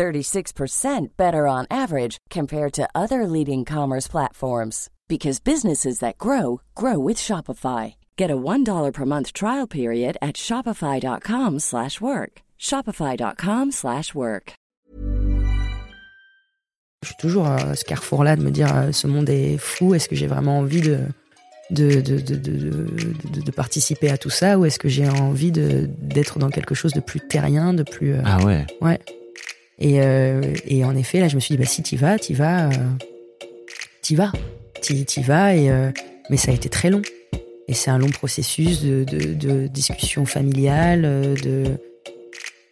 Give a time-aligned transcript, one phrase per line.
[0.00, 6.98] 36% better on average compared to other leading commerce platforms because businesses that grow grow
[6.98, 7.94] with Shopify.
[8.16, 12.32] Get a $1 per month trial period at shopify.com/work.
[12.58, 14.54] shopify.com/work.
[17.02, 20.08] Je suis toujours à ce carrefour-là de me dire euh, ce monde est fou, est-ce
[20.08, 20.98] que j'ai vraiment envie de
[21.70, 26.38] de, de, de, de, de participer à tout ça ou est-ce que j'ai envie d'être
[26.38, 28.14] dans quelque chose de plus terrien, de plus...
[28.14, 28.66] euh, Ah ouais.
[28.80, 28.98] Ouais.
[29.80, 32.34] Et, euh, et en effet, là, je me suis dit, bah, si t'y vas, t'y
[32.34, 32.72] vas, euh,
[34.02, 34.32] t'y vas.
[34.82, 35.90] T'y, vas, et, euh,
[36.30, 37.02] mais ça a été très long.
[37.68, 41.64] Et c'est un long processus de, de, de discussion familiale, euh, de,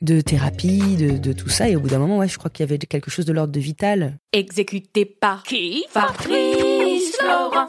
[0.01, 1.69] de thérapie, de, de tout ça.
[1.69, 3.53] Et au bout d'un moment, ouais, je crois qu'il y avait quelque chose de l'ordre
[3.53, 4.19] de vital.
[4.33, 5.85] Exécuté par qui?
[5.91, 7.69] Fabrice Florent.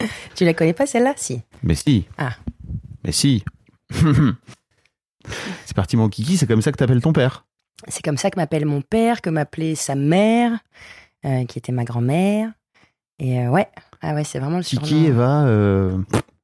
[0.34, 1.14] tu la connais pas, celle-là?
[1.16, 1.42] Si.
[1.62, 2.06] Mais si.
[2.18, 2.34] Ah.
[3.04, 3.44] Mais si.
[3.90, 7.46] c'est parti mon kiki, c'est comme ça que t'appelles ton père.
[7.86, 10.58] C'est comme ça que m'appelle mon père, que m'appelait sa mère,
[11.24, 12.52] euh, qui était ma grand-mère.
[13.20, 13.68] Et euh, ouais,
[14.02, 15.06] ah ouais, c'est vraiment le Kiki, surnom.
[15.06, 15.98] Eva, euh,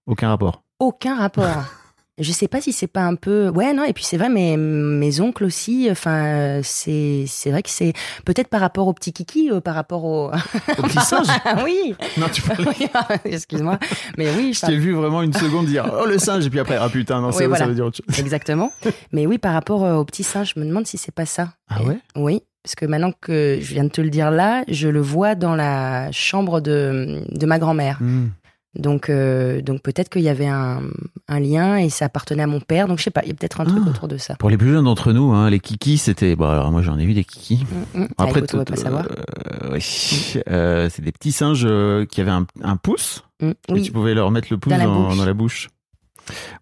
[0.07, 0.63] aucun rapport.
[0.79, 1.65] Aucun rapport.
[2.19, 3.49] Je sais pas si c'est pas un peu.
[3.49, 7.71] Ouais, non, et puis c'est vrai, mes, mes oncles aussi, enfin, c'est c'est vrai que
[7.71, 7.93] c'est
[8.25, 10.29] peut-être par rapport au petit Kiki, euh, par rapport au.
[10.29, 11.27] Au petit singe
[11.65, 12.89] oui Non, tu parlais-
[13.25, 13.79] Excuse-moi.
[14.17, 16.77] Mais oui, je t'ai vu vraiment une seconde dire oh le singe et puis après
[16.81, 17.65] ah putain non Oui, c'est voilà.
[17.65, 18.19] ça veut dire autre chose.
[18.21, 18.71] Exactement.
[19.11, 21.49] Mais oui, par rapport euh, au petit singe, je me demande si c'est pas ça.
[21.69, 21.99] Ah ouais?
[22.15, 25.35] Oui, parce que maintenant que je viens de te le dire là, je le vois
[25.35, 27.99] dans la chambre de, de ma grand-mère.
[28.01, 28.29] Hmm.
[28.77, 30.83] Donc, euh, donc peut-être qu'il y avait un,
[31.29, 32.89] un lien et ça appartenait à mon père.
[32.89, 33.91] Donc je sais pas, il y a peut-être un truc Ah.
[33.91, 34.35] autour de ça.
[34.37, 37.07] Pour les plus jeunes d'entre nous, hein, les kikis c'était bon alors moi j'en ai
[37.07, 37.65] vu des kikis.
[37.95, 38.09] Mm, mm.
[38.19, 39.07] Ah, écoute, on pas savoir.
[39.07, 40.35] euh, oui.
[40.49, 41.67] Euh, c'est des petits singes
[42.11, 44.87] qui avaient un, un pouce Mm, et tu pouvais leur mettre le pouce Dans la
[44.87, 45.17] bouche.
[45.17, 45.69] dans la bouche.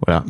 [0.06, 0.24] Voilà.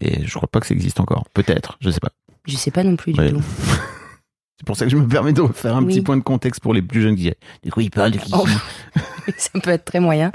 [0.00, 1.24] Et je crois pas que ça existe encore.
[1.34, 2.10] Peut-être, je sais pas.
[2.46, 3.30] je sais pas non plus du Ouais.
[3.30, 3.42] tout.
[4.58, 5.88] C'est pour ça que je me permets de faire un Oui.
[5.94, 7.30] petit point de contexte pour les plus jeunes qui
[7.62, 8.32] Du coup, ils parlent de kiki.
[8.34, 8.46] Oh.
[9.36, 10.32] ça peut être très moyen.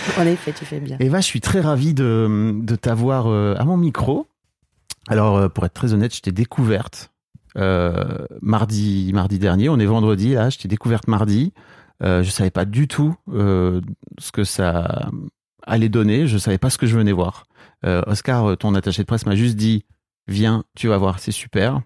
[0.18, 0.96] en effet, tu fais bien.
[1.00, 4.26] Eva, je suis très ravi de, de t'avoir euh, à mon micro.
[5.08, 7.10] Alors, euh, pour être très honnête, je t'ai découverte
[7.56, 9.68] euh, mardi, mardi dernier.
[9.68, 10.50] On est vendredi, là.
[10.50, 11.52] Je t'ai découverte mardi.
[12.02, 15.10] Euh, je savais pas du tout ce que ça
[15.62, 16.26] allait donner.
[16.26, 17.44] Je savais pas ce que je venais voir.
[17.84, 19.84] Oscar, ton attaché de presse, m'a juste dit
[20.28, 21.80] Viens, tu vas voir, c'est super.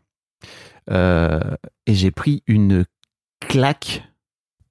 [0.90, 2.84] Et j'ai pris une
[3.40, 4.06] claque.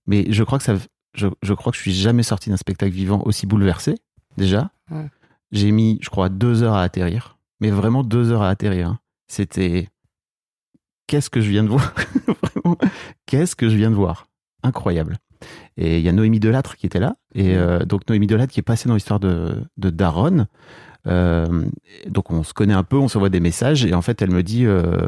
[0.07, 0.75] Mais je crois que ça,
[1.15, 3.95] je, je crois que je suis jamais sorti d'un spectacle vivant aussi bouleversé.
[4.37, 5.07] Déjà, Ouais.
[5.51, 7.37] j'ai mis, je crois, deux heures à atterrir.
[7.61, 8.87] Mais vraiment deux heures à atterrir.
[8.89, 8.99] hein.
[9.27, 9.89] C'était
[11.07, 11.93] qu'est-ce que je viens de voir?
[12.43, 12.77] Vraiment,
[13.25, 14.27] qu'est-ce que je viens de voir?
[14.63, 15.17] Incroyable.
[15.77, 17.15] Et il y a Noémie Delattre qui était là.
[17.33, 20.47] Et euh, donc Noémie Delattre qui est passée dans l'histoire de, de Daron.
[21.07, 21.65] Euh,
[22.07, 23.85] donc on se connaît un peu, on s'envoie des messages.
[23.85, 25.07] Et en fait, elle me dit, euh,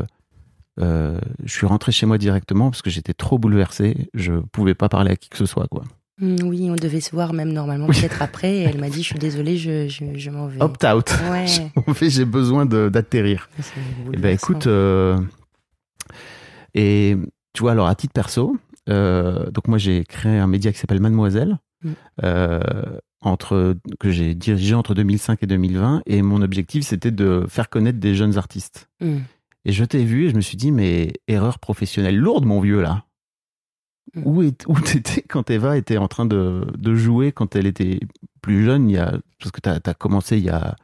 [0.79, 4.09] euh, je suis rentré chez moi directement parce que j'étais trop bouleversé.
[4.13, 5.83] Je pouvais pas parler à qui que ce soit, quoi.
[6.19, 8.57] Mm, Oui, on devait se voir même normalement peut-être après.
[8.57, 10.61] Et elle m'a dit, je suis désolée, je, je, je m'en vais.
[10.61, 11.09] Opt out.
[11.31, 11.45] Ouais.
[11.87, 13.49] En fait, j'ai besoin d'atterrir.
[14.13, 15.17] Eh ben écoute, euh,
[16.73, 17.15] et
[17.53, 18.57] tu vois, alors à titre perso,
[18.89, 21.89] euh, donc moi j'ai créé un média qui s'appelle Mademoiselle, Mm.
[22.23, 22.59] euh,
[23.21, 27.99] entre, que j'ai dirigé entre 2005 et 2020, et mon objectif c'était de faire connaître
[27.99, 28.89] des jeunes artistes.
[28.99, 29.17] Mm.
[29.65, 32.81] Et je t'ai vu et je me suis dit, mais erreur professionnelle lourde, mon vieux,
[32.81, 33.03] là.
[34.17, 34.21] Mm.
[34.25, 37.99] Où, est, où t'étais quand Eva était en train de, de jouer quand elle était
[38.41, 40.75] plus jeune il y a, Parce que t'as as commencé il y a.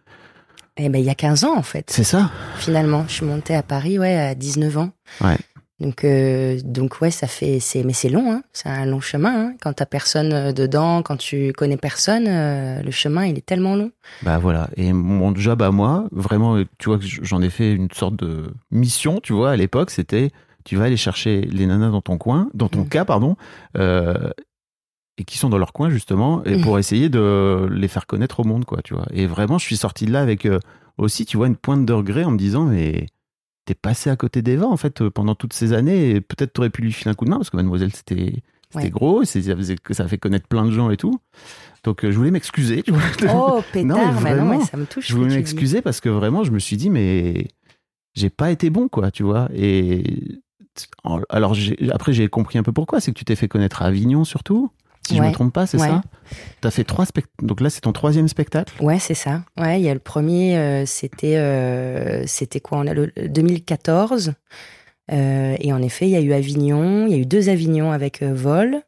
[0.78, 1.90] Eh ben, il y a 15 ans, en fait.
[1.92, 2.32] C'est ça?
[2.58, 4.90] Finalement, je suis montée à Paris, ouais, à 19 ans.
[5.22, 5.38] Ouais.
[5.80, 8.44] Donc, euh, donc ouais, ça fait, c'est, mais c'est long, hein.
[8.54, 9.54] C'est un long chemin, hein.
[9.62, 13.76] Quand t'as personne euh, dedans, quand tu connais personne, euh, le chemin, il est tellement
[13.76, 13.92] long.
[14.22, 14.70] Bah voilà.
[14.78, 19.20] Et mon job à moi, vraiment, tu vois, j'en ai fait une sorte de mission,
[19.22, 20.32] tu vois, à l'époque, c'était
[20.64, 22.90] tu vas aller chercher les nanas dans ton coin, dans ton Mm.
[22.90, 23.36] cas, pardon,
[23.78, 24.30] euh,
[25.18, 28.44] et qui sont dans leur coin, justement, et pour essayer de les faire connaître au
[28.44, 29.06] monde, quoi, tu vois.
[29.12, 30.60] Et vraiment, je suis sorti de là avec euh,
[30.98, 33.06] aussi, tu vois, une pointe de regret en me disant, mais
[33.66, 36.70] t'es passé à côté d'Eva, en fait, euh, pendant toutes ces années, et peut-être t'aurais
[36.72, 38.42] pu lui filer un coup de main, parce que Mademoiselle, c'était.
[38.72, 38.90] C'était Ouais.
[38.90, 41.20] gros, ça faisait ça fait connaître plein de gens et tout.
[41.84, 43.02] Donc euh, je voulais m'excuser, tu vois.
[43.32, 45.10] Oh, pétard, Non, mais mais non, vraiment, mais ça me touche.
[45.10, 47.50] Je voulais m'excuser parce que vraiment, je me suis dit, mais
[48.16, 49.48] j'ai pas été bon, quoi, tu vois.
[49.54, 50.42] Et
[51.30, 51.56] alors,
[51.92, 53.00] après, j'ai compris un peu pourquoi.
[53.00, 54.72] C'est que tu t'es fait connaître à Avignon, surtout.
[55.08, 55.28] Si je Ouais.
[55.28, 55.88] me trompe pas, c'est Ouais.
[55.88, 56.02] ça
[56.62, 57.46] T'as fait trois spectacles.
[57.46, 58.74] Donc là, c'est ton troisième spectacle?
[58.82, 59.44] Ouais, c'est ça.
[59.60, 62.78] Ouais, il y a le premier, euh, c'était euh, c'était quoi?
[62.78, 64.34] On a le le 2014.
[65.12, 67.06] Euh, et en effet, il y a eu Avignon.
[67.08, 68.82] Il y a eu deux Avignons avec Vol.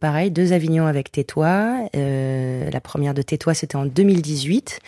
[0.00, 1.10] Pareil, deux Avignons avec.
[1.96, 4.78] Euh, la première de Tais-toi, c'était en 2018.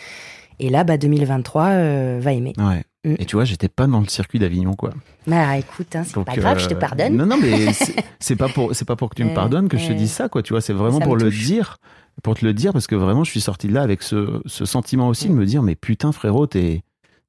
[0.59, 2.53] Et là, bah, 2023, euh, va aimer.
[2.59, 2.83] Ouais.
[3.05, 3.15] Mm.
[3.19, 4.91] Et tu vois, j'étais pas dans le circuit d'Avignon, quoi.
[5.27, 7.15] Bah, écoute, hein, c'est Donc, pas grave, je te euh, pardonne.
[7.15, 9.69] Non, non, mais c'est- c'est pas pour, c'est pas pour que tu me Euh, pardonnes
[9.69, 10.41] que je te euh, dis ça, quoi.
[10.41, 11.43] Tu vois, c'est vraiment ça pour le touche.
[11.43, 11.77] dire,
[12.23, 14.65] pour te le dire, parce que vraiment, je suis sorti de là avec ce, ce
[14.65, 15.37] sentiment aussi de Mm.
[15.37, 16.81] me dire, mais putain, frérot, t'es,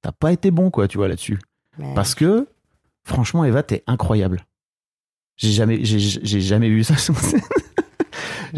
[0.02, 1.38] t'as pas été bon, quoi, tu vois, là-dessus.
[1.94, 2.46] Parce que,
[3.04, 4.46] franchement, Eva, t'es incroyable.
[5.36, 7.40] J'ai jamais, j'ai, j'ai jamais vu ça sur scène.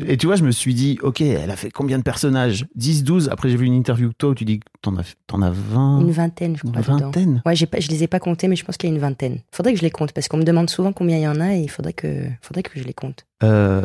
[0.06, 2.66] Et tu vois, je me suis dit, ok, elle a fait combien de personnages?
[2.74, 3.28] 10, 12.
[3.30, 5.50] Après, j'ai vu une interview de toi où tu dis que t'en as, t'en as
[5.50, 6.00] 20.
[6.00, 7.06] Une vingtaine, je une crois, dedans.
[7.06, 7.42] vingtaine?
[7.46, 9.00] Ouais, j'ai pas, je les ai pas comptés, mais je pense qu'il y a une
[9.00, 9.40] vingtaine.
[9.52, 11.54] Faudrait que je les compte, parce qu'on me demande souvent combien il y en a,
[11.54, 13.26] et il faudrait que, faudrait que je les compte.
[13.42, 13.84] Euh,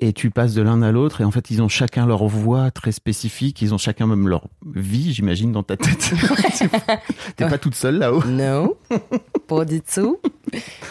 [0.00, 2.70] et tu passes de l'un à l'autre, et en fait, ils ont chacun leur voix
[2.72, 6.12] très spécifique, ils ont chacun même leur vie, j'imagine, dans ta tête.
[7.36, 8.22] T'es pas toute seule là-haut.
[8.26, 8.74] Non,
[9.46, 10.18] pas du tout.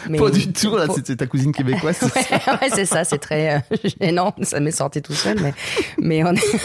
[0.08, 1.96] Mais- Pas du tout, là, c'est ta cousine québécoise.
[2.00, 2.08] c'est
[2.40, 4.34] ça Ouais, c'est ça, c'est très euh, gênant.
[4.42, 5.54] Ça m'est sorti tout seul, mais,
[5.98, 6.60] mais on est...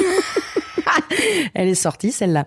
[1.53, 2.43] Elle est sortie, celle-là.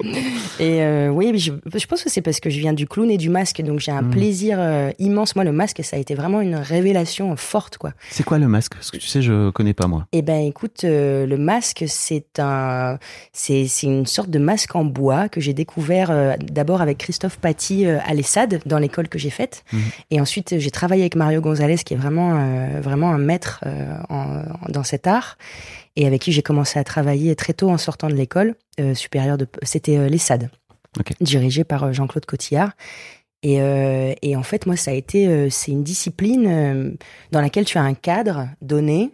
[0.61, 3.17] Et euh, oui, je, je pense que c'est parce que je viens du clown et
[3.19, 4.11] du masque, donc j'ai un Mm.
[4.11, 5.37] plaisir euh, immense.
[5.37, 7.93] Moi, le masque, ça a été vraiment une révélation forte, quoi.
[8.11, 8.75] C'est quoi le masque?
[8.75, 10.06] Parce que tu sais, je connais pas moi.
[10.12, 12.99] Eh ben, écoute, euh, le masque, c'est un,
[13.33, 17.87] c'est, une sorte de masque en bois que j'ai découvert euh, d'abord avec Christophe Paty
[17.87, 19.65] euh, à l'ESSAD, dans l'école que j'ai faite.
[19.73, 19.81] Mhm.
[20.11, 23.94] Et ensuite, j'ai travaillé avec Mario Gonzalez, qui est vraiment, euh, vraiment un maître euh,
[24.09, 25.37] en- en- dans cet art.
[25.96, 29.37] Et avec qui j'ai commencé à travailler très tôt en sortant de l'école euh, supérieure
[29.39, 30.51] de, c'était euh, l'ESSAD.
[30.99, 31.13] Ok.
[31.20, 32.72] Dirigé par euh, Jean-Claude Cotillard.
[33.43, 36.91] Et, euh, et en fait, moi, ça a été, euh, c'est une discipline euh,
[37.32, 39.11] dans laquelle tu as un cadre donné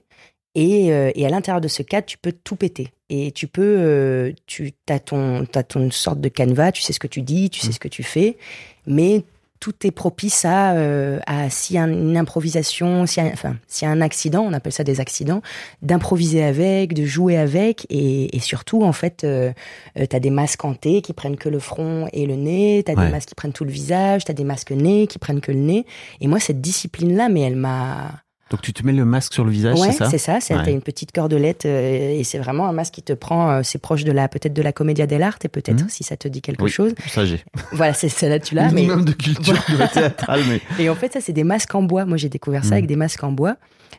[0.54, 2.88] et, et à l'intérieur de ce cadre, tu peux tout péter.
[3.10, 7.06] Et tu peux, tu as ton, t'as ton sorte de canevas, tu sais ce que
[7.06, 7.72] tu dis, tu sais Mm.
[7.72, 8.36] ce que tu fais,
[8.84, 9.22] mais
[9.60, 13.56] tout est propice à, euh, à s'il y a une improvisation, s'il y a, enfin,
[13.66, 15.42] s'il y a un accident, on appelle ça des accidents,
[15.82, 19.52] d'improviser avec, de jouer avec, et, et surtout, en fait, euh,
[19.98, 23.06] euh, t'as des masques hantés qui prennent que le front et le nez, t'as Ouais.
[23.06, 25.58] des masques qui prennent tout le visage, t'as des masques nez qui prennent que le
[25.58, 25.86] nez.
[26.20, 29.50] Et moi, cette discipline-là, mais elle m'a, Donc tu te mets le masque sur le
[29.50, 30.38] visage, ouais, c'est ça c'est ça.
[30.40, 30.72] C'est Ouais.
[30.72, 33.50] une petite cordelette euh, et c'est vraiment un masque qui te prend.
[33.50, 35.88] euh, c'est proche de la peut-être de la commedia dell'arte et peut-être Mhm.
[35.90, 36.70] si ça te dit quelque Oui.
[36.70, 36.94] chose.
[37.08, 37.44] Ça, j'ai.
[37.72, 38.68] Voilà, c'est celle-là tu l'as.
[38.70, 39.62] Mais Minimum de culture
[39.92, 40.60] théâtrale, mais.
[40.82, 42.06] et en fait, ça c'est des masques en bois.
[42.06, 42.72] Moi, j'ai découvert ça Mhm.
[42.74, 43.56] avec des masques en bois.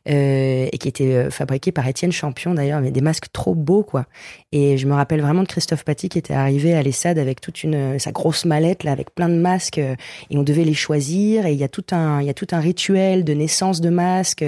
[0.09, 3.83] Euh, et qui étaient euh, fabriqués par Étienne Champion d'ailleurs, mais des masques trop beaux
[3.83, 4.05] quoi.
[4.51, 7.63] Et je me rappelle vraiment de Christophe Paty qui était arrivé à l'ESSAD avec toute
[7.63, 9.95] une euh, sa grosse mallette là avec plein de masques euh,
[10.29, 12.47] et on devait les choisir et il y a tout un il y a tout
[12.51, 14.43] un rituel de naissance de masques.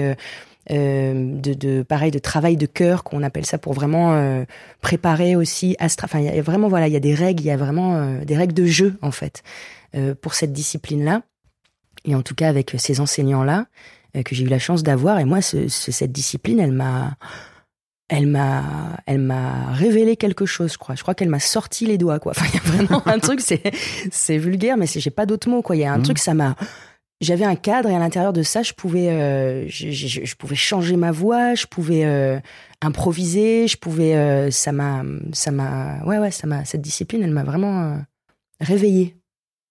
[0.70, 4.44] euh, de, de pareil de travail de cœur qu'on appelle ça pour vraiment euh,
[4.80, 7.46] préparer aussi astra enfin il y a vraiment voilà il y a des règles il
[7.46, 9.42] y a vraiment euh, des règles de jeu en fait
[10.22, 11.20] pour cette discipline là
[12.06, 13.66] et en tout cas avec ces enseignants là
[14.24, 15.18] que j'ai eu la chance d'avoir.
[15.20, 17.16] Et moi, ce- ce- cette discipline, elle m'a,
[18.08, 20.94] elle m'a, elle m'a révélé quelque chose, je crois.
[20.94, 22.32] Je crois qu'elle m'a sorti les doigts, quoi.
[22.36, 23.62] Enfin, il y a vraiment un truc, c'est,
[24.10, 25.76] c'est vulgaire, mais j'ai pas d'autres mots, quoi.
[25.76, 26.02] Il y a un Mhm.
[26.04, 26.54] truc, ça m'a,
[27.22, 30.56] j'avais un cadre et à l'intérieur de ça, je pouvais, euh, je, je- je pouvais
[30.56, 32.38] changer ma voix, je pouvais euh,
[32.82, 35.02] improviser, je pouvais, euh, ça m'a,
[35.32, 37.96] ça m'a, ouais, ouais, ça m'a, cette discipline, elle m'a vraiment euh,
[38.60, 39.16] réveillée.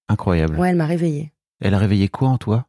[0.09, 0.57] Incroyable.
[0.57, 1.31] Ouais, elle m'a réveillée.
[1.61, 2.65] Elle a réveillé quoi en toi?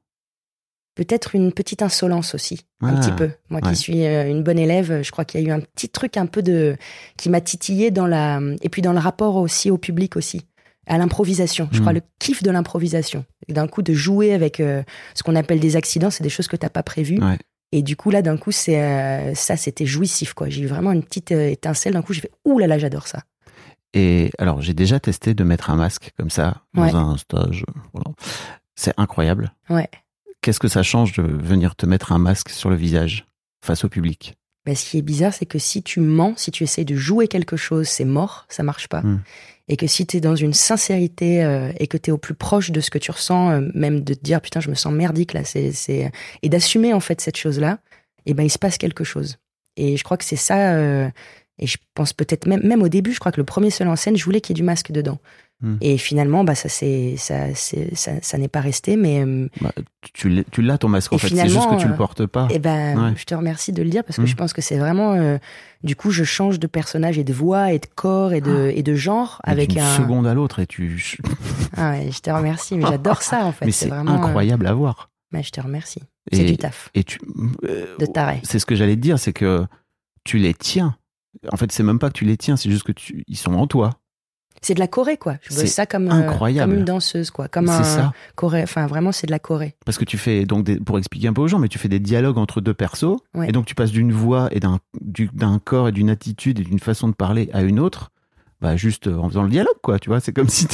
[0.94, 3.30] Peut-être une petite insolence aussi, un Ah, petit peu.
[3.48, 3.70] Moi ouais.
[3.70, 6.16] qui suis euh, une bonne élève, je crois qu'il y a eu un petit truc
[6.18, 6.76] un peu de
[7.16, 10.42] qui m'a titillé dans la et puis dans le rapport aussi au public aussi,
[10.86, 11.68] à l'improvisation.
[11.72, 11.80] Je Mm.
[11.80, 13.24] crois le kiff de l'improvisation.
[13.48, 14.82] D'un coup de jouer avec euh,
[15.14, 17.20] ce qu'on appelle des accidents, c'est des choses que t'as pas prévues.
[17.22, 17.38] Ouais.
[17.74, 20.50] Et du coup là d'un coup c'est euh, ça c'était jouissif quoi.
[20.50, 23.06] J'ai eu vraiment une petite euh, étincelle d'un coup j'ai fait ouh là là j'adore
[23.08, 23.22] ça.
[23.94, 26.94] Et alors, j'ai déjà testé de mettre un masque comme ça dans Ouais.
[26.94, 27.64] un stage.
[27.92, 28.10] Voilà.
[28.74, 29.52] C'est incroyable.
[29.68, 29.88] Ouais.
[30.42, 33.26] Qu'est-ce que ça change de venir te mettre un masque sur le visage
[33.64, 34.34] face au public?
[34.64, 37.26] Ben, ce qui est bizarre, c'est que si tu mens, si tu essayes de jouer
[37.26, 39.02] quelque chose, c'est mort, ça marche pas.
[39.02, 39.20] Mm.
[39.68, 42.34] Et que si tu es dans une sincérité euh, et que tu es au plus
[42.34, 44.92] proche de ce que tu ressens, euh, même de te dire putain, je me sens
[44.92, 46.12] merdique là, c'est, c'est...
[46.42, 47.78] et d'assumer en fait cette chose-là,
[48.26, 49.38] et ben il se passe quelque chose.
[49.76, 50.74] Et je crois que c'est ça.
[50.74, 51.08] euh,
[51.58, 53.96] et je pense peut-être même, même au début, je crois que le premier seul en
[53.96, 55.18] scène, je voulais qu'il y ait du masque dedans.
[55.62, 55.76] Mm.
[55.80, 59.72] Et finalement, bah ça c'est ça, c'est, ça, ça n'est pas resté, mais euh, Bah,
[60.12, 62.48] tu l'as- ton masque en Et fait, c'est juste que tu le euh, portes pas.
[62.50, 63.12] eh ben, Ouais.
[63.16, 64.26] je te remercie de le dire parce que Mm.
[64.26, 65.12] je pense que c'est vraiment.
[65.14, 65.38] euh,
[65.84, 68.82] du coup, je change de personnage et de voix et de corps et de, et
[68.82, 69.96] de genre avec d'une un.
[69.96, 71.18] seconde à l'autre et tu.
[71.76, 73.64] Ah ouais, je te remercie, mais j'adore ça en fait.
[73.66, 74.12] Mais c'est vraiment.
[74.12, 75.10] euh, incroyable à voir.
[75.32, 76.02] mais je te remercie.
[76.32, 77.18] C'est Et, du taf, et tu.
[77.64, 78.40] euh, de taré.
[78.44, 79.64] C'est ce que j'allais te dire, c'est que
[80.24, 80.96] tu les tiens.
[81.50, 83.54] En fait, c'est même pas que tu les tiens, c'est juste que tu, ils sont
[83.54, 83.90] en toi.
[84.62, 85.36] C'est de la Corée quoi.
[85.42, 86.22] Je vois ça comme, euh,
[86.60, 87.48] comme une danseuse quoi.
[87.48, 88.12] Comme un ça.
[88.36, 88.62] Corée.
[88.62, 89.74] Enfin, vraiment, c'est de la Corée.
[89.84, 91.88] Parce que tu fais, donc, des- pour expliquer un peu aux gens, mais tu fais
[91.88, 93.16] des dialogues entre deux persos.
[93.34, 93.48] Ouais.
[93.48, 96.62] Et donc, tu passes d'une voix et d'un du- d'un corps et d'une attitude et
[96.64, 98.10] d'une façon de parler à une autre,
[98.60, 99.98] bah, juste euh, en faisant le dialogue, quoi.
[99.98, 100.66] Tu vois, c'est comme si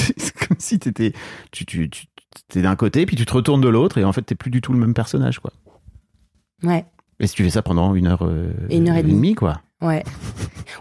[0.46, 1.12] comme si t'étais,
[1.50, 2.04] tu, tu, tu,
[2.48, 4.60] t'es d'un côté, puis tu te retournes de l'autre, et en fait, t'es plus du
[4.60, 5.50] tout le même personnage, quoi.
[6.62, 6.84] Ouais,
[7.20, 9.34] Et si tu fais ça pendant une heure, euh, Une heure et demie.
[9.34, 9.62] quoi.
[9.82, 10.02] Ouais,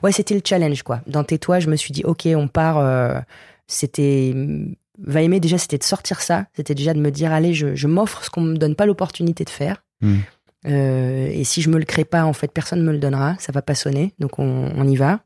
[0.03, 0.11] ouais.
[0.11, 1.01] C'était le challenge quoi.
[1.07, 2.77] Dans tais-toi, je me suis dit ok, on part.
[2.77, 3.19] euh,
[3.67, 4.33] c'était
[4.99, 6.45] va aimer déjà, c'était de sortir ça.
[6.55, 9.43] C'était déjà de me dire allez, je, je m'offre ce qu'on me donne pas l'opportunité
[9.43, 9.83] de faire.
[10.01, 10.17] Hmm.
[10.65, 13.35] Euh, et si je me le crée pas, en fait, personne me le donnera.
[13.39, 14.13] Ça va pas sonner.
[14.19, 15.19] Donc on, on y va.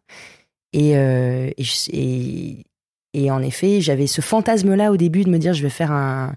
[0.73, 2.65] Et, euh, et, et,
[3.13, 6.35] et en effet, j'avais ce fantasme-là au début de me dire je vais faire un.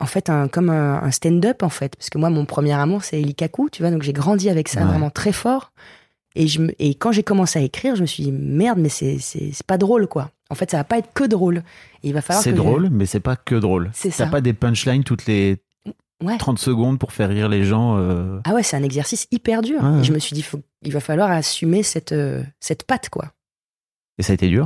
[0.00, 1.94] En fait, un, comme un, un stand-up, en fait.
[1.94, 3.92] Parce que moi, mon premier amour, c'est Elikaku, tu vois.
[3.92, 4.86] Donc j'ai grandi avec ça Ouais.
[4.86, 5.72] vraiment très fort.
[6.34, 9.18] Et, je et quand j'ai commencé à écrire, je me suis dit merde, mais c'est
[9.18, 10.30] c'est c'est pas drôle, quoi.
[10.50, 11.58] En fait, ça va pas être que drôle.
[12.02, 13.90] Et il va falloir C'est que je- drôle, mais c'est pas que drôle.
[13.94, 14.26] C'est T'as ça.
[14.26, 15.58] pas des punchlines toutes les
[16.22, 16.38] Ouais.
[16.38, 17.96] 30 secondes pour faire rire les gens.
[17.98, 19.82] euh, Ah ouais, c'est un exercice hyper dur.
[19.82, 20.00] Ouais.
[20.00, 23.32] Et je me suis dit, faut, il va falloir assumer cette, euh, cette patte, quoi.
[24.18, 24.64] Et ça a été dur.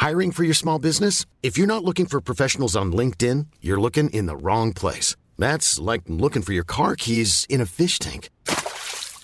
[0.00, 1.26] Hiring for your small business?
[1.42, 5.14] If you're not looking for professionals on LinkedIn, you're looking in the wrong place.
[5.38, 8.30] That's like looking for your car keys in a fish tank.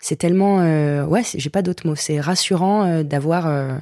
[0.00, 0.60] C'est tellement.
[0.60, 1.94] euh, ouais, j'ai pas d'autres mots.
[1.94, 3.46] C'est rassurant euh, d'avoir.
[3.46, 3.76] euh,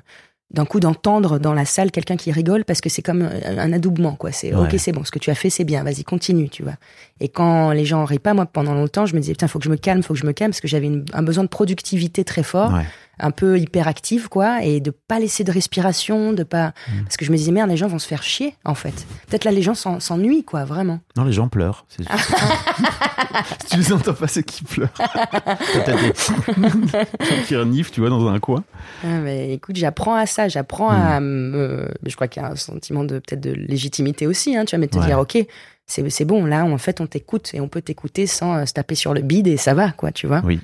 [0.51, 3.71] d'un coup, d'entendre dans la salle quelqu'un qui rigole parce que c'est comme un, un
[3.75, 4.33] adoubement, quoi.
[4.33, 4.63] C'est Ouais.
[4.63, 6.73] ok, c'est bon, ce que tu as fait, c'est bien, vas-y, continue, tu vois.
[7.21, 9.67] Et quand les gens rient pas, moi, pendant longtemps, je me disais, putain, faut que
[9.67, 12.25] je me calme, faut que je me calme parce que j'avais un besoin de productivité
[12.25, 12.73] très fort.
[12.73, 12.87] Ouais.
[13.21, 16.69] Un peu hyperactive, quoi, et de pas laisser de respiration, de pas.
[16.89, 17.03] Mm.
[17.05, 19.07] Parce que je me disais, merde, les gens vont se faire chier, en fait.
[19.29, 21.01] Peut-être là, les gens s'en- s'ennuient, quoi, vraiment.
[21.17, 21.85] Non, les gens pleurent.
[21.89, 22.05] c'est-
[23.61, 24.93] si tu les entends pas, c'est qu'ils pleurent.
[24.95, 28.65] T'as peut-être qui reniflent, tu vois, dans un coin.
[29.05, 31.89] Ah, mais écoute, j'apprends à ça, j'apprends à me.
[32.07, 34.81] Je crois qu'il y a un sentiment de peut-être de légitimité aussi, hein, tu vois,
[34.81, 35.07] mais de te Ouais.
[35.07, 35.39] dire, ok,
[35.87, 38.73] c'est c'est bon, là, en fait, on t'écoute et on peut t'écouter sans euh, se
[38.73, 40.43] taper sur le bide et ça va, quoi, tu vois.
[40.45, 40.61] Oui.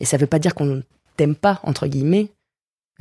[0.00, 0.82] Et ça veut pas dire qu'on
[1.16, 2.30] t'aime pas, entre guillemets,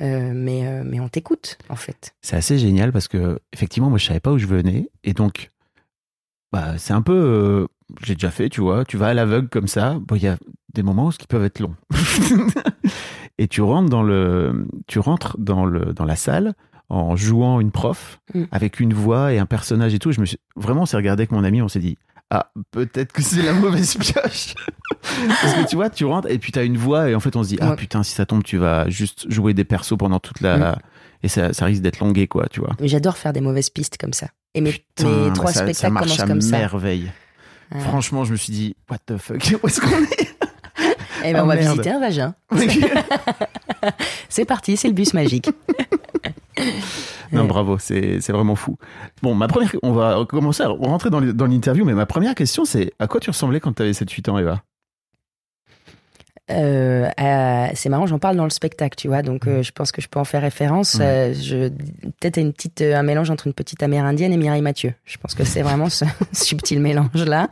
[0.02, 2.14] euh, mais, euh, mais on t'écoute, en fait.
[2.22, 4.90] C'est assez génial parce que, effectivement, moi, je savais pas où je venais.
[5.04, 5.52] Et donc,
[6.52, 7.14] bah, c'est un peu.
[7.14, 7.68] euh,
[8.04, 8.84] j'ai déjà fait, tu vois.
[8.86, 9.98] Tu vas à l'aveugle comme ça.
[10.02, 10.38] Bon, il y a
[10.74, 11.76] des moments qui peuvent être longs.
[13.38, 16.54] et tu rentres dans le, tu rentres dans le, dans la salle
[16.90, 18.44] en jouant une prof Mm.
[18.52, 20.12] avec une voix et un personnage et tout.
[20.12, 21.98] Je me suis vraiment, on s'est regardé avec mon ami, on s'est dit,
[22.40, 24.54] ah, peut-être que c'est la mauvaise pioche.
[25.42, 27.44] Parce que tu vois, tu rentres et puis t'as une voix et en fait on
[27.44, 27.76] se dit, ah Ouais.
[27.76, 30.58] putain, si ça tombe, tu vas juste jouer des persos pendant toute la.
[30.58, 30.76] Mm.
[31.24, 32.76] Et ça, ça risque d'être longué, quoi, tu vois.
[32.80, 34.28] Mais J'adore faire des mauvaises pistes comme ça.
[34.54, 36.58] Et mes, Putain, mes trois ça, ça spectacles marche commencent à comme ça.
[36.58, 37.12] merveille.
[37.74, 37.80] Ouais.
[37.82, 40.30] Franchement, je me suis dit, what the fuck, où est-ce qu'on est?
[41.24, 41.72] Eh ben, Ah, on va merde.
[41.72, 42.36] visiter un vagin.
[44.30, 45.50] C'est parti, c'est le bus magique.
[47.32, 48.78] Non, bravo, c'est vraiment fou.
[49.22, 52.94] Bon, ma première, on va commencer à rentrer dans l'interview, mais ma première question, c'est
[53.00, 54.62] à quoi tu ressemblais quand tu avais 7-8 ans, Eva?
[56.52, 59.92] Euh, euh, c'est marrant, j'en parle dans le spectacle, tu vois, donc euh, je pense
[59.92, 60.96] que je peux en faire référence.
[60.96, 61.06] Ouais.
[61.06, 61.70] Euh, je
[62.20, 64.94] peut-être une petite, un mélange entre une petite Amérindienne et Mireille Mathieu.
[65.06, 67.50] Je pense que c'est vraiment ce subtil mélange là.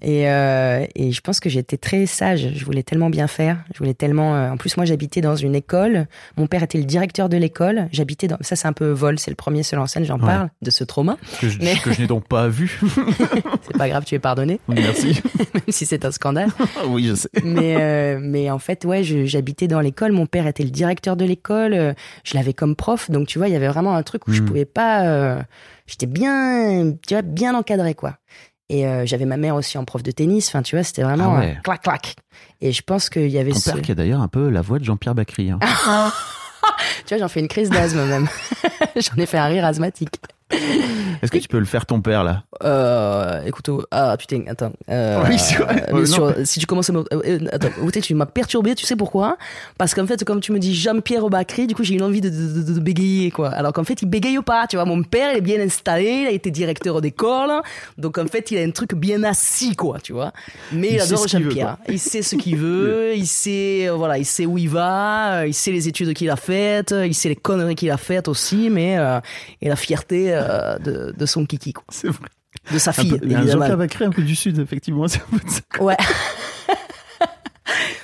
[0.00, 2.50] Et, euh, et je pense que j'étais très sage.
[2.54, 3.58] Je voulais tellement bien faire.
[3.74, 4.36] Je voulais tellement.
[4.36, 6.06] euh, en plus, moi, j'habitais dans une école.
[6.36, 7.88] Mon père était le directeur de l'école.
[7.90, 8.36] J'habitais dans.
[8.40, 9.18] Ça, c'est un peu vol.
[9.18, 10.04] C'est le premier seul en scène.
[10.04, 10.26] J'en Ouais.
[10.26, 11.16] parle de ce trauma.
[11.40, 12.78] Que je, Mais- que je n'ai donc pas vu.
[13.66, 15.20] C'est pas grave, tu es pardonné, Merci.
[15.54, 16.48] même si c'est un scandale.
[16.88, 17.28] oui, je sais.
[17.44, 21.24] mais euh, mais en fait ouais j'habitais dans l'école mon père était le directeur de
[21.24, 24.32] l'école je l'avais comme prof donc tu vois il y avait vraiment un truc où
[24.32, 24.44] je Mm.
[24.46, 25.42] pouvais pas euh,
[25.86, 28.16] j'étais bien tu vois bien encadré quoi
[28.70, 31.34] et euh, j'avais ma mère aussi en prof de tennis enfin tu vois c'était vraiment
[31.36, 31.58] Ah ouais.
[31.64, 32.16] clac clac
[32.60, 33.70] et je pense qu'il y avait Ton ce...
[33.70, 35.50] père qui a d'ailleurs un peu la voix de Jean-Pierre Bacry.
[35.50, 35.58] hein.
[37.06, 38.28] tu vois j'en fais une crise d'asthme même
[38.96, 40.14] j'en ai fait un rire asthmatique
[41.22, 44.72] Est-ce que tu peux le faire ton père là Euh, écoute, oh, ah putain, attends.
[44.88, 45.86] Euh, Oui, c'est vrai.
[45.92, 46.34] mais Ouais, sur- non.
[46.44, 49.36] si tu commences à me, euh, euh, attends, écoutez, tu m'as perturbé, tu sais pourquoi?
[49.78, 52.28] Parce qu'en fait, comme tu me dis Jean-Pierre Bacry, du coup, j'ai une envie de,
[52.30, 53.48] de, de- de bégayer, quoi.
[53.50, 54.84] Alors qu'en fait, il bégaye pas, tu vois.
[54.84, 57.50] Mon père, il est bien installé, il a été directeur d'école,
[57.96, 60.32] donc en fait, il a un truc bien assis, quoi, tu vois.
[60.72, 61.76] Mais il, Il adore Jean-Pierre.
[61.88, 65.46] Il sait ce qu'il veut, il sait, euh, voilà, il sait où il va, euh,
[65.46, 68.68] il sait les études qu'il a faites, il sait les conneries qu'il a faites aussi,
[68.70, 69.20] mais euh,
[69.60, 71.84] et la fierté euh, de, de son kiki, quoi.
[71.90, 72.28] C'est vrai.
[72.72, 73.60] De sa Un fille, peu- il un évidemment.
[73.62, 75.04] Jean-Pierre Bacry un peu du sud, effectivement.
[75.04, 75.38] Un
[75.78, 75.84] peu.
[75.84, 75.96] Ouais.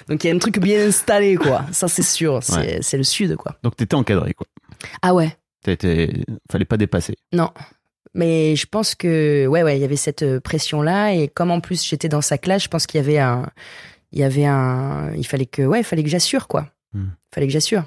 [0.08, 1.64] Donc il y a un truc bien installé, quoi.
[1.72, 2.42] Ça, c'est sûr.
[2.42, 2.80] C'est Ouais.
[2.98, 3.56] le sud, quoi.
[3.62, 4.46] Donc t'étais encadré, quoi.
[5.00, 5.34] Ah ouais.
[5.62, 6.12] T'étais...
[6.52, 7.16] Fallait pas dépasser.
[7.32, 7.50] Non.
[8.12, 11.14] Mais je pense que, ouais, ouais, il y avait cette euh, pression-là.
[11.14, 13.50] Et comme en plus j'étais dans sa classe, je pense qu'il y avait un.
[14.12, 15.12] Il y avait un.
[15.16, 16.68] Il fallait que, ouais, il fallait que j'assure, quoi.
[16.94, 17.10] Il Hmm.
[17.34, 17.84] fallait que j'assure.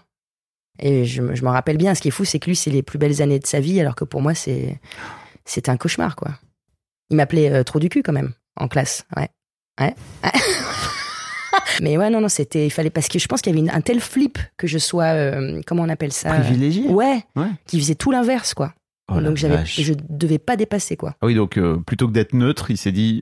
[0.79, 1.95] Et je, je m'en rappelle bien.
[1.95, 3.79] Ce qui est fou, c'est que lui, c'est les plus belles années de sa vie,
[3.81, 4.79] alors que pour moi, c'est.
[5.45, 6.31] C'était un cauchemar, quoi.
[7.09, 9.05] Il m'appelait euh, trop du cul, quand même, en classe.
[9.15, 9.29] Ouais.
[9.79, 9.95] Ouais.
[11.81, 12.65] Mais ouais, non, non, c'était.
[12.65, 12.89] Il fallait.
[12.89, 15.05] Parce que je pense qu'il y avait une- un tel flip que je sois.
[15.05, 16.29] euh, comment on appelle ça?
[16.33, 17.23] Privilégié Ouais.
[17.35, 17.47] Ouais.
[17.67, 18.73] Qui faisait tout l'inverse, quoi.
[19.09, 21.15] Oh Donc j'avais, je devais pas dépasser quoi.
[21.21, 23.21] Ah oui, donc euh, plutôt que d'être neutre, il s'est dit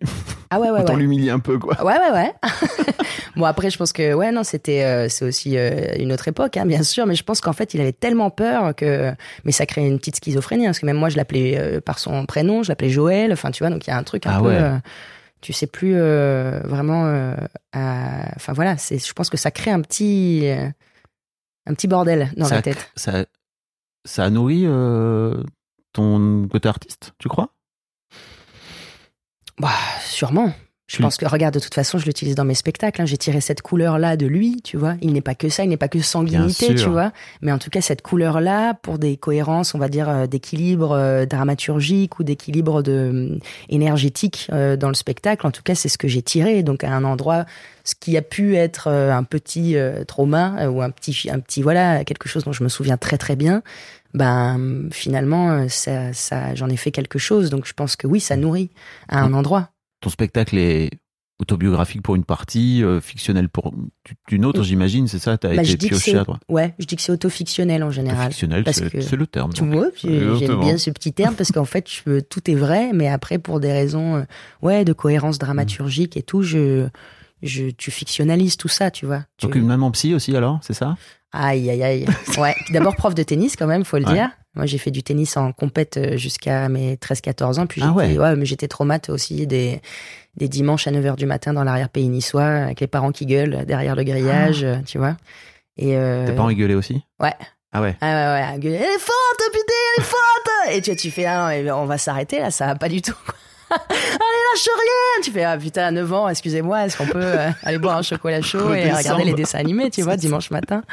[0.49, 0.99] Ah ouais ouais autant ouais.
[0.99, 1.83] l'humilier un peu, quoi.
[1.85, 2.33] Ouais ouais ouais.
[3.35, 6.55] bon après je pense que ouais non c'était euh, c'est aussi euh, une autre époque
[6.57, 9.11] hein, bien sûr mais je pense qu'en fait il avait tellement peur que
[9.43, 11.99] mais ça crée une petite schizophrénie hein, parce que même moi je l'appelais euh, par
[11.99, 14.31] son prénom je l'appelais Joël enfin tu vois donc il y a un truc un
[14.35, 14.55] Ah peu ouais.
[14.57, 14.77] euh,
[15.41, 17.35] tu sais plus euh, vraiment euh,
[17.73, 20.47] enfin voilà c'est je pense que ça crée un petit
[21.67, 22.89] un petit bordel dans ça, la tête.
[22.95, 23.25] Ça,
[24.05, 25.43] ça a nourri euh,
[25.95, 27.49] ton côté artiste, tu crois?
[29.59, 29.69] Bah,
[30.01, 30.53] sûrement.
[30.87, 33.01] Je pense que, regarde, de toute façon, je l'utilise dans mes spectacles.
[33.01, 33.05] hein.
[33.07, 34.93] J'ai tiré cette couleur-là de lui, tu vois.
[35.01, 37.11] Il n'est pas que ça, il n'est pas que sanguinité, tu vois.
[37.41, 41.25] Mais en tout cas, cette couleur-là, pour des cohérences, on va dire, euh, d'équilibre euh,
[41.25, 45.97] dramaturgique ou d'équilibre de, euh, énergétique euh, dans le spectacle, en tout cas, c'est ce
[45.97, 46.61] que j'ai tiré.
[46.61, 47.45] Donc, à un endroit,
[47.83, 49.75] ce qui a pu être un petit
[50.07, 53.35] trauma ou un petit, un petit, voilà, quelque chose dont je me souviens très, très
[53.35, 53.63] bien,
[54.15, 57.49] ben, finalement, euh, ça, ça, j'en ai fait quelque chose.
[57.49, 58.71] Donc, je pense que oui, ça nourrit
[59.09, 59.71] à un endroit.
[60.01, 60.89] Ton spectacle est
[61.39, 63.73] autobiographique pour une partie, euh, fictionnel pour
[64.31, 65.37] une autre, j'imagine, c'est ça?
[65.37, 66.41] T'as Bah, été pioché à droite?
[66.47, 68.27] ouais, je dis que c'est autofictionnel en général.
[68.31, 69.51] Fictionnel, c'est le terme.
[69.53, 72.91] Tu vois, j'ai- j'aime bien ce petit terme parce qu'en fait, je, tout est vrai,
[72.93, 74.23] mais après pour des raisons euh,
[74.61, 76.87] ouais de cohérence dramaturgique et tout, je
[77.43, 79.25] je tu fictionnalises tout ça, tu vois.
[79.37, 80.95] Tu- Donc une maman psy aussi alors, c'est ça?
[81.35, 82.05] Aïe aïe aïe.
[82.37, 84.13] Ouais, d'abord prof de tennis quand même, faut le Ouais.
[84.13, 84.29] dire.
[84.55, 88.17] Moi, j'ai fait du tennis en compète euh, jusqu'à mes 13-14 ans, puis Ah j'étais
[88.17, 88.35] ouais.
[88.37, 89.81] mais j'étais traumate aussi des
[90.37, 93.95] des dimanches à 9h du matin dans l'arrière-pays niçois avec les parents qui gueulent derrière
[93.95, 95.15] le grillage, euh, tu vois.
[95.77, 97.03] Et euh, Tes parents gueulé aussi?
[97.21, 97.33] Ouais.
[97.73, 97.95] Ah ouais.
[98.01, 101.51] Ah ouais, ouais, Elle est forte, putain, elle est forte Et tu, tu fais, ah
[101.61, 103.15] non, on va s'arrêter là, ça va pas du tout.
[103.71, 105.21] Allez, lâche rien.
[105.23, 108.41] Tu fais, ah putain, 9 ans, excusez-moi, est-ce qu'on peut euh, aller boire un chocolat
[108.41, 110.83] chaud et regarder les dessins animés, tu vois, dimanche matin.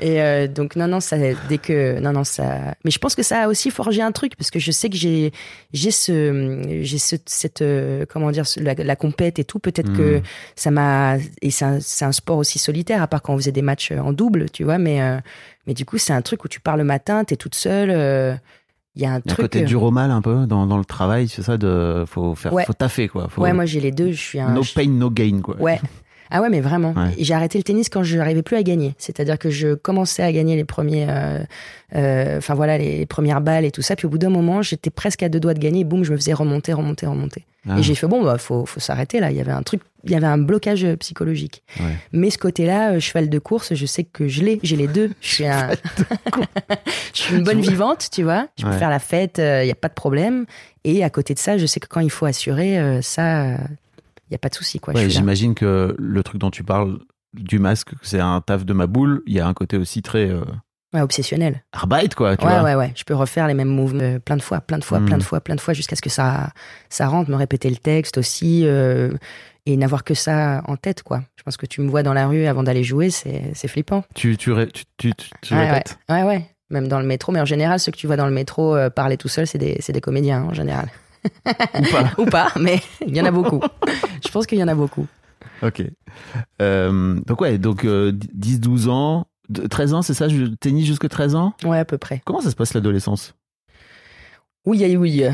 [0.00, 1.16] Et euh, donc non non ça
[1.48, 4.34] dès que non non ça mais je pense que ça a aussi forgé un truc
[4.36, 5.32] parce que je sais que j'ai
[5.72, 9.60] j'ai ce j'ai ce, cette euh, comment dire la, la compète et tout.
[9.60, 10.22] Peut-être que Mhm.
[10.56, 11.64] ça m'a et c'est
[12.04, 14.78] un, sport aussi solitaire à part quand on faisait des matchs en double tu vois
[14.78, 14.98] mais
[15.68, 18.40] mais du coup c'est un truc où tu pars le matin t'es toute seule
[18.94, 19.36] il y a un y a un truc.
[19.46, 22.34] côté euh, dur au mal un peu dans, dans le travail, c'est ça de faut
[22.34, 22.64] faire Ouais.
[22.64, 23.28] faut taffer quoi.
[23.28, 24.12] Faut, Ouais, moi j'ai les deux.
[24.12, 24.52] Je suis un.
[24.52, 25.56] no pain no gain quoi.
[25.60, 25.80] Ouais.
[26.32, 26.92] Ah ouais, mais vraiment.
[26.94, 27.10] Ouais.
[27.18, 28.94] J'ai arrêté le tennis quand je n'arrivais plus à gagner.
[28.98, 31.38] C'est-à-dire que je commençais à gagner les premiers, euh,
[31.94, 33.96] euh, enfin voilà, les premières balles et tout ça.
[33.96, 35.80] Puis au bout d'un moment, j'étais presque à deux doigts de gagner.
[35.80, 37.44] Et boum, je me faisais remonter, remonter, remonter.
[37.68, 37.78] Ah.
[37.78, 39.30] Et j'ai fait bon, bah faut, faut s'arrêter là.
[39.30, 41.62] Il y avait un truc, il y avait un blocage euh, psychologique.
[41.78, 41.96] Ouais.
[42.12, 44.58] Mais ce côté-là, euh, cheval de course, je sais que je l'ai.
[44.62, 45.12] J'ai les deux.
[45.20, 45.70] Je suis un,
[47.14, 48.48] je suis une bonne vivante, tu vois.
[48.58, 50.46] Je peux faire la fête, il y a pas de problème.
[50.84, 53.56] Et à côté de ça, je sais que quand il faut assurer, euh, ça,
[54.32, 54.94] il y a pas de souci quoi.
[54.94, 56.98] Ouais, j'imagine que le truc dont tu parles
[57.34, 59.22] du masque, c'est un taf de ma boule.
[59.26, 60.40] Il y a un côté aussi très euh,
[60.94, 61.62] Ouais, obsessionnel.
[61.72, 62.36] arbeit quoi.
[62.36, 62.62] Tu ouais, vois.
[62.62, 62.92] ouais, ouais.
[62.96, 65.22] Je peux refaire les mêmes mouvements euh, plein de fois, plein de fois, plein de
[65.22, 66.50] fois, plein de fois, jusqu'à ce que ça,
[66.90, 69.10] ça rentre, me répéter le texte aussi, euh,
[69.64, 71.22] et n'avoir que ça en tête, quoi.
[71.36, 74.04] Je pense que tu me vois dans la rue avant d'aller jouer, c'est, c'est flippant.
[74.14, 74.68] Tu tu ré-
[74.98, 75.98] tu tu, ouais, répètes.
[76.10, 76.46] ouais, ouais, ouais.
[76.68, 78.90] Même dans le métro, mais en général, ceux que tu vois dans le métro euh,
[78.90, 80.90] parler tout seul, c'est des, des comédiens, hein, en général.
[81.24, 82.10] Ou pas.
[82.18, 83.60] Ou pas, mais il y en a beaucoup.
[84.24, 85.06] Je pense qu'il y en a beaucoup.
[85.62, 85.82] Ok.
[86.60, 91.34] Euh, donc ouais, donc 10-12 ans, de- 13 ans, c'est ça, je- tennis jusque 13
[91.34, 91.54] ans?
[91.64, 92.20] Ouais, à peu près.
[92.24, 93.34] Comment ça se passe l'adolescence?
[94.64, 95.24] Oui, oui, oui.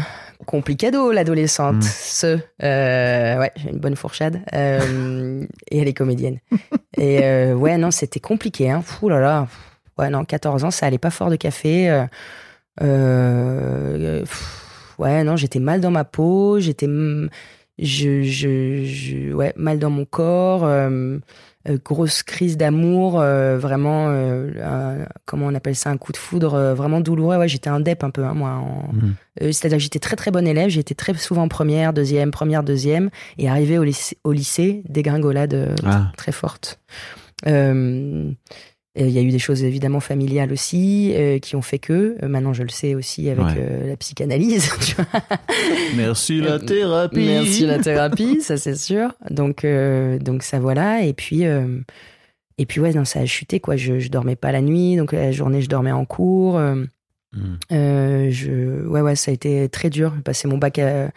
[0.47, 1.77] Complicado, l'adolescente.
[1.77, 1.83] Mm.
[1.83, 2.39] Ce.
[2.63, 4.41] Euh, ouais, j'ai une bonne fourchade.
[4.55, 6.39] Euh, et elle est comédienne.
[6.97, 8.71] Et euh, ouais, non, c'était compliqué.
[8.71, 8.83] Hein.
[9.03, 9.47] Ouh là là.
[9.99, 11.91] Ouais, non, 14 ans, ça allait pas fort de café.
[11.91, 12.07] Euh,
[12.83, 14.65] euh, pff,
[14.99, 16.59] ouais, non, j'étais mal dans ma peau.
[16.61, 16.87] J'étais.
[17.81, 20.65] Je, je, je- ouais, mal dans mon corps.
[20.65, 21.19] euh,
[21.69, 26.17] euh, grosse crise d'amour, euh, vraiment, euh, un- comment on appelle ça, un coup de
[26.17, 27.37] foudre vraiment douloureux.
[27.37, 28.51] Ouais, j'étais un dep un peu, hein, moi.
[28.51, 29.15] en- Mhm.
[29.53, 33.49] C'est-à-dire que j'étais très très bonne élève, j'étais très souvent première, deuxième, première, deuxième, et
[33.49, 36.11] arrivé au lycée, au lycée dégringolade Ah.
[36.17, 36.81] très forte.
[38.99, 42.17] Euh, Il y a eu des choses évidemment familiales aussi euh, qui ont fait que,
[42.23, 43.87] euh, maintenant je le sais aussi avec Ouais.
[43.87, 45.07] la psychanalyse, tu vois.
[45.97, 47.17] Merci la thérapie.
[47.27, 49.15] Merci la thérapie, ça c'est sûr.
[49.31, 49.65] Donc,
[50.21, 51.03] donc ça voilà.
[51.05, 53.77] Et puis, et puis ouais, non, ça a chuté quoi.
[53.77, 56.57] Je, je dormais pas la nuit, donc la journée je dormais en cours.
[56.59, 56.85] euh,
[57.73, 60.13] euh, je, ouais, ouais, ça a été très dur.
[60.17, 61.11] J'ai passé mon bac à-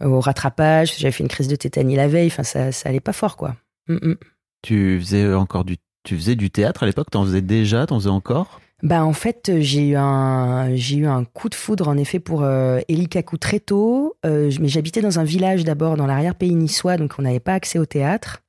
[0.00, 0.96] au rattrapage.
[0.98, 2.28] J'avais fait une crise de tétanie la veille.
[2.28, 3.56] Enfin, ça, ça allait pas fort, quoi.
[3.88, 4.16] Mm, mm.
[4.62, 8.10] Tu faisais encore du tu faisais du théâtre à l'époque, t'en faisais déjà, t'en faisais
[8.10, 8.60] encore?
[8.82, 12.42] Bah, en fait, j'ai eu un, j'ai eu un coup de foudre, en effet, pour
[12.42, 14.16] euh, Eli Kaku très tôt.
[14.24, 17.78] Euh, mais j'habitais dans un village d'abord, dans l'arrière-pays niçois, donc on n'avait pas accès
[17.78, 18.42] au théâtre.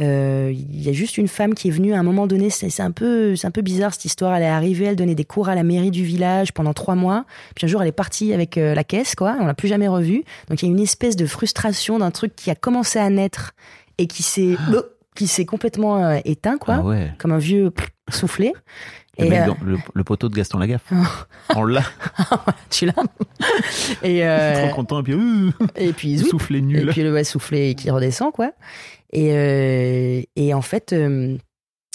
[0.00, 2.50] Euh, Il y a juste une femme qui est venue à un moment donné.
[2.50, 4.34] C'est un peu, c'est un peu bizarre cette histoire.
[4.34, 7.24] Elle est arrivée, elle donnait des cours à la mairie du village pendant trois mois.
[7.54, 9.36] Puis un jour, elle est partie avec euh, la caisse, quoi.
[9.40, 10.24] On l'a plus jamais revue.
[10.48, 13.52] Donc il y a une espèce de frustration d'un truc qui a commencé à naître
[13.98, 14.56] et qui s'est,
[15.14, 17.12] qui s'est complètement euh, éteint, quoi, Ah ouais.
[17.18, 17.72] comme un vieux
[18.10, 18.52] soufflé.
[19.18, 20.90] Le, Et, euh, dans- le, le poteau de Gaston Lagaffe.
[21.54, 21.82] On l'a.
[22.70, 22.92] tu l'as
[24.02, 26.88] et, euh, Trop content et puis et puis soufflé et nul.
[26.88, 28.52] puis le ouais, soufflé et qui redescend quoi
[29.12, 30.92] et euh, et en fait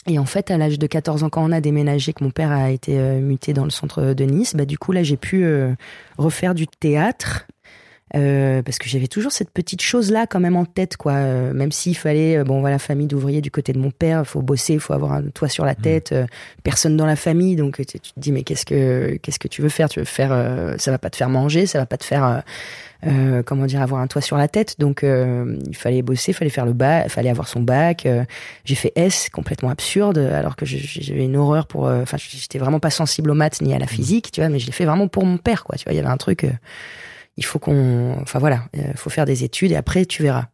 [0.07, 2.51] et en fait à l'âge de 14 ans quand on a déménagé que mon père
[2.51, 5.45] a été muté dans le centre de Nice bah du coup là j'ai pu
[6.17, 7.47] refaire du théâtre
[8.15, 11.13] euh, parce que j'avais toujours cette petite chose là quand même en tête quoi.
[11.13, 14.41] Euh, même s'il fallait euh, bon voilà famille d'ouvriers du côté de mon père faut
[14.41, 16.25] bosser faut avoir un toit sur la tête euh,
[16.63, 19.61] personne dans la famille donc tu, tu te dis mais qu'est-ce que qu'est-ce que tu
[19.61, 19.89] veux faire?
[19.89, 22.25] Tu veux faire euh, ça va pas te faire manger ça va pas te faire
[22.25, 22.39] euh,
[23.07, 24.77] euh, comment dire avoir un toit sur la tête.
[24.77, 28.05] Donc euh, il fallait bosser il fallait faire le bac il fallait avoir son bac
[28.05, 28.25] euh,
[28.65, 32.89] j'ai fait S complètement absurde alors que j'avais une horreur pour enfin j'étais vraiment pas
[32.89, 35.25] sensible aux maths ni à la physique tu vois mais je l'ai fait vraiment pour
[35.25, 36.51] mon père quoi tu vois il y avait un truc euh,
[37.39, 40.47] il faut qu'on enfin voilà il faut faire des études et après tu verras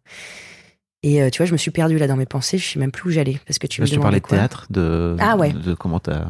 [1.03, 2.91] et euh, tu vois je me suis perdue là dans mes pensées je sais même
[2.91, 5.51] plus où j'allais parce que tu Là, me je demandais quoi théâtre, de, Ah ouais.
[5.51, 6.25] de comment t'as.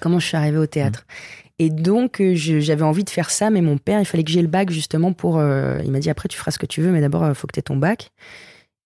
[0.00, 1.06] comment je suis arrivée au théâtre.
[1.60, 4.42] Et donc, euh, j'avais envie de faire ça, mais mon père, il fallait que j'ai
[4.42, 5.38] le bac justement pour.
[5.38, 7.48] euh, il m'a dit après, tu feras ce que tu veux, mais d'abord, il faut
[7.48, 8.12] que tu aies ton bac.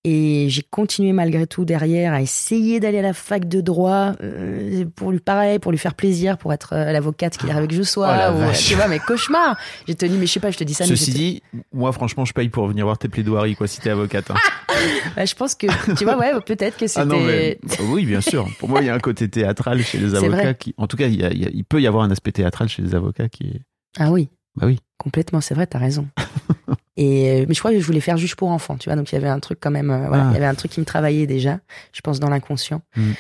[0.05, 4.85] Et j'ai continué malgré tout derrière à essayer d'aller à la fac de droit euh,
[4.97, 7.85] pour lui pareil, pour lui faire plaisir, pour être euh, l'avocate qu'il arrivait que je
[7.85, 8.13] sois.
[8.31, 8.67] Oh ou, vache.
[8.67, 9.57] tu vois, mais cauchemar.
[9.87, 10.85] J'ai tenu, mais je sais pas, je te dis ça.
[10.85, 13.81] mais Ceci j'étais- dit, moi franchement, je paye pour venir voir tes plaidoiries quoi si
[13.81, 14.29] t'es avocate.
[14.33, 14.35] hein.
[15.17, 17.01] bah, je pense que tu vois, ouais, peut-être que c'était.
[17.01, 17.61] Ah non mais
[17.91, 18.49] oui, bien sûr.
[18.59, 21.07] Pour moi, il y a un côté théâtral chez les avocats qui, en tout cas,
[21.07, 22.97] il, y a- il y a- il peut y avoir un aspect théâtral chez les
[22.97, 23.61] avocats qui est.
[24.01, 24.31] Ah oui.
[24.57, 24.81] Bah oui.
[24.99, 26.09] Complètement, c'est vrai, t'as raison.
[26.97, 28.97] Et euh, mais je crois que je voulais faire juste pour enfants, tu vois.
[28.97, 30.31] Donc il y avait un truc quand même, euh, voilà, Ah.
[30.31, 31.59] il y avait un truc qui me travaillait déjà,
[31.93, 32.83] je pense dans l'inconscient.
[32.97, 33.13] Mm.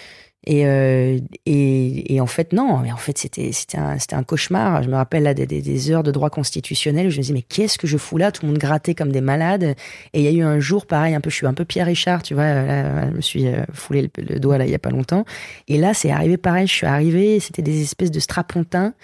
[0.44, 4.24] Et, euh, et et en fait non, mais en fait c'était c'était un c'était un
[4.24, 4.82] cauchemar.
[4.82, 7.32] Je me rappelle là des, des, des heures de droit constitutionnel où je me disais
[7.32, 8.32] mais qu'est-ce que je fous là?
[8.32, 9.76] Tout le monde grattait comme des malades.
[10.12, 11.86] Et il y a eu un jour pareil, un peu, je suis un peu Pierre
[11.86, 12.42] Richard, tu vois.
[12.42, 15.24] Là, je me suis euh, foulé le, le doigt là il y a pas longtemps.
[15.68, 18.94] Et là c'est arrivé pareil, je suis arrivée, c'était des espèces de strapontins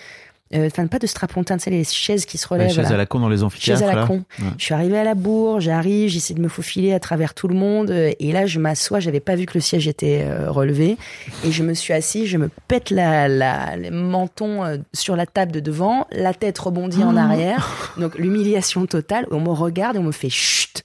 [0.54, 2.70] euh, enfin pas de strapontin, tu sais les chaises qui se relèvent.
[2.70, 2.94] chaise là.
[2.94, 3.82] à la con dans les amphithéâtres.
[3.82, 4.06] à la là.
[4.06, 4.24] con.
[4.38, 4.46] Ouais.
[4.56, 7.54] Je suis arrivée à la bourre, j'arrive, j'essaie de me faufiler à travers tout le
[7.54, 10.96] monde, euh, et là je m'assois, j'avais pas vu que le siège était euh, relevé,
[11.44, 15.26] et je me suis assise, je me pète la, la, le menton euh, sur la
[15.26, 19.98] table de devant, la tête rebondit en arrière, donc l'humiliation totale, on me regarde et
[19.98, 20.82] on me fait chut.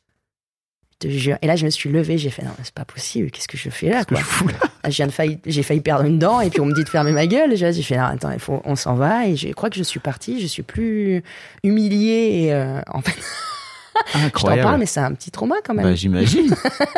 [1.03, 1.37] Je te jure.
[1.41, 3.69] Et là, je me suis levée, j'ai fait non, c'est pas possible, qu'est-ce que je
[3.69, 4.55] fais là, Qu'est-ce que quoi je fous là?
[4.83, 7.27] Ah, failli, j'ai failli perdre une dent et puis on me dit de fermer ma
[7.27, 7.55] gueule.
[7.55, 9.99] J'ai fait non, attends, il faut, on s'en va et je crois que je suis
[9.99, 10.39] partie.
[10.41, 11.23] Je suis plus
[11.63, 13.15] humiliée et euh, en fait,
[14.07, 14.63] je t'en Incroyable.
[14.63, 16.53] parle, mais c'est un petit trauma quand même Bah, j'imagine.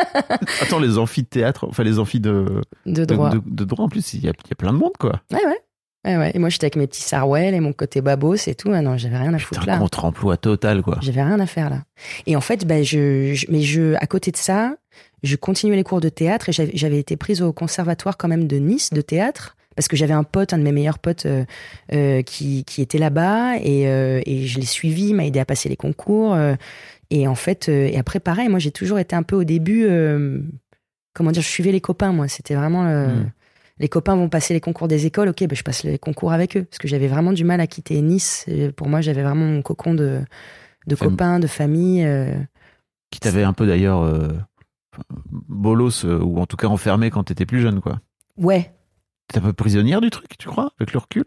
[0.62, 3.30] Attends, les amphithéâtres, enfin les amphis de, de de, droit.
[3.30, 5.20] de- de droit en plus, il y, a, il y a plein de monde quoi.
[5.32, 5.58] Ouais, ouais.
[6.06, 6.30] Ouais, ouais.
[6.34, 8.70] Et moi, j'étais avec mes petits sarouels et mon côté babos et tout.
[8.72, 9.78] Ah non, j'avais rien à Putain, foutre là.
[9.78, 10.98] contre-emploi total quoi.
[11.02, 11.82] J'avais rien à faire là.
[12.26, 14.76] Et en fait, bah, je, je- mais je, à côté de ça,
[15.22, 18.56] je continuais les cours de théâtre et j'avais été prise au conservatoire quand même de
[18.58, 21.44] Nice de théâtre parce que j'avais un pote, un de mes meilleurs potes euh,
[21.92, 25.44] euh, qui, qui était là-bas et, euh, et je l'ai suivi, il m'a aidé à
[25.44, 26.32] passer les concours.
[26.34, 26.54] euh,
[27.10, 29.84] et en fait, euh, et après pareil, moi j'ai toujours été un peu au début,
[29.86, 30.40] euh,
[31.14, 32.26] comment dire, je suivais les copains moi.
[32.28, 33.30] C'était vraiment euh, Mm.
[33.78, 36.56] Les copains vont passer les concours des écoles, ok, ben je passe les concours avec
[36.56, 38.44] eux parce que j'avais vraiment du mal à quitter Nice.
[38.48, 40.20] Et pour moi, j'avais vraiment mon cocon de
[40.86, 42.04] de Fam- copains, de famille.
[42.04, 42.34] euh,
[43.10, 44.28] Qui t'avait un peu d'ailleurs euh,
[45.48, 48.00] bolos euh, ou en tout cas enfermé quand t'étais plus jeune quoi.
[48.36, 48.72] Ouais,
[49.28, 51.24] T'es un peu prisonnière du truc, tu crois, avec le recul?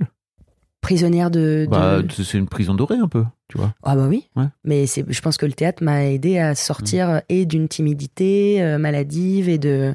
[0.81, 1.65] Prisonnière de.
[1.65, 3.73] de- Bah, c'est une prison dorée un peu, tu vois.
[3.83, 4.29] Ah bah oui.
[4.37, 4.45] Ouais.
[4.63, 7.21] Mais je pense que le théâtre m'a aidé à sortir Mm.
[7.27, 9.93] et d'une timidité euh, maladive et de.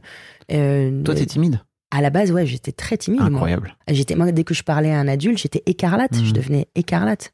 [0.52, 1.60] euh, Toi, t'es timide?
[1.96, 3.20] À la base, ouais, j'étais très timide.
[3.20, 3.28] moi.
[3.30, 3.76] Incroyable.
[3.88, 6.12] J'étais, moi, dès que je parlais à un adulte, j'étais écarlate.
[6.12, 6.24] Mhm.
[6.24, 7.32] Je devenais écarlate.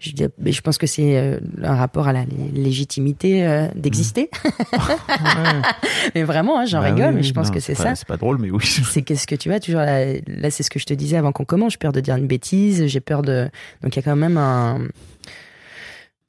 [0.00, 0.10] Je,
[0.44, 4.28] je pense que c'est euh, un rapport à la lé- légitimité euh, d'exister.
[6.14, 7.94] mais vraiment, hein, j'en Bah rigole, oui, mais je pense non, que c'est pas- ça.
[7.94, 8.64] C'est pas drôle, mais oui.
[8.90, 11.32] c'est qu'est-ce que tu vois toujours là, là, c'est ce que je te disais avant
[11.32, 13.48] qu'on commence j'ai peur de dire une bêtise j'ai peur de
[13.82, 14.80] donc il y a quand même un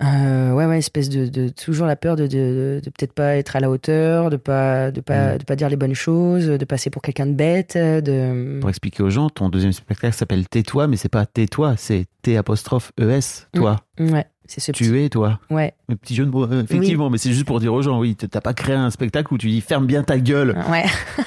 [0.03, 3.55] euh, ouais ouais espèce de, de toujours la peur de, de, de peut-être pas être
[3.55, 5.37] à la hauteur de pas de pas Mm.
[5.37, 9.03] de pas dire les bonnes choses de passer pour quelqu'un de bête de Pour expliquer
[9.03, 13.47] aux gens, ton deuxième spectacle s'appelle Tais-toi, mais c'est pas Tais-toi, c'est T apostrophe ES,
[13.53, 13.77] toi.
[13.99, 15.39] ouais c'est ce petit Tu es toi.
[15.49, 17.97] ouais Un petit jeu de mots, euh, effectivement, mais c'est juste pour dire aux gens,
[17.99, 20.55] oui, t'as pas créé un spectacle où tu dis ferme bien ta gueule.
[20.69, 20.83] ouais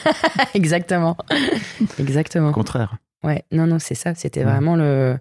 [0.54, 1.16] exactement
[1.98, 2.96] exactement Au contraire.
[3.24, 4.14] Ouais, non, non, c'est ça.
[4.14, 4.52] C'était Ouais.
[4.52, 5.18] vraiment le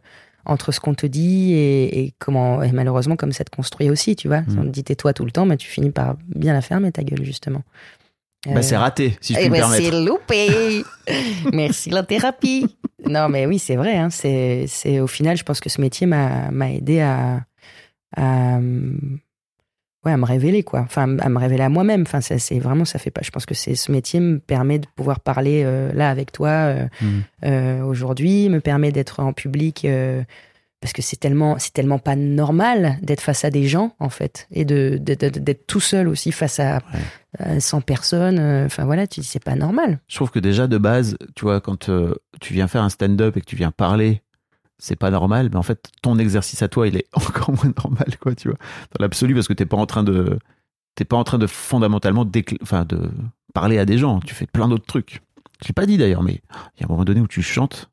[0.47, 4.15] entre ce qu'on te dit et, et comment et malheureusement comme ça te construit aussi,
[4.15, 4.43] tu vois.
[4.49, 6.91] Si on te dit tais-toi tout le temps, mais tu finis par bien la fermer
[6.91, 7.63] ta gueule justement.
[8.45, 9.83] Bah, c'est raté, si je eh puis me ben, permettre.
[9.83, 10.83] c'est loupé.
[11.53, 12.77] Merci la thérapie.
[13.05, 13.97] Non, mais oui, c'est vrai.
[13.97, 17.41] Hein, c'est c'est au final, je pense que ce métier m'a m'a aidé à
[18.15, 18.59] à
[20.05, 20.81] ouais à me révéler quoi.
[20.81, 22.03] Enfin à me révéler à moi-même.
[22.03, 23.21] Enfin ça c'est vraiment ça fait pas.
[23.23, 26.49] Je pense que c'est ce métier me permet de pouvoir parler euh, là avec toi.
[26.49, 27.23] euh, Mhm.
[27.45, 29.85] euh, aujourd'hui, me permet d'être en public
[30.79, 34.47] parce que c'est tellement c'est tellement pas normal d'être face à des gens en fait
[34.51, 36.81] et de d'être tout seul aussi face à,
[37.39, 38.39] à 100 personnes.
[38.65, 39.99] Enfin voilà, tu dis c'est pas normal.
[40.07, 41.89] Je trouve que déjà de base, tu vois, quand
[42.39, 44.21] tu viens faire un stand-up et que tu viens parler,
[44.79, 48.17] c'est pas normal, mais en fait, ton exercice à toi, il est encore moins normal,
[48.19, 48.57] quoi, tu vois,
[48.97, 50.37] dans l'absolu, parce que t'es pas en train de,
[50.95, 53.09] t'es pas en train de fondamentalement décl- enfin, de
[53.53, 54.19] parler à des gens.
[54.19, 55.21] Tu fais plein d'autres trucs.
[55.63, 56.41] Je l'ai pas dit d'ailleurs, mais
[56.75, 57.89] il y a un moment donné où tu chantes,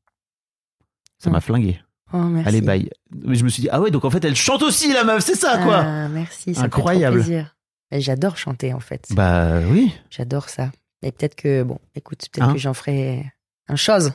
[1.18, 1.80] ça m'a flingué.
[2.12, 2.48] Oh merci.
[2.48, 2.90] Allez, bye.
[3.24, 5.24] Mais je me suis dit, ah ouais, donc en fait, elle chante aussi, la meuf,
[5.24, 5.78] c'est ça, quoi.
[5.78, 7.22] Ah, merci, ça Incroyable.
[7.24, 9.06] Fait trop J'adore chanter en fait.
[9.10, 9.92] Bah oui.
[10.10, 10.70] J'adore ça.
[11.02, 13.24] Et peut-être que bon, écoute, peut-être Hein que j'en ferai
[13.68, 14.12] un chose.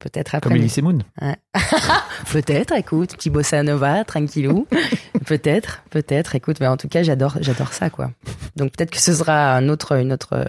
[0.00, 0.48] Peut-être après.
[0.48, 0.98] Comme Elise Moon.
[2.32, 4.66] Peut-être, écoute, petit bossa nova, tranquillou.
[5.26, 8.10] peut-être, peut-être, écoute, mais en tout cas, j'adore, j'adore ça, quoi.
[8.56, 10.46] Donc peut-être que ce sera un autre, une autre,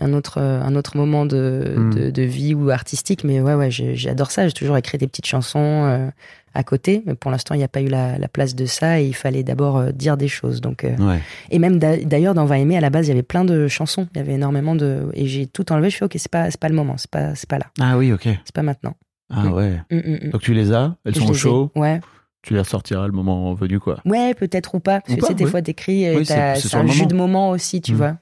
[0.00, 1.94] un autre, un autre moment de, Mm.
[1.94, 4.46] de, de vie ou artistique, mais ouais, ouais, j'adore ça.
[4.48, 6.08] J'ai toujours écrit des petites chansons euh,
[6.54, 9.00] à côté, mais pour l'instant, il n'y a pas eu la, la place de ça
[9.00, 10.60] et il fallait d'abord euh, dire des choses.
[10.60, 11.20] Donc, euh, Ouais.
[11.50, 13.68] et même d'a- d'ailleurs dans Va aimer à la base, il y avait plein de
[13.68, 15.90] chansons, il y avait énormément de, et j'ai tout enlevé.
[15.90, 17.96] Je fais ok, c'est pas, c'est pas le moment, c'est pas, c'est pas là, Ah
[17.98, 18.22] oui, ok.
[18.44, 18.94] c'est pas maintenant.
[19.30, 19.52] Ah Mm.
[19.52, 19.80] ouais.
[19.90, 20.30] Mm, mm.
[20.32, 22.00] Donc tu les as, elles Je sont au chaud, Ouais.
[22.44, 24.00] Tu les ressortiras le moment venu, quoi.
[24.04, 25.00] Ouais, peut-être ou pas.
[25.00, 26.86] Parce Ou que pas, tu sais, des fois, t'écris et Oui, c'est- c'est c'est un
[26.86, 27.96] jus de moment aussi, tu Mm.
[27.96, 28.16] vois.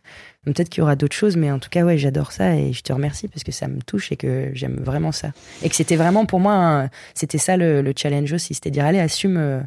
[0.45, 2.83] Peut-être qu'il y aura d'autres choses, mais en tout cas, ouais, j'adore ça et je
[2.83, 5.31] te remercie parce que ça me touche et que j'aime vraiment ça.
[5.63, 8.85] Et que c'était vraiment pour moi, un- c'était ça le, le challenge aussi, c'était dire,
[8.85, 9.61] allez, assume euh,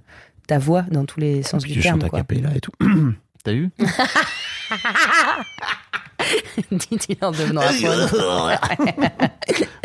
[0.48, 2.02] ta voix dans tous les sens Puis du tu terme.
[2.02, 2.72] chantes à cappella et tout.
[3.44, 3.70] T'as vu
[6.72, 8.58] Dit-il en devenant aphone.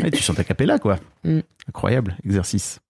[0.02, 0.98] Ouais, Tu chantes à cappella, quoi.
[1.24, 1.40] Mm.
[1.68, 2.80] Incroyable exercice.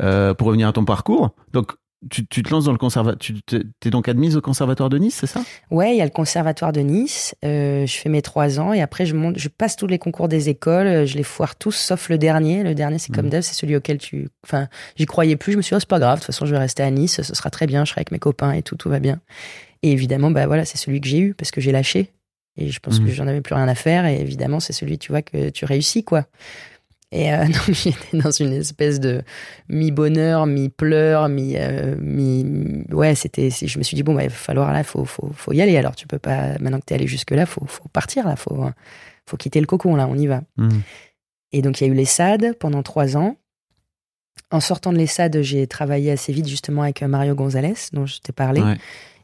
[0.00, 1.72] Euh, pour revenir à ton parcours, donc
[2.10, 3.18] tu, tu te lances dans le conservatoire.
[3.18, 3.36] Tu
[3.84, 5.40] es donc admise au conservatoire de Nice, c'est ça?
[5.70, 7.36] Ouais, il y a le conservatoire de Nice.
[7.44, 10.26] Euh, je fais mes trois ans et après je monte, je passe tous les concours
[10.28, 10.86] des écoles.
[10.88, 12.64] euh, Je les foire tous sauf le dernier.
[12.64, 13.30] Le dernier, c'est comme Mhm.
[13.30, 14.28] d'hab, c'est celui auquel tu.
[14.44, 15.52] Enfin, j'y croyais plus.
[15.52, 16.16] Je me suis dit, oh, c'est pas grave.
[16.18, 17.22] De toute façon, je vais rester à Nice.
[17.22, 17.84] Ce sera très bien.
[17.84, 19.20] Je serai avec mes copains et tout, tout va bien.
[19.84, 22.10] Et évidemment, bah voilà, c'est celui que j'ai eu parce que j'ai lâché.
[22.56, 23.06] Et je pense Mhm.
[23.06, 24.06] que j'en avais plus rien à faire.
[24.06, 26.26] Et évidemment, c'est celui, tu vois, que tu réussis, quoi.
[27.12, 29.22] Et euh, donc, j'étais dans une espèce de
[29.68, 32.84] mi-bonheur, mi-pleurs, mi, euh, mi.
[32.90, 33.50] Ouais, c'était.
[33.50, 35.76] Je me suis dit, bon, bah, il va falloir, là, faut, faut, faut y aller.
[35.76, 36.58] Alors, tu peux pas.
[36.58, 38.36] Maintenant que t'es allé jusque-là, faut, faut partir, là.
[38.36, 38.64] Faut,
[39.26, 40.08] faut quitter le cocon, là.
[40.08, 40.42] On y va.
[40.56, 40.80] Hmm.
[41.52, 43.36] Et donc, il y a eu les SAD pendant trois ans.
[44.50, 48.18] En sortant de l'ESSAD, j'ai travaillé assez vite justement avec euh, Mario Gonzalez, dont je
[48.20, 48.60] t'ai parlé.
[48.60, 48.76] Ouais.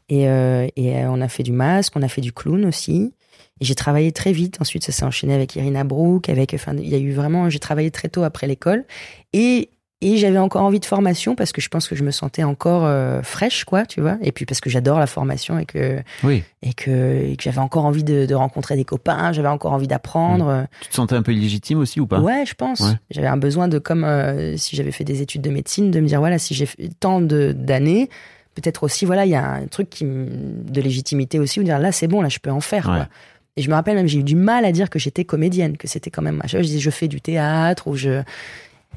[0.09, 3.13] Et, euh, et euh, on a fait du masque, on a fait du clown aussi.
[3.61, 4.57] Et j'ai travaillé très vite.
[4.61, 7.59] Ensuite, ça s'est enchaîné avec Irina Brook, avec, enfin, il y a eu vraiment, j'ai
[7.59, 8.85] travaillé très tôt après l'école.
[9.33, 9.69] Et,
[10.01, 12.85] et j'avais encore envie de formation parce que je pense que je me sentais encore
[12.85, 14.17] euh, fraîche, quoi, tu vois.
[14.21, 16.41] Et puis parce que j'adore la formation et que, Oui.
[16.61, 19.87] et que, et que j'avais encore envie de, de rencontrer des copains, j'avais encore envie
[19.87, 20.65] d'apprendre.
[20.79, 22.21] Tu te sentais un peu illégitime aussi ou pas?
[22.21, 22.79] Ouais, je pense.
[22.79, 22.93] Ouais.
[23.11, 26.07] J'avais un besoin de, comme euh, si j'avais fait des études de médecine, de me
[26.07, 28.07] dire, voilà, si j'ai fait tant d'années,
[28.55, 31.91] peut-être aussi, voilà, il y a un truc qui de légitimité aussi, où dire, là,
[31.91, 32.87] c'est bon, là, je peux en faire.
[32.87, 32.95] Ouais.
[32.95, 33.07] Quoi.
[33.59, 35.85] Et je me rappelle même, j'ai eu du mal à dire que j'étais comédienne, que
[35.85, 36.41] c'était quand même.
[36.45, 38.21] Je disais, je fais du théâtre, ou je.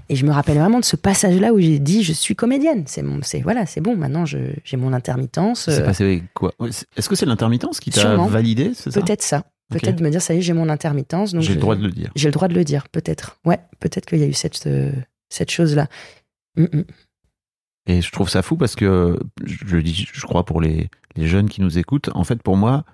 [0.09, 2.85] Et je me rappelle vraiment de ce passage-là où j'ai dit, je suis comédienne.
[2.87, 3.96] C'est mon, c'est voilà, c'est bon.
[3.96, 5.64] Maintenant, j'ai mon intermittence.
[5.64, 6.55] C'est euh, passé quoi?
[6.96, 8.92] Est-ce que c'est l'intermittence qui t'a validé ça?
[8.92, 9.42] Peut-être ça.
[9.68, 11.35] Peut-être de me dire, ça y est, j'ai mon intermittence.
[11.40, 12.12] J'ai le droit de le dire.
[12.14, 13.38] J'ai le droit de le dire, peut-être.
[13.44, 14.92] Ouais, peut-être qu'il y a eu cette, euh,
[15.29, 15.88] cette chose-là.
[16.57, 16.85] Mm, mm.
[17.88, 21.27] Et je trouve ça fou parce que je le dis, je crois pour les, les
[21.27, 22.85] jeunes qui nous écoutent, en fait pour moi,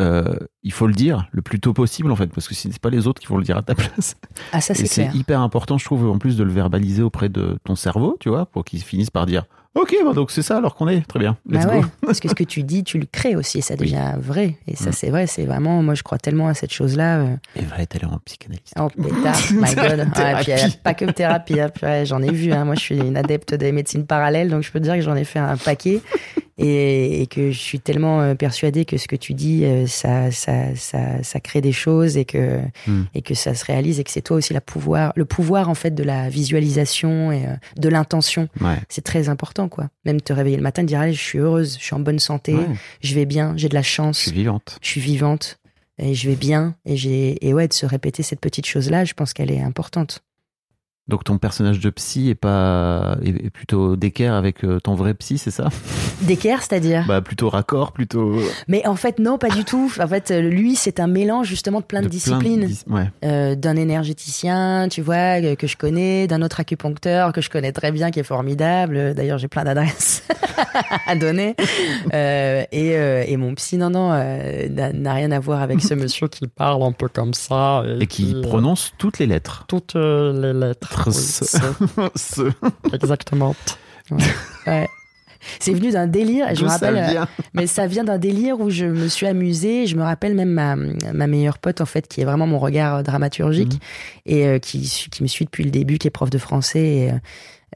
[0.00, 2.80] euh, il faut le dire le plus tôt possible en fait parce que si c'est
[2.80, 4.16] pas les autres qui vont le dire à ta place.
[4.52, 7.28] Ah, ça, Et c'est c'est hyper important, je trouve, en plus de le verbaliser auprès
[7.28, 10.58] de ton cerveau, tu vois, pour qu'il finisse par dire Ok, bah donc c'est ça
[10.58, 11.86] alors qu'on est, très bien, let's Bah ouais, go.
[12.06, 13.86] parce que ce que tu dis, tu le crées aussi, et ça Oui.
[13.86, 14.58] devient vrai.
[14.66, 14.92] Et ça, Mm.
[14.92, 17.20] c'est vrai, c'est vraiment, moi, je crois tellement à cette chose-là.
[17.20, 18.74] euh, Et va être allé en psychanalyste.
[18.78, 20.08] Oh, pétard, my god.
[20.14, 21.70] Ouais, puis, euh, pas que thérapie, hein,
[22.04, 22.52] j'en ai vu.
[22.52, 22.66] hein.
[22.66, 25.16] Moi, je suis une adepte des médecines parallèles, donc je peux te dire que j'en
[25.16, 26.02] ai fait un paquet.
[26.58, 30.30] Et, et que je suis tellement euh, persuadée que ce que tu dis, euh, ça,
[30.30, 33.02] ça, ça, ça crée des choses et que, Mm.
[33.14, 35.74] et que ça se réalise et que c'est toi aussi la pouvoir, le pouvoir, en
[35.74, 38.48] fait, de la visualisation et euh, de l'intention.
[38.60, 38.76] Ouais.
[38.88, 39.88] C'est très important, quoi.
[40.04, 42.54] Même te réveiller le matin, dire, allez, je suis heureuse, je suis en bonne santé,
[42.54, 42.66] Ouais,
[43.02, 44.78] je vais bien, j'ai de la je chance suis vivante.
[44.82, 45.58] je suis vivante
[45.98, 49.04] et je vais bien et j'ai et ouais de se répéter cette petite chose là
[49.04, 50.22] je pense qu'elle est importante
[51.12, 55.36] Donc ton personnage de psy est pas est plutôt d'équerre avec euh, ton vrai psy,
[55.36, 55.68] c'est ça?
[56.22, 57.04] D'équerre c'est-à-dire?
[57.06, 59.92] Bah plutôt raccord, plutôt mais en fait non pas du tout.
[60.00, 62.64] En fait euh, lui c'est un mélange justement de plein de, disciplines.
[62.64, 63.10] dis- ouais.
[63.26, 67.72] Euh, d'un énergéticien tu vois euh, que je connais d'un autre acupuncteur que je connais
[67.72, 68.96] très bien qui est formidable.
[68.96, 70.22] Euh, d'ailleurs j'ai plein d'adresses
[71.06, 71.56] à donner.
[72.14, 75.92] Euh, et, euh, et mon psy non non euh, n'a rien à voir avec ce
[76.02, 76.28] monsieur.
[76.28, 79.64] Qui parle un peu comme ça Et qui euh, prononce toutes les lettres.
[79.68, 81.01] toutes euh, les lettres
[82.92, 83.54] Exactement.
[84.10, 84.18] Ouais.
[84.66, 84.88] Ouais.
[85.58, 88.60] C'est venu d'un délire, et je me rappelle, euh, vient mais ça vient d'un délire
[88.60, 89.88] où je me suis amusée.
[89.88, 92.98] Je me rappelle même ma, ma meilleure pote, en fait, qui est vraiment mon regard
[92.98, 93.78] euh, dramaturgique Mhm.
[94.26, 94.78] et euh, qui,
[95.20, 97.10] me suit depuis le début, qui est prof de français et,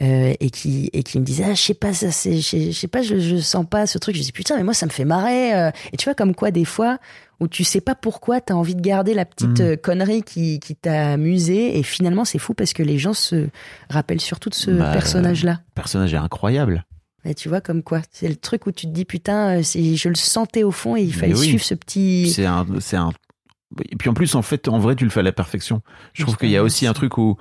[0.05, 2.71] euh, et qui et qui me disait ah je sais pas ça c'est je je
[2.71, 4.91] sais pas je, je sens pas ce truc je dis putain mais moi ça me
[4.91, 6.99] fait marrer et tu vois comme quoi des fois
[7.41, 9.67] où tu sais pas pourquoi t'as envie de garder la petite Mhm.
[9.67, 13.49] euh, connerie qui qui t'a amusé et finalement c'est fou parce que les gens se
[13.91, 16.85] rappellent surtout de ce Bah, personnage là Le personnage est incroyable.
[17.25, 20.09] et tu vois comme quoi c'est le truc où tu te dis putain euh, je
[20.09, 21.49] le sentais au fond et il fallait oui.
[21.49, 23.11] suivre ce petit C'est un, c'est un.
[23.91, 25.83] Et puis en plus, en fait, en vrai, tu le fais à la perfection.
[26.15, 27.37] Je trouve qu'il y a aussi un truc où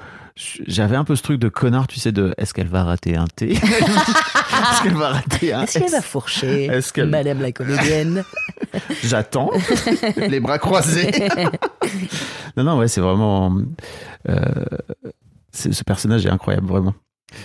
[0.68, 3.26] j'avais un peu ce truc de connard, tu sais, de est-ce qu'elle va rater un
[3.28, 3.52] thé?
[3.62, 8.24] Est-ce qu'elle va rater un est-ce qu'elle va fourcher Est-ce qu'elle- madame la comédienne
[9.04, 9.52] J'attends,
[10.16, 11.12] les bras croisés.
[12.58, 13.58] non, non, ouais, c'est vraiment.
[14.30, 14.40] euh,
[15.52, 16.94] c'est- ce personnage est incroyable, vraiment.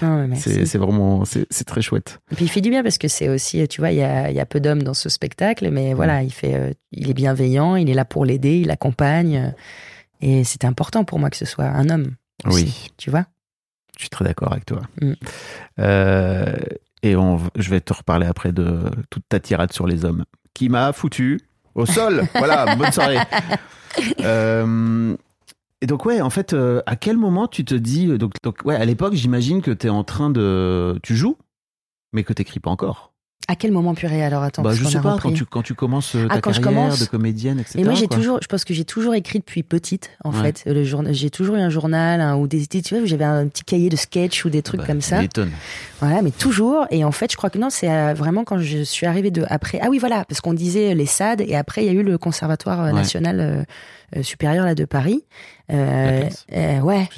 [0.02, 0.24] Ah.
[0.36, 1.24] C'est vraiment.
[1.24, 2.20] C'est très chouette.
[2.30, 4.30] Et puis il fait du bien parce que c'est aussi, tu vois, il y a,
[4.30, 7.14] il y a peu d'hommes dans ce spectacle, mais voilà, il fait, euh, il est
[7.14, 9.50] bienveillant, il est là pour l'aider, il l'accompagne, euh,
[10.20, 12.14] et c'était important pour moi que ce soit un homme.
[12.44, 12.90] aussi, Oui.
[12.98, 13.24] Tu vois.
[13.96, 14.82] Je suis très d'accord avec toi.
[15.00, 15.12] Mm.
[15.80, 16.56] Euh,
[17.02, 20.24] et on, je vais te reparler après de toute ta tirade sur les hommes.
[20.54, 21.40] Qui m'a foutu
[21.74, 22.24] au sol.
[22.34, 23.18] voilà, bonne soirée.
[24.20, 25.16] Euh,
[25.82, 28.06] et donc, ouais, en fait, euh, à quel moment tu te dis.
[28.08, 30.98] euh, Donc, donc ouais, à l'époque, j'imagine que tu es en train de.
[31.02, 31.36] Tu joues,
[32.12, 33.08] mais que t'écris pas encore.
[33.48, 36.14] À quel moment purée alors attends Bah, je sais pas, quand tu, quand tu commences
[36.14, 37.80] euh, ta Ah, quand je carrière commence de comédienne, etc.
[37.80, 40.52] Et moi j'ai toujours, je pense que j'ai toujours écrit depuis petite en Ouais.
[40.52, 40.62] fait.
[40.72, 43.24] Le journal, j'ai toujours eu un journal hein, ou des idées, tu vois, où j'avais
[43.24, 45.20] un petit cahier de sketch ou des trucs Bah, comme ça.
[45.20, 45.50] m'étonnes.
[45.98, 46.86] Voilà, mais toujours.
[46.90, 49.44] Et en fait, je crois que non, c'est euh, vraiment quand je suis arrivée de
[49.48, 49.80] après.
[49.82, 52.18] Ah oui, voilà, parce qu'on disait les SAD et après il y a eu le
[52.18, 52.92] Conservatoire Ouais.
[52.92, 53.62] national euh,
[54.16, 55.24] euh, supérieur là de Paris.
[55.72, 57.08] Euh, euh, ouais,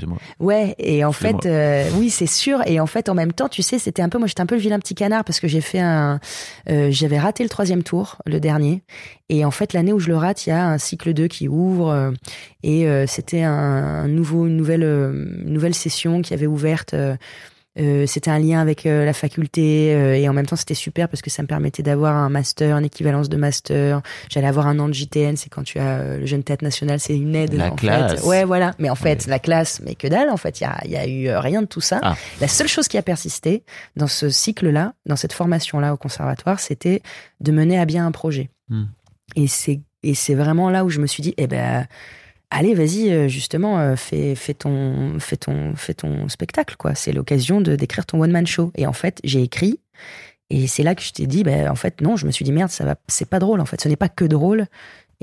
[0.40, 0.74] ouais.
[0.78, 2.60] Et en fait, euh, oui, c'est sûr.
[2.66, 4.56] Et en fait, en même temps, tu sais, c'était un peu, moi, j'étais un peu
[4.56, 6.20] le vilain petit canard parce que j'ai fait un,
[6.68, 8.82] euh, j'avais raté le troisième tour, le dernier.
[9.28, 11.48] Et en fait, l'année où je le rate, il y a un cycle 2 qui
[11.48, 11.88] ouvre.
[11.88, 12.10] euh,
[12.62, 16.94] et euh, c'était un, un nouveau, une nouvelle, une nouvelle session qui avait ouverte.
[17.78, 21.08] Euh, c'était un lien avec euh, la faculté euh, et en même temps c'était super
[21.08, 24.02] parce que ça me permettait d'avoir un master, une équivalence de master.
[24.28, 27.16] J'allais avoir un an de JTN, c'est quand tu as le jeune théâtre national, c'est
[27.16, 27.54] une aide.
[27.54, 28.20] La en classe.
[28.20, 28.26] Fait.
[28.26, 28.74] Ouais, voilà.
[28.78, 30.28] Mais en fait, la classe, mais que dalle.
[30.28, 31.98] En fait, il y a, y a eu rien de tout ça.
[32.02, 32.14] Ah.
[32.40, 33.64] La seule chose qui a persisté
[33.96, 37.02] dans ce cycle-là, dans cette formation-là au conservatoire, c'était
[37.40, 38.50] de mener à bien un projet.
[38.68, 38.84] Hmm.
[39.34, 41.86] Et c'est et c'est vraiment là où je me suis dit, eh ben,
[42.52, 46.94] allez, vas-y, euh, justement, euh, fais, fais ton, fais ton, fais ton spectacle, quoi.
[46.94, 48.70] C'est l'occasion de d'écrire ton one man show.
[48.76, 49.80] Et en fait, j'ai écrit.
[50.50, 52.52] Et c'est là que je t'ai dit, ben, en fait, non, je me suis dit,
[52.52, 53.80] merde, ça va, c'est pas drôle, en fait.
[53.80, 54.66] Ce n'est pas que drôle.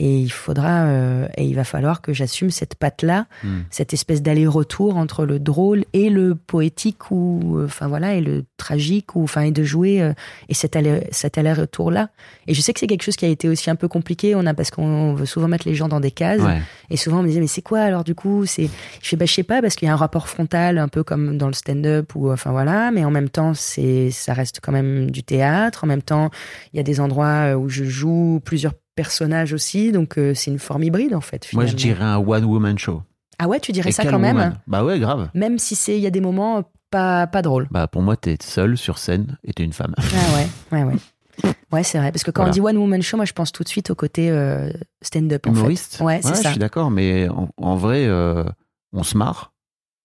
[0.01, 3.63] Et il faudra, euh, et il va falloir que j'assume cette patte-là, Hmm.
[3.69, 8.45] cette espèce d'aller-retour entre le drôle et le poétique ou, euh, enfin voilà, et le
[8.55, 10.13] tragique ou, enfin, et de jouer, euh,
[10.47, 12.09] et cet aller, cet aller-retour-là.
[12.47, 14.35] Et je sais que c'est quelque chose qui a été aussi un peu compliqué.
[14.35, 16.41] On a, parce qu'on veut souvent mettre les gens dans des cases.
[16.41, 16.61] Ouais.
[16.89, 18.69] Et souvent, on me disait, mais c'est quoi alors du coup c'est...
[19.01, 21.03] Je fais, bah, je sais pas, parce qu'il y a un rapport frontal, un peu
[21.03, 24.71] comme dans le stand-up, ou enfin voilà, mais en même temps, c'est, ça reste quand
[24.71, 25.83] même du théâtre.
[25.83, 26.29] En même temps,
[26.73, 28.73] il y a des endroits euh, où je joue plusieurs
[29.03, 31.47] personnages aussi, donc euh, c'est une forme hybride en fait.
[31.53, 33.01] Moi, je dirais un one-woman show.
[33.37, 35.29] Ah ouais, tu dirais Et ça quand même Bah ouais, grave.
[35.33, 37.67] Même si c'est, il y a des moments pas, pas drôles.
[37.71, 39.93] Bah pour moi, t'es seule sur scène et t'es une femme.
[39.97, 40.95] Ah ouais, ouais, ouais.
[41.71, 42.11] Ouais, c'est vrai.
[42.11, 42.51] Parce que quand Voilà.
[42.51, 44.69] on dit one woman show, moi je pense tout de suite au côté euh,
[45.01, 45.45] stand-up.
[45.47, 45.59] en fait.
[45.59, 46.49] Humoriste Ouais, c'est je ça.
[46.49, 48.43] suis d'accord, mais en, en vrai, euh,
[48.91, 49.53] on se marre.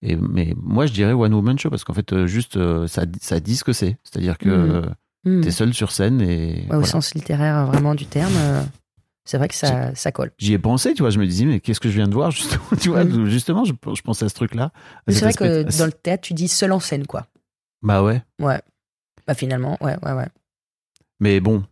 [0.03, 3.03] Et, mais moi, je dirais one woman show parce qu'en fait, euh, juste, euh, ça,
[3.21, 3.97] ça dit ce que c'est.
[4.05, 4.83] C'est-à-dire que euh,
[5.27, 5.41] Hmm.
[5.41, 6.27] t'es seule sur scène et.
[6.27, 6.81] Ouais, voilà.
[6.81, 8.61] Au sens littéraire euh, vraiment du terme, euh,
[9.25, 10.33] c'est vrai que ça, ça colle.
[10.39, 11.11] J'y ai pensé, tu vois.
[11.11, 13.27] Je me disais, mais qu'est-ce que je viens de voir justement Tu vois, Mhm.
[13.27, 14.71] justement, je, je pensais à ce truc-là.
[15.09, 17.27] c'est vrai aspect- que dans le théâtre, tu dis seul en scène, quoi.
[17.83, 18.23] Bah ouais.
[18.41, 18.61] Ouais.
[19.27, 20.29] Bah finalement, ouais, ouais, ouais.
[21.21, 21.65] Mais bon,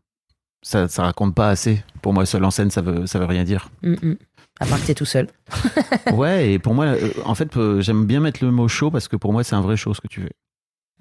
[0.63, 1.83] ça, ça raconte pas assez.
[2.01, 3.69] Pour moi, seul en scène, ça veut, ça veut rien dire.
[3.83, 4.17] Mm, mm.
[4.61, 5.29] À part que t'es tout seul.
[6.13, 9.09] ouais, et pour moi, euh, en fait, euh, j'aime bien mettre le mot show parce
[9.09, 10.33] que pour moi, c'est un vrai show ce que tu fais.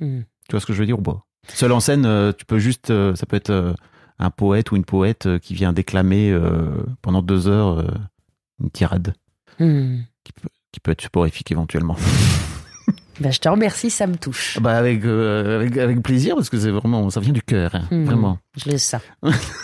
[0.05, 0.21] Mm.
[0.47, 1.25] Tu vois ce que je veux dire ou pas?
[1.47, 3.75] Seul en scène, euh, tu peux juste, ça peut être
[4.21, 6.69] un poète ou une poète euh, qui vient déclamer euh,
[7.01, 7.87] pendant deux heures euh,
[8.61, 9.13] une tirade
[9.59, 9.99] Mm.
[10.71, 11.95] qui peut être supérifique éventuellement.
[13.21, 14.57] Bah, je te remercie, ça me touche.
[14.59, 17.83] Bah avec, euh, avec avec plaisir parce que c'est vraiment, ça vient du cœur, hein,
[17.91, 18.03] Mm.
[18.05, 18.37] vraiment.
[18.57, 18.99] Je laisse ça.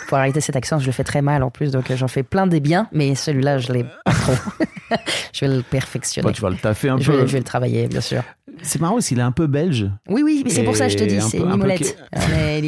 [0.06, 2.22] Faut arrêter cet accent, je le fais très mal en plus, donc euh, j'en fais
[2.22, 4.32] plein des biens, mais celui-là, je l'ai pas trop.
[5.32, 6.26] je vais le perfectionner.
[6.28, 7.18] Bon, tu vas le taffer un je, peu.
[7.18, 8.22] vais, je vais le travailler, bien sûr.
[8.62, 9.88] C'est marrant aussi, il est un peu belge.
[10.08, 11.96] Oui, oui, mais c'est pour ça que je te dis, c'est une peu mimolette.
[12.12, 12.18] Ah,
[12.58, 12.64] il,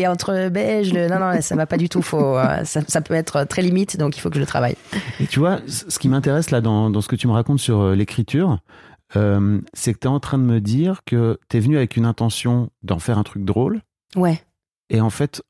[0.00, 1.06] est, entre beige, le...
[1.08, 2.02] non, non, ça va pas du tout.
[2.02, 4.74] Faut, euh, ça, ça peut être très limite, donc il faut que je le travaille.
[5.20, 7.90] Et tu vois, ce qui m'intéresse là dans, dans ce que tu me racontes sur
[7.90, 8.58] l'écriture,
[9.16, 11.96] euh, c'est que tu es en train de me dire que tu es venu avec
[11.96, 13.82] une intention d'en faire un truc drôle.
[14.16, 14.42] Ouais.
[14.90, 15.42] Et en fait,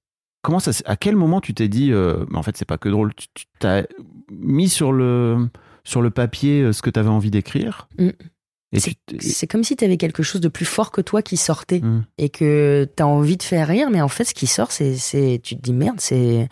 [0.42, 2.88] comment ça, à quel moment tu t'es dit, euh, mais en fait, c'est pas que
[2.88, 3.82] drôle, tu tu t'as
[4.30, 5.48] mis sur le,
[5.84, 8.10] sur le papier euh, ce que tu avais envie d'écrire Mm.
[8.72, 11.22] Et C'est- tu C'est comme si tu avais quelque chose de plus fort que toi
[11.22, 12.04] qui sortait Mm.
[12.18, 14.94] et que tu as envie de faire rire, mais en fait, ce qui sort, c'est,
[14.96, 16.48] c'est tu te dis merde, c'est.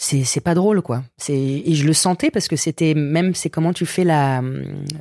[0.00, 1.02] C'est, c'est pas drôle quoi.
[1.16, 4.42] C'est et je le sentais parce que c'était même c'est comment tu fais la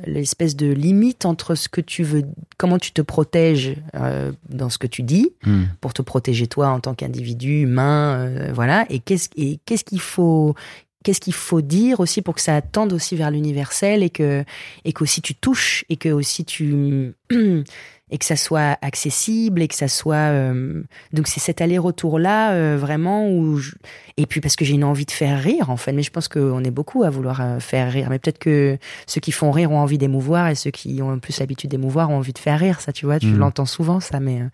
[0.07, 2.23] l'espèce de limite entre ce que tu veux
[2.57, 5.63] comment tu te protèges euh, dans ce que tu dis Mm.
[5.81, 8.85] pour te protéger toi en tant qu'individu humain, euh, voilà.
[8.89, 10.55] Et qu'est-ce et qu'est-ce qu'il faut
[11.03, 14.43] qu'est-ce qu'il faut dire aussi pour que ça tende aussi vers l'universel et que
[14.83, 17.13] et qu'aussi tu touches et que aussi tu
[18.09, 20.81] et que ça soit accessible et que ça soit euh,
[21.11, 23.73] donc c'est cet aller-retour là vraiment où je-
[24.15, 25.91] et puis parce que j'ai une envie de faire rire en fait.
[25.91, 28.07] Mais je pense qu'on est beaucoup à vouloir euh, faire rire.
[28.09, 28.77] Mais peut-être que
[29.07, 32.15] ceux qui font rire ont envie d'émouvoir et ceux qui ont plus l'habitude d'émouvoir ont
[32.17, 32.79] envie de faire rire.
[32.79, 33.39] Ça tu vois tu Mhm.
[33.39, 34.45] l'entends souvent ça mais euh,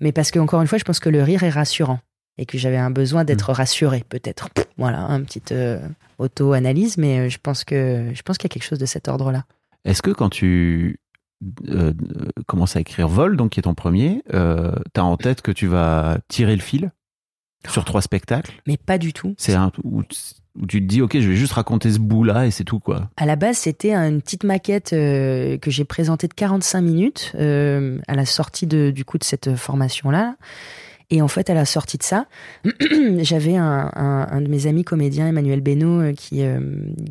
[0.00, 1.98] mais parce que encore une fois je pense que le rire est rassurant
[2.38, 4.48] et que j'avais un besoin d'être rassuré peut-être.
[4.78, 5.80] Voilà un petite euh,
[6.18, 9.08] auto-analyse mais euh, je pense que je pense qu'il y a quelque chose de cet
[9.08, 9.44] ordre là
[9.84, 10.98] Est-ce que quand tu
[11.68, 11.92] euh, euh,
[12.46, 15.52] commences à écrire Vol, donc qui est ton premier, euh, tu as en tête que
[15.52, 16.92] tu vas tirer le fil
[17.68, 18.52] sur trois spectacles?
[18.66, 20.02] Mais pas du tout C'est un où,
[20.60, 23.10] où tu te dis, ok, je vais juste raconter ce bout-là et c'est tout, quoi.
[23.16, 27.98] À la base, c'était une petite maquette euh, que j'ai présentée de 45 minutes euh,
[28.08, 30.36] à la sortie de, du coup de cette formation-là.
[31.10, 32.26] Et en fait, à la sortie de ça,
[33.18, 36.58] j'avais un, un, un de mes amis comédiens, Emmanuel Beno, euh, qui, euh,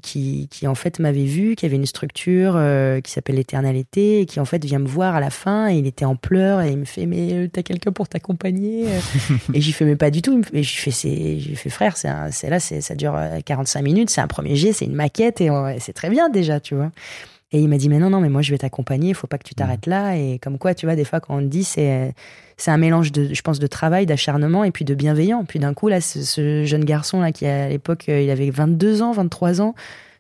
[0.02, 4.26] qui, qui en fait m'avait vu, qui avait une structure euh, qui s'appelle l'éternalité, et
[4.26, 6.72] qui en fait vient me voir à la fin, et il était en pleurs, et
[6.72, 8.86] il me fait, mais t'as quelqu'un pour t'accompagner
[9.54, 10.41] Et j'y fais, mais pas du tout.
[10.52, 14.58] Et c'est, j'ai fait, frère, c'est, là, ça dure euh, 45 minutes, c'est un premier
[14.58, 16.91] jet, c'est une maquette, et, et c'est très bien déjà, tu vois.
[17.52, 19.38] Et il m'a dit, mais non, non, mais moi je vais t'accompagner, il faut pas
[19.38, 20.18] que tu t'arrêtes là.
[20.18, 22.14] Et comme quoi, tu vois, des fois, quand on te dit, c'est,
[22.58, 25.46] c'est un mélange de, je pense, de travail, d'acharnement et puis de bienveillant.
[25.46, 28.50] Puis d'un coup, là, ce, ce jeune garçon, là, qui à l'époque, euh, il avait
[28.50, 29.76] 22 ans, 23 ans,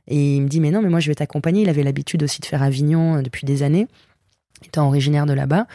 [0.07, 1.63] et il me dit, mais non, mais moi je vais t'accompagner.
[1.63, 3.87] Il avait l'habitude aussi de faire Avignon euh, depuis des années,
[4.63, 5.65] étant originaire de là-bas.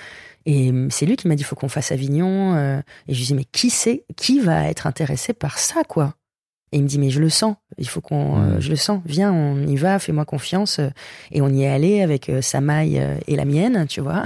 [0.47, 2.81] Et euh, c'est lui qui m'a dit, faut qu'on fasse Avignon.
[3.09, 6.15] Et je lui dis, mais qui sait, qui va être intéressé par ça, quoi?
[6.73, 9.01] Et il me dit mais je le sens, il faut qu'on, euh, je le sens,
[9.05, 10.81] viens, on y va, fais-moi confiance.
[11.33, 14.23] Et on y est allé avec euh, sa maille euh, et la mienne, tu vois.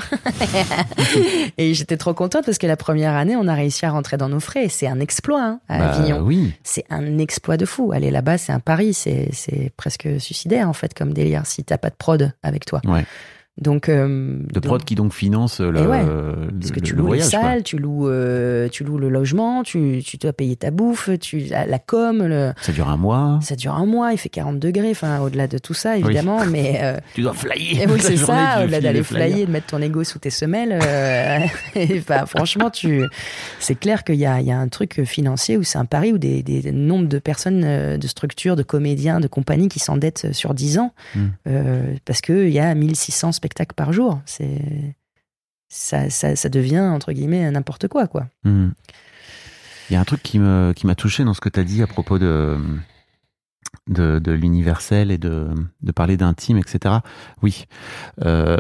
[1.59, 4.29] et j'étais trop contente parce que la première année, on a réussi à rentrer dans
[4.29, 4.69] nos frais.
[4.69, 6.21] C'est un exploit hein, à Bah, Avignon.
[6.23, 6.53] oui.
[6.63, 7.93] C'est un exploit de fou.
[7.93, 11.79] Aller là-bas, c'est un pari, c'est c'est presque suicidaire en fait comme délire si t'as
[11.79, 12.81] pas de prod avec toi.
[12.85, 13.05] Ouais.
[13.61, 16.05] Donc euh, De prod donc- qui donc finance le, Et ouais.
[16.05, 17.27] le- parce que tu le loues voyage.
[17.31, 17.41] les quoi.
[17.51, 21.39] salles, tu loues, euh, tu loues le logement, tu, tu dois payer ta bouffe, tu,
[21.39, 23.39] la, la com, le, Ça dure un mois.
[23.43, 26.81] ça dure un mois, il fait 40 degrés, enfin au-delà de tout ça évidemment, mais
[26.83, 27.83] euh, Tu dois flyer.
[27.83, 30.77] et oui, la c'est ça, au-delà d'aller flyer, de mettre ton ego sous tes semelles.
[30.83, 31.39] euh,
[31.77, 33.03] et, bah, franchement, tu,
[33.61, 36.13] c'est clair qu'il y a, il y a un truc financier où c'est un pari
[36.13, 40.33] où des, des nombres de personnes, euh, de structures, de comédiens, de compagnies qui s'endettent
[40.33, 41.21] sur 10 ans Mm.
[41.49, 44.21] euh, parce qu'il y a 1600 spectacles par jour.
[44.25, 44.97] C'est,
[45.69, 48.27] ça, ça, ça devient entre guillemets n'importe quoi, quoi.
[48.45, 48.71] Hmm.
[49.91, 51.65] Il y a un truc qui me qui m'a touché dans ce que tu as
[51.65, 52.57] dit à propos de
[53.89, 55.49] de, de l'universel et de,
[55.83, 56.97] de parler d'intime, etc.
[57.43, 57.67] Oui.
[58.25, 58.57] Euh,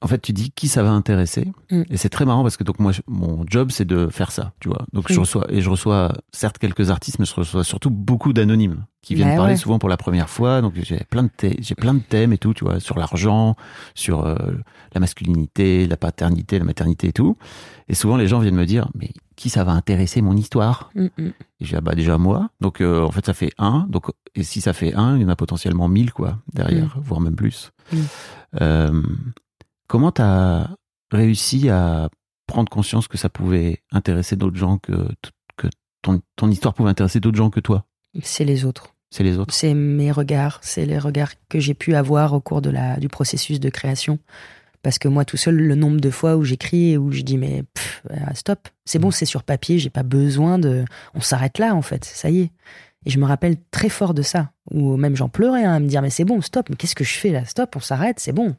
[0.00, 1.50] en fait, tu dis qui ça va intéresser.
[1.70, 1.82] Mm.
[1.90, 4.52] Et c'est très marrant parce que donc moi, je- mon job, c'est de faire ça,
[4.60, 4.84] tu vois.
[4.92, 5.20] Donc je Mm.
[5.20, 9.30] reçois, et je reçois certes quelques artistes, mais je reçois surtout beaucoup d'anonymes qui viennent
[9.30, 9.56] Bah parler ouais.
[9.58, 10.60] souvent pour la première fois.
[10.60, 11.30] Donc j'ai plein de
[11.60, 13.56] j'ai plein de thèmes et tout, tu vois, sur l'argent,
[13.94, 14.36] sur euh,
[14.94, 17.36] la masculinité, la paternité, la maternité et tout.
[17.88, 20.90] Et souvent les gens viennent me dire, mais qui ça va intéresser mon histoire?
[20.94, 21.06] Mm.
[21.60, 22.50] Et dis, ah bah déjà moi.
[22.60, 23.86] Donc euh, en fait ça fait un.
[23.88, 27.20] Donc et si ça fait un, il y en a potentiellement mille quoi derrière, voire
[27.20, 27.72] même plus.
[28.60, 29.02] Euh,
[29.88, 30.68] comment t'as
[31.10, 32.08] réussi à
[32.46, 35.08] prendre conscience que ça pouvait intéresser d'autres gens que
[35.56, 35.66] que
[36.02, 37.84] ton, ton histoire pouvait intéresser d'autres gens que toi?
[38.22, 38.94] C'est les autres.
[39.10, 39.54] C'est les autres.
[39.54, 43.08] C'est mes regards, c'est les regards que j'ai pu avoir au cours de la, du
[43.08, 44.18] processus de création.
[44.82, 47.36] Parce que moi, tout seul, le nombre de fois où j'écris et où je dis,
[47.36, 50.84] mais pff, euh, stop, c'est bon, c'est sur papier, j'ai pas besoin de.
[51.14, 52.50] On s'arrête là, en fait, ça y est.
[53.08, 55.86] Et je me rappelle très fort de ça, où même j'en pleurais hein, à me
[55.88, 57.42] dire, mais c'est bon, stop, mais qu'est-ce que je fais là?
[57.46, 58.54] Stop, on s'arrête, c'est bon.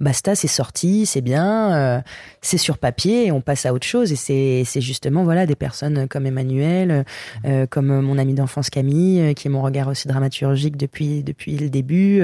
[0.00, 2.00] Basta, c'est sorti, c'est bien, euh,
[2.40, 4.10] c'est sur papier, on passe à autre chose.
[4.10, 7.04] Et c'est justement voilà des personnes comme Emmanuel,
[7.44, 11.58] euh, comme mon ami d'enfance Camille, euh, qui est mon regard aussi dramaturgique depuis depuis
[11.58, 12.22] le début,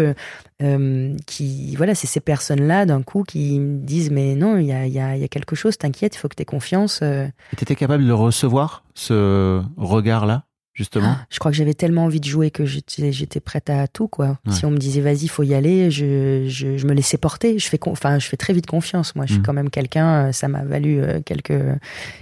[1.26, 4.86] qui voilà, c'est ces personnes-là d'un coup qui me disent mais non, il y a,
[4.86, 7.02] y, y a quelque chose, t'inquiète, il faut que tu aies confiance.
[7.02, 10.44] Et t'étais capable de recevoir ce regard-là?
[10.76, 14.06] Justement je crois que j'avais tellement envie de jouer que j'étais j'étais prête à tout
[14.06, 14.38] quoi.
[14.46, 14.52] Ouais.
[14.52, 17.58] Si on me disait vas-y, faut y aller, je, je, je me laissais porter.
[17.58, 19.16] Je fais enfin je fais très vite confiance.
[19.16, 19.44] Moi, je suis Mm.
[19.44, 20.26] quand même quelqu'un.
[20.28, 21.58] euh, Ça m'a valu euh, quelques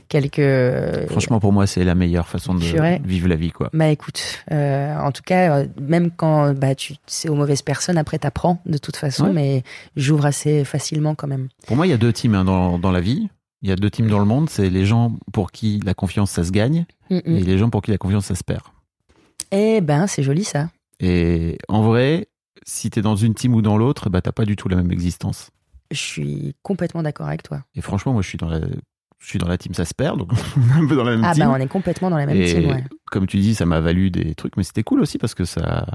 [0.09, 0.39] quelques.
[0.39, 2.65] euh, Franchement, pour moi, c'est la meilleure façon de
[3.05, 3.69] vivre la vie, quoi.
[3.73, 8.19] Bah écoute, euh, en tout cas, même quand bah tu c'est aux mauvaises personnes, après
[8.19, 9.33] t'apprends de toute façon, Ouais.
[9.33, 9.63] mais
[9.97, 11.49] j'ouvre assez facilement quand même.
[11.67, 13.29] Pour moi, il y a deux teams hein, dans, dans la vie.
[13.65, 14.51] Il y a deux teams dans le monde.
[14.51, 17.21] C'est les gens pour qui la confiance, ça se gagne, Mm, mm.
[17.37, 18.63] et les gens pour qui la confiance, ça se perd.
[19.51, 20.69] Eh ben c'est joli ça.
[21.01, 22.29] Et en vrai,
[22.67, 24.93] si t'es dans une team ou dans l'autre, bah t'as pas du tout la même
[24.93, 25.51] existence.
[25.91, 27.63] Je suis complètement d'accord avec toi.
[27.75, 28.61] Et franchement, moi, je suis dans la,
[29.19, 31.13] je suis dans la team, ça se perd, donc on est un peu dans la
[31.17, 31.45] même Ah team.
[31.45, 32.71] bah on est complètement dans la même et team.
[32.71, 32.85] Ouais.
[33.07, 35.87] comme tu dis, ça m'a valu des trucs, mais c'était cool aussi parce que ça,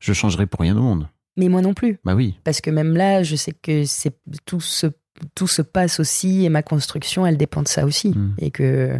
[0.00, 1.08] je changerais pour rien au monde.
[1.36, 2.38] Mais moi non plus, Bah oui.
[2.44, 4.86] parce que même là, je sais que c'est tout se
[5.34, 8.10] tout se passe aussi et ma construction, elle dépend de ça aussi.
[8.10, 8.34] Mm.
[8.38, 8.98] Et que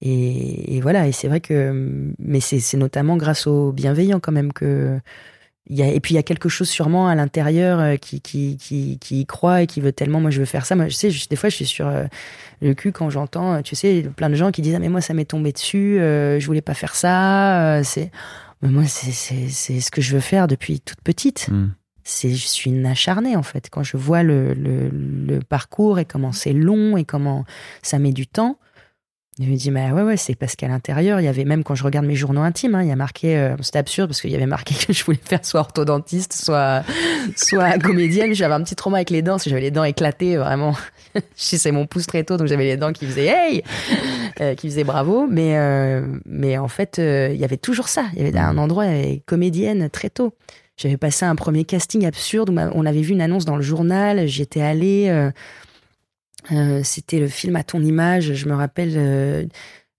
[0.00, 1.06] et, et voilà.
[1.06, 4.98] Et c'est vrai que mais c'est c'est notamment grâce aux bienveillants quand même que
[5.68, 8.20] il y a, et puis il y a quelque chose sûrement à l'intérieur euh, qui,
[8.20, 10.74] qui, qui, qui y croit et qui veut tellement, moi je veux faire ça.
[10.74, 12.04] Moi je sais, je- des fois je suis sur euh,
[12.60, 15.00] le cul quand j'entends, euh, tu sais, plein de gens qui disent Ah mais moi
[15.00, 17.76] ça m'est tombé dessus, euh, je voulais pas faire ça.
[17.78, 18.10] euh, c'est
[18.60, 21.48] mais moi c'est, c'est, c'est ce que je veux faire depuis toute petite.
[21.48, 21.68] Mm.
[22.04, 23.68] C'est, je suis une acharnée en fait.
[23.70, 27.44] Quand je vois le, le, parcours et comment c'est long et comment
[27.82, 28.58] ça met du temps,
[29.38, 31.74] Je me dis, mais ouais, ouais, c'est parce qu'à l'intérieur, il y avait même quand
[31.74, 34.30] je regarde mes journaux intimes, hein, il y a marqué, euh, c'était absurde parce qu'il
[34.30, 36.82] y avait marqué que je voulais faire soit orthodontiste, soit,
[37.36, 38.34] soit comédienne.
[38.34, 40.74] J'avais un petit trauma avec les dents, parce que j'avais les dents éclatées, vraiment.
[41.36, 43.62] sais, mon pouce très tôt, donc j'avais les dents qui faisaient hey,
[44.40, 45.26] euh, qui faisaient bravo.
[45.28, 48.04] Mais, euh, mais en fait, il y avait toujours ça.
[48.14, 50.34] Il y avait un endroit, il y avait comédienne très tôt.
[50.82, 54.26] J'avais passé un premier casting absurde où on avait vu une annonce dans le journal.
[54.26, 55.06] J'étais allée.
[55.08, 55.30] euh,
[56.50, 58.32] euh, C'était le film à ton image.
[58.34, 58.94] Je me rappelle.
[58.96, 59.44] euh,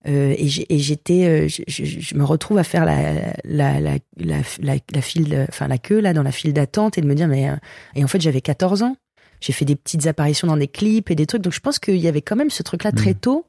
[0.05, 5.69] et j'étais, je, me retrouve à faire la la la la, la, la file, enfin
[5.69, 7.47] la queue là dans la file d'attente et de me dire mais
[7.95, 8.97] et en fait j'avais 14 ans.
[9.39, 11.41] J'ai fait des petites apparitions dans des clips et des trucs.
[11.41, 13.45] Donc je pense qu'il y avait quand même ce truc là très tôt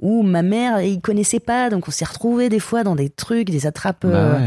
[0.00, 3.48] où ma mère il connaissait pas donc on s'est retrouvés des fois dans des trucs,
[3.48, 4.04] des attrapes.
[4.04, 4.46] Bah ouais.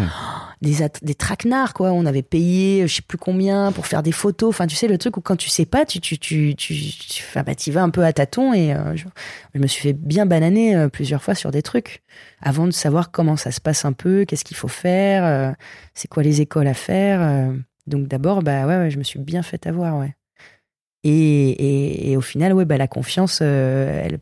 [0.61, 1.91] Des, des traquenards, quoi.
[1.91, 4.49] On avait payé, euh, je sais plus combien, pour faire des photos.
[4.49, 7.43] Enfin, tu sais, le truc où quand tu sais pas, tu, tu, tu, tu, enfin,
[7.43, 10.75] bah, t'y vas un peu à tâtons et euh, je, me suis fait bien bananer
[10.75, 12.03] euh, plusieurs fois sur des trucs
[12.41, 15.55] avant de savoir comment ça se passe un peu, qu'est-ce qu'il faut faire,
[15.93, 17.51] c'est quoi les écoles à faire.
[17.87, 20.15] Donc d'abord, bah ouais, ouais, je me suis bien fait avoir, ouais.
[21.03, 24.19] Et, et, au final, ouais, bah la confiance, elle,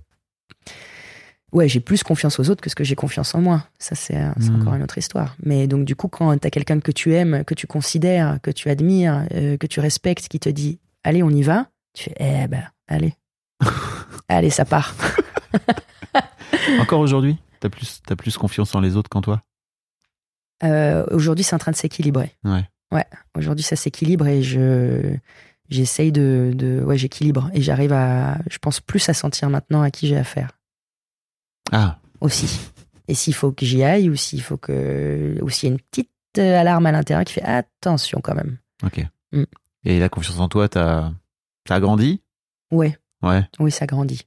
[1.55, 3.63] ouais, j'ai plus confiance aux autres que ce que j'ai confiance en moi.
[3.79, 4.61] Ça, c'est euh, Mhm.
[4.61, 5.35] encore une autre histoire.
[5.43, 8.69] Mais donc, du coup, quand t'as quelqu'un que tu aimes, que tu considères, que tu
[8.69, 12.47] admires, euh, que tu respectes, qui te dit, allez, on y va, tu fais, eh
[12.47, 13.13] ben, allez.
[14.29, 14.93] allez, ça part.
[16.79, 19.41] Encore aujourd'hui, t'as plus, t'as plus confiance en les autres qu'en toi?
[20.63, 22.31] Euh, Aujourd'hui, c'est en train de s'équilibrer.
[22.43, 22.63] Ouais.
[22.91, 23.05] Ouais.
[23.37, 25.15] Aujourd'hui, ça s'équilibre et je
[25.69, 29.89] j'essaye de, de ouais, j'équilibre et j'arrive à, je pense plus à sentir maintenant à
[29.89, 30.54] qui j'ai affaire
[31.71, 32.59] Ah, aussi.
[33.07, 35.81] Et s'il faut que j'y aille ou s'il faut que, ou s'il y a une
[35.81, 38.57] petite euh, alarme à l'intérieur qui fait attention quand même.
[38.83, 39.05] ok.
[39.31, 39.43] Mm.
[39.85, 41.11] Et la confiance en toi, t'as,
[41.65, 42.21] t'as grandi?
[42.71, 43.43] Ouais, Ouais.
[43.59, 44.21] oui, ça grandit.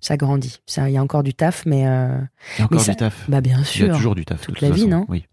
[0.00, 0.58] Ça grandit.
[0.76, 2.18] Il y a encore du taf, mais euh,
[2.56, 3.30] Il y a encore Mais ça- du taf.
[3.30, 3.94] bah bien Il y a sûr.
[3.94, 4.40] toujours du taf.
[4.40, 5.06] Toute toute la vie, non?
[5.08, 5.24] Oui.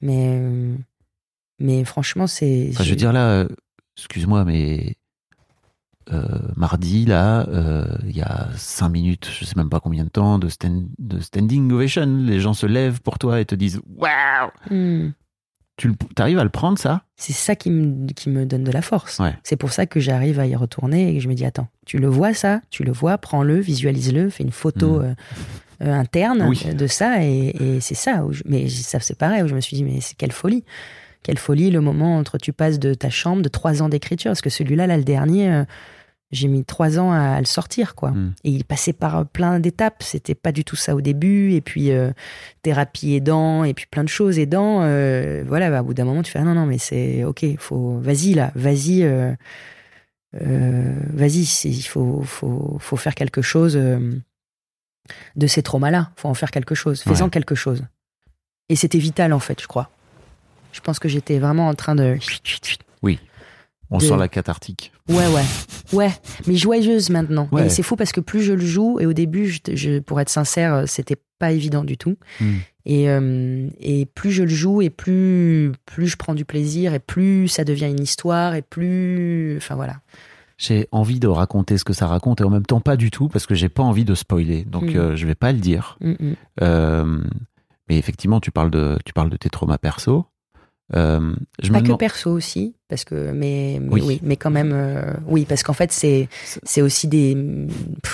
[0.00, 0.76] Mais euh,
[1.58, 2.68] mais franchement, c'est.
[2.72, 3.46] Enfin, je veux dire là,
[3.96, 4.94] excuse-moi, mais
[6.12, 6.26] euh,
[6.56, 10.38] mardi là, euh, il y a cinq minutes, je sais même pas combien de temps
[10.38, 12.06] de, stand- de standing ovation.
[12.26, 14.50] Les gens se lèvent pour toi et te disent waouh.
[14.70, 15.10] Hmm.
[15.76, 17.02] Tu t'arrives à le prendre ça?
[17.16, 19.18] C'est ça qui me, qui me donne de la force.
[19.20, 19.34] Ouais.
[19.42, 21.98] C'est pour ça que j'arrive à y retourner et que je me dis attends, tu
[21.98, 25.02] le vois ça, tu le vois, prends-le, visualise-le, fais une photo Mm.
[25.02, 25.14] euh,
[25.84, 26.62] euh, interne Oui.
[26.74, 28.24] de ça et, et c'est ça.
[28.24, 30.62] Où je- mais ça c'est pareil où je me suis dit mais c'est quelle folie,
[31.22, 34.40] quelle folie le moment entre tu passes de ta chambre de trois ans d'écriture parce
[34.42, 35.64] que celui-là là le dernier euh,
[36.32, 38.12] j'ai mis trois ans à, à le sortir quoi.
[38.12, 38.34] Mm.
[38.44, 40.02] Et il passait par plein d'étapes.
[40.02, 41.52] C'était pas du tout ça au début.
[41.52, 42.10] Et puis, euh,
[42.62, 44.80] thérapie aidant, et puis plein de choses aidant.
[44.82, 47.44] euh, voilà, bah, au bout d'un moment, tu fais, ah non, non, mais c'est ok,
[47.58, 49.06] faut, vas-y là, vas-y,
[50.32, 53.74] vas-y, il faut, faut, faut faire quelque chose
[55.36, 56.12] de ces traumas-là.
[56.16, 57.02] Faut en faire quelque chose.
[57.02, 57.30] Fais-en Ouais.
[57.30, 57.84] quelque chose.
[58.70, 59.90] Et c'était vital, en fait, je crois.
[60.72, 62.16] Je pense que j'étais vraiment en train de.
[63.94, 64.90] On De- sent la cathartique.
[65.10, 65.44] Ouais, ouais.
[65.92, 66.10] Ouais,
[66.46, 67.46] mais joyeuse maintenant.
[67.52, 67.66] Ouais.
[67.66, 70.18] Et c'est fou parce que plus je le joue, et au début, je, je- pour
[70.18, 72.16] être sincère, c'était pas évident du tout.
[72.40, 72.52] Mm.
[72.86, 77.00] Et, euh, et plus je le joue, et plus, plus je prends du plaisir, et
[77.00, 79.58] plus ça devient une histoire, et plus.
[79.58, 79.96] Enfin voilà.
[80.56, 83.28] J'ai envie de raconter ce que ça raconte et en même temps pas du tout
[83.28, 84.64] parce que j'ai pas envie de spoiler.
[84.64, 84.96] Donc Mm.
[84.96, 85.98] euh, je vais pas le dire.
[86.00, 86.34] Mm, mm.
[86.62, 87.18] Euh,
[87.90, 90.24] mais effectivement, tu parles de, tu parles de tes traumas perso.
[90.94, 93.32] Euh, je Pas me que demande- perso aussi, parce que.
[93.32, 94.02] Mais, mais Oui.
[94.04, 94.20] oui.
[94.22, 94.72] mais quand même.
[94.74, 96.28] euh, oui, parce qu'en fait, c'est
[96.62, 97.36] c'est aussi des.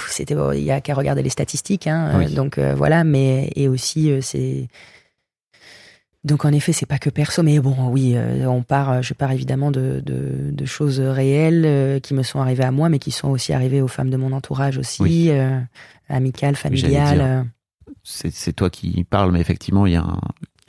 [0.08, 2.26] C'était, il y a qu'à regarder les statistiques, hein, Oui.
[2.26, 3.50] euh, donc euh, voilà, mais.
[3.56, 4.68] Et aussi, c'est.
[6.24, 8.16] Donc en effet, c'est pas que perso, mais bon, oui,
[8.46, 12.72] on part, je pars évidemment de, de, de choses réelles qui me sont arrivées à
[12.72, 15.30] moi, mais qui sont aussi arrivées aux femmes de mon entourage aussi, Oui.
[16.08, 17.46] amicales, familiales.
[18.02, 20.20] c'est toi qui parles, mais effectivement, il y, a un-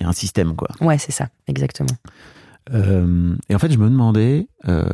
[0.03, 0.67] y a un système, quoi.
[0.81, 1.95] ouais, c'est ça, exactement.
[2.73, 4.47] Euh, et en fait, je me demandais.
[4.67, 4.89] euh,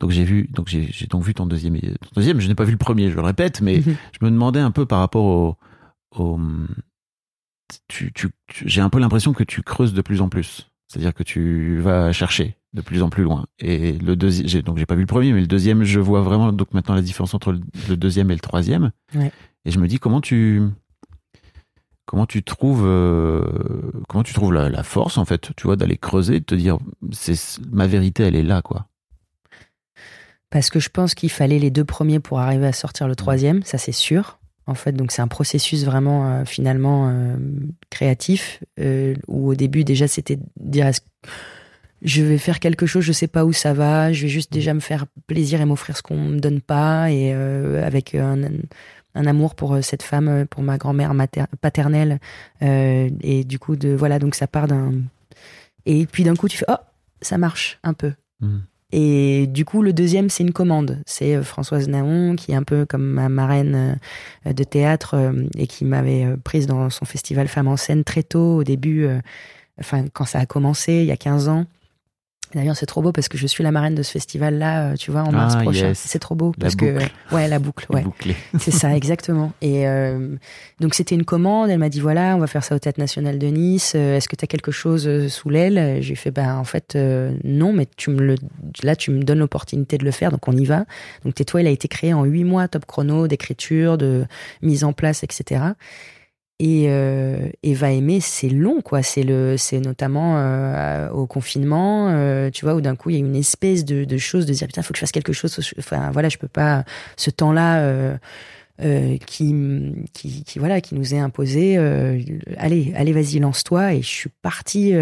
[0.00, 2.40] donc j'ai vu, donc j'ai j'ai donc vu ton deuxième, ton deuxième.
[2.40, 4.86] Je n'ai pas vu le premier, je le répète, mais je me demandais un peu
[4.86, 5.56] par rapport au,
[6.16, 6.38] au
[7.88, 10.70] tu, tu, tu- j'ai un peu l'impression que tu creuses de plus en plus.
[10.88, 13.46] C'est-à-dire que tu vas chercher de plus en plus loin.
[13.60, 16.22] Et le deuxième, j'ai- donc j'ai pas vu le premier, mais le deuxième, je vois
[16.22, 18.90] vraiment donc maintenant la différence entre le, le deuxième et le troisième.
[19.14, 19.30] Ouais.
[19.64, 20.62] Et je me dis comment tu,
[22.10, 23.40] comment tu trouves, euh,
[24.08, 26.76] comment tu trouves la, la force en fait, tu vois, d'aller creuser, de te dire,
[27.12, 28.88] c'est ma vérité, elle est là, quoi.
[30.50, 33.62] Parce que je pense qu'il fallait les deux premiers pour arriver à sortir le troisième,
[33.62, 34.40] ça c'est sûr.
[34.66, 37.36] En fait, donc c'est un processus vraiment euh, finalement euh,
[37.90, 38.60] créatif
[39.28, 40.90] où au début déjà c'était de dire
[42.02, 44.74] je vais faire quelque chose, je sais pas où ça va, je vais juste déjà
[44.74, 48.50] me faire plaisir et m'offrir ce qu'on me donne pas et avec un, un
[49.14, 51.12] amour pour euh, cette femme, euh, pour ma grand-mère
[51.60, 52.18] paternelle.
[52.62, 54.92] Euh, et du coup, de voilà, donc ça part d'un.
[55.86, 56.76] Et puis d'un coup, tu fais oh,
[57.20, 58.12] ça marche un peu.
[58.40, 58.58] Mm.
[58.92, 60.98] Et du coup, le deuxième, c'est une commande.
[61.06, 64.00] C'est Françoise Naon, qui est un peu comme ma marraine
[64.44, 68.64] de théâtre et qui m'avait prise dans son festival Femmes en scène très tôt, au
[68.64, 69.08] début,
[69.78, 71.66] enfin, quand ça a commencé, il y a 15 ans.
[72.54, 75.10] D'ailleurs, c'est trop beau parce que je suis la marraine de ce festival-là, euh, tu
[75.10, 75.88] vois, en mars Ah, prochain.
[75.88, 75.98] yes.
[76.04, 76.98] C'est trop beau La parce que,
[77.32, 78.04] ouais, la boucle, ouais.
[78.58, 79.52] C'est ça, exactement.
[79.62, 80.34] Et euh,
[80.80, 81.70] donc c'était une commande.
[81.70, 83.92] Elle m'a dit voilà, on va faire ça au Théâtre National de Nice.
[83.94, 86.02] Euh, Est-ce que tu as quelque chose euh, sous l'aile?
[86.02, 88.34] J'ai fait ben en fait euh, non, mais tu me le
[88.82, 90.84] là tu me donnes l'opportunité de le faire, donc on y va.
[91.24, 94.24] Donc Tais-toi, il a été créé en huit mois, top chrono, d'écriture, de
[94.62, 95.60] mise en place, etc.
[96.62, 99.02] Et, euh, et va aimer, c'est long, quoi.
[99.02, 103.16] C'est le, c'est notamment euh, au confinement, euh, tu vois, où d'un coup il y
[103.16, 105.58] a une espèce de, de chose de dire putain, faut que je fasse quelque chose.
[105.78, 106.84] Enfin voilà, je peux pas
[107.16, 108.18] ce temps-là.
[109.26, 109.54] Qui,
[110.14, 111.76] qui, voilà, qui nous est imposé.
[112.56, 113.94] allez, allez, vas-y, lance-toi.
[113.94, 114.94] Et je suis partie.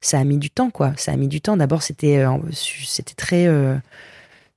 [0.00, 0.92] ça a mis du temps, quoi.
[0.96, 1.56] Ça a mis du temps.
[1.56, 3.48] D'abord, c'était, c'était très.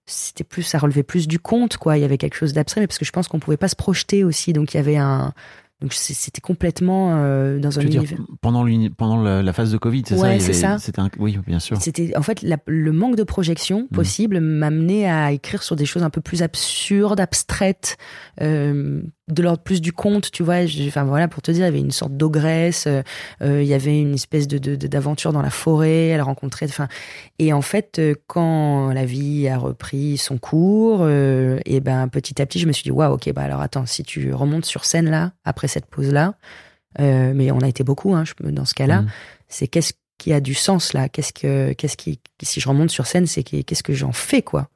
[0.06, 1.98] c'était plus, ça relevait plus du conte, quoi.
[1.98, 4.24] Il y avait quelque chose d'abstrait, parce que je pense qu'on pouvait pas se projeter
[4.24, 4.54] aussi.
[4.54, 5.34] Donc il y avait un.
[5.82, 8.20] Donc c'était complètement euh, dans un veux dire, univers.
[8.42, 8.66] pendant,
[8.98, 10.22] pendant la, la phase de Covid, c'est ça?
[10.24, 11.78] Ouais, c'est un- Oui, bien sûr.
[11.82, 13.96] C'était en fait la- le manque de projection Mm.
[13.96, 17.98] possible m'amenait à écrire sur des choses un peu plus absurdes, abstraites,
[18.42, 20.58] euh, de l'ordre plus du conte, tu vois.
[20.88, 23.02] Enfin voilà, pour te dire, il y avait une sorte d'ogresse, euh,
[23.42, 26.08] euh, il y avait une espèce de d'aventure dans la forêt.
[26.08, 26.88] Elle rencontrait, enfin,
[27.40, 32.42] et en fait, euh, quand la vie a repris son cours, euh, et ben petit
[32.42, 34.86] à petit, je me suis dit waouh, ok, bah alors attends, si tu remontes sur
[34.86, 36.34] scène là, après cette pause là,
[37.00, 39.08] euh, mais on a été beaucoup, hein, dans ce cas-là Mm.
[39.48, 43.06] c'est qu'est-ce qui a du sens là Qu'est-ce que, qu'est-ce qui, si je remonte sur
[43.06, 44.68] scène, c'est que- qu'est-ce que j'en fais quoi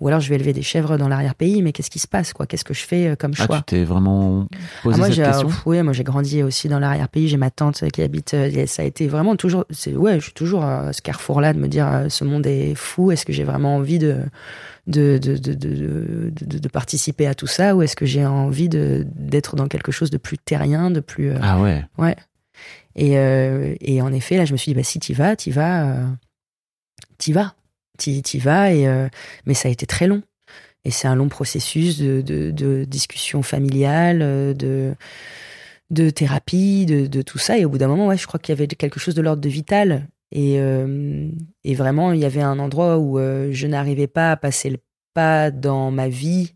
[0.00, 2.46] Ou alors je vais élever des chèvres dans l'arrière-pays, mais qu'est-ce qui se passe quoi?
[2.46, 3.58] Qu'est-ce que je fais euh, comme Ah, choix?
[3.58, 4.46] tu t'es vraiment
[4.82, 5.50] posé Ah, moi, cette j'ai, question?
[5.66, 7.28] ouais, moi j'ai grandi aussi dans l'arrière-pays.
[7.28, 8.34] J'ai ma tante qui habite.
[8.34, 9.64] euh, et ça a été vraiment toujours.
[9.94, 13.12] Ouais, je suis toujours à ce carrefour-là de me dire euh, ce monde est fou.
[13.12, 14.18] Est-ce que j'ai vraiment envie de
[14.88, 17.74] de, de, de, de, participer à tout ça?
[17.76, 21.30] Ou est-ce que j'ai envie de, d'être dans quelque chose de plus terrien, de plus.
[21.30, 22.16] euh, Ah ouais.
[22.96, 25.50] et, euh, et en effet, là, je me suis dit, bah, si t'y vas, t'y
[25.52, 26.04] vas, euh,
[27.18, 27.54] t'y vas.
[27.98, 29.08] T'y, t'y vas, euh,
[29.46, 30.22] mais ça a été très long.
[30.84, 34.94] Et c'est un long processus de, de, de discussion familiale, euh,
[35.90, 37.56] de, thérapie, de, tout ça.
[37.58, 39.40] Et au bout d'un moment, ouais, je crois qu'il y avait quelque chose de l'ordre
[39.40, 40.08] de vital.
[40.32, 41.30] Et, euh,
[41.64, 44.78] vraiment, il y avait un endroit où je n'arrivais pas à passer le
[45.14, 46.54] pas dans ma vie.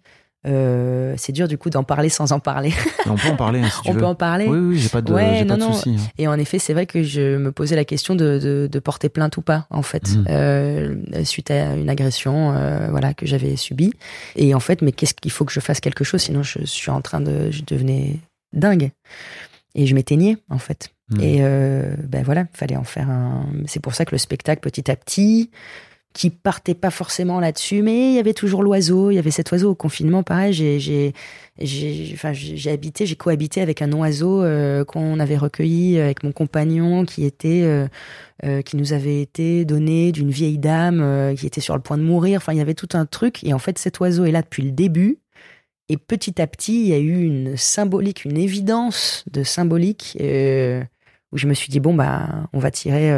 [0.48, 2.72] Euh, c'est dur du coup d'en parler sans en parler.
[3.06, 4.00] On peut en parler hein, si tu On veux.
[4.00, 4.46] peut en parler.
[4.46, 5.72] Oui, oui, j'ai pas de, Ouais, pas non, de non.
[5.74, 5.96] soucis.
[5.98, 6.10] hein.
[6.18, 9.08] Et en effet, c'est vrai que je me posais la question de, de, de porter
[9.08, 10.24] plainte ou pas, en fait, Mhm.
[10.30, 10.94] euh,
[11.24, 13.92] suite à une agression, euh, voilà, que j'avais subie.
[14.36, 16.90] Et en fait, mais qu'est-ce qu'il faut que je fasse quelque chose, sinon je suis
[16.90, 18.16] en train de, je devenais
[18.52, 18.90] dingue.
[19.74, 20.88] Et je m'éteignais, en fait.
[21.10, 21.20] Mhm.
[21.20, 21.40] Et
[22.08, 23.46] ben voilà, fallait en faire un.
[23.66, 25.50] C'est pour ça que le spectacle, petit à petit,
[26.18, 29.12] qui partait pas forcément là-dessus, mais il y avait toujours l'oiseau.
[29.12, 30.52] Il y avait cet oiseau au confinement, pareil.
[30.52, 31.12] J'ai, j'ai,
[31.60, 36.32] j'ai, enfin, j'ai habité, j'ai cohabité avec un oiseau euh, qu'on avait recueilli avec mon
[36.32, 37.86] compagnon, qui était, euh,
[38.44, 41.96] euh, qui nous avait été donné d'une vieille dame euh, qui était sur le point
[41.96, 42.38] de mourir.
[42.38, 43.44] Enfin, il y avait tout un truc.
[43.44, 45.20] Et en fait, cet oiseau est là depuis le début.
[45.88, 50.82] Et petit à petit, il y a eu une symbolique, une évidence de symbolique euh,
[51.30, 53.12] où je me suis dit bon bah on va tirer.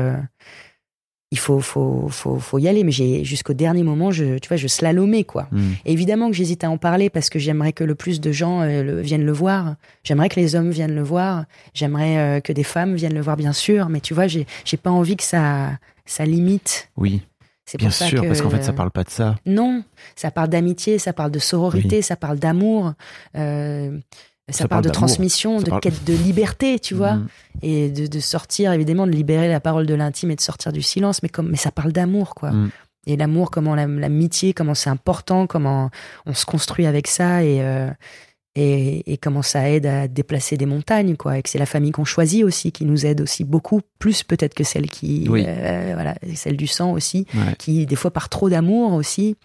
[1.33, 4.57] Il faut, faut, faut, faut y aller, mais j'ai jusqu'au dernier moment, je, tu vois,
[4.57, 5.47] je slalomais quoi.
[5.53, 5.74] Mhm.
[5.85, 8.83] Évidemment que j'hésite à en parler parce que j'aimerais que le plus de gens euh,
[8.83, 9.76] le- viennent le voir.
[10.03, 11.45] J'aimerais que les hommes viennent le voir.
[11.72, 13.89] J'aimerais euh, que des femmes viennent le voir, bien sûr.
[13.89, 15.70] Mais tu vois, j'ai, j'ai pas envie que ça,
[16.05, 16.91] ça limite.
[16.97, 17.22] Oui,
[17.64, 19.37] C'est bien ça sûr, que, parce qu'en fait, ça parle pas de ça.
[19.47, 19.85] Non,
[20.16, 22.95] ça parle d'amitié, ça parle de sororité, ça parle d'amour.
[23.37, 23.97] euh,
[24.53, 27.26] ça, Ça parle de transmission, Ça de parle- quête de liberté, tu vois Mhm.
[27.62, 30.82] et de, de sortir évidemment de libérer la parole de l'intime et de sortir du
[30.82, 32.70] silence mais comme mais ça parle d'amour quoi Mm.
[33.07, 35.90] et l'amour comment la- l'amitié comment c'est important comment
[36.26, 37.90] on se construit avec ça et euh,
[38.57, 41.92] et, et comment ça aide à déplacer des montagnes quoi et que c'est la famille
[41.92, 45.44] qu'on choisit aussi qui nous aide aussi beaucoup plus peut-être que celle qui Oui.
[45.46, 47.55] euh, voilà celle du sang aussi Ouais.
[47.59, 49.36] qui des fois par trop d'amour aussi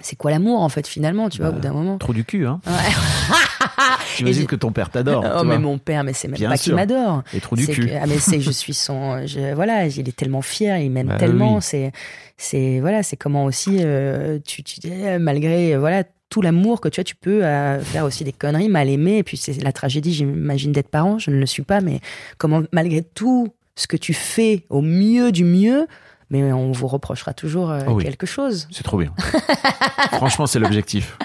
[0.00, 2.24] c'est quoi l'amour en fait finalement tu vois Bah, au bout d'un moment Trop du
[2.24, 2.60] cul, hein.
[2.66, 2.72] Ouais.
[4.16, 5.24] J'imagine que ton père t'adore.
[5.40, 7.86] oh mais mon père mais c'est même Bien pas qu'il m'adore Et trop du cul.
[7.86, 11.08] que- ah mais c'est je suis son je, voilà il est tellement fier il m'aime
[11.08, 11.62] Bah tellement oui.
[11.62, 11.92] c'est
[12.36, 16.88] c'est voilà c'est comment aussi euh, tu, tu euh, malgré euh, voilà tout l'amour que
[16.88, 19.72] tu as tu peux euh, faire aussi des conneries mal aimer et puis c'est la
[19.72, 22.00] tragédie j'imagine d'être parent je ne le suis pas mais
[22.38, 25.86] comment malgré tout ce que tu fais au mieux du mieux
[26.30, 28.04] mais on vous reprochera toujours euh, Oh oui.
[28.04, 29.12] quelque chose C'est trop bien.
[30.12, 31.16] Franchement, c'est l'objectif.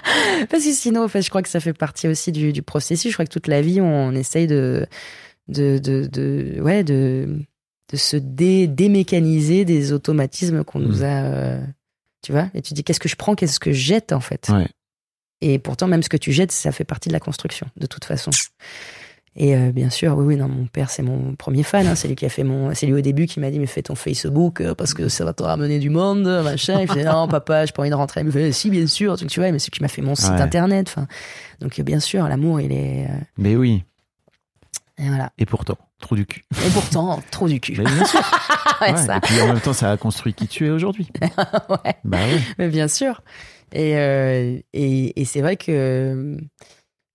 [0.50, 3.12] Parce que sinon, en fait, je crois que ça fait partie aussi du, du processus.
[3.12, 4.86] Je crois que toute la vie, on essaye de,
[5.48, 7.40] de, de, de ouais, de,
[7.92, 11.04] de se dé, démécaniser des automatismes qu'on nous Mm.
[11.04, 11.62] a, euh,
[12.22, 12.50] tu vois.
[12.54, 14.50] Et tu dis, qu'est-ce que je prends, qu'est-ce que je jette, en fait?
[14.50, 14.68] Ouais.
[15.42, 18.06] Et pourtant, même ce que tu jettes, ça fait partie de la construction, de toute
[18.06, 18.32] façon.
[19.38, 21.86] Et euh, bien sûr, oui, oui, non, mon père, c'est mon premier fan.
[21.88, 21.96] hein.
[21.96, 22.74] c'est lui qui a fait mon.
[22.74, 25.26] C'est lui au début qui m'a dit, mais fais ton Facebook euh, parce que ça
[25.26, 26.80] va te ramener du monde, machin.
[26.82, 28.22] Il fait, non, papa, j'ai pas envie de rentrer.
[28.22, 29.18] Il me fait, si, bien sûr.
[29.18, 30.42] Donc, tu vois, mais c'est qui m'a fait mon site Ouais.
[30.42, 30.88] internet.
[30.88, 31.08] Enfin,
[31.60, 33.08] donc, euh, bien sûr, l'amour, il est.
[33.10, 33.84] euh, Mais oui.
[34.98, 35.32] et voilà.
[35.38, 36.44] Et pourtant, trop du cul.
[36.66, 37.76] Et pourtant, trop du cul.
[37.78, 38.22] Mais bien sûr.
[38.82, 39.18] Ouais, Ouais, ça.
[39.18, 41.08] Et puis en même temps, ça a construit qui tu es aujourd'hui.
[41.70, 41.96] Ouais.
[42.04, 42.40] Bah oui.
[42.58, 43.22] Mais bien sûr.
[43.74, 46.38] Et, euh, et, et c'est vrai que euh,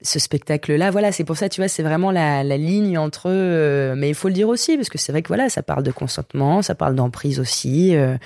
[0.02, 3.24] ce spectacle-là, voilà, c'est pour ça, tu vois, c'est vraiment la, la ligne entre.
[3.30, 5.82] euh, mais il faut le dire aussi, parce que c'est vrai que voilà, ça parle
[5.82, 7.94] de consentement, ça parle d'emprise aussi.
[7.96, 8.16] euh,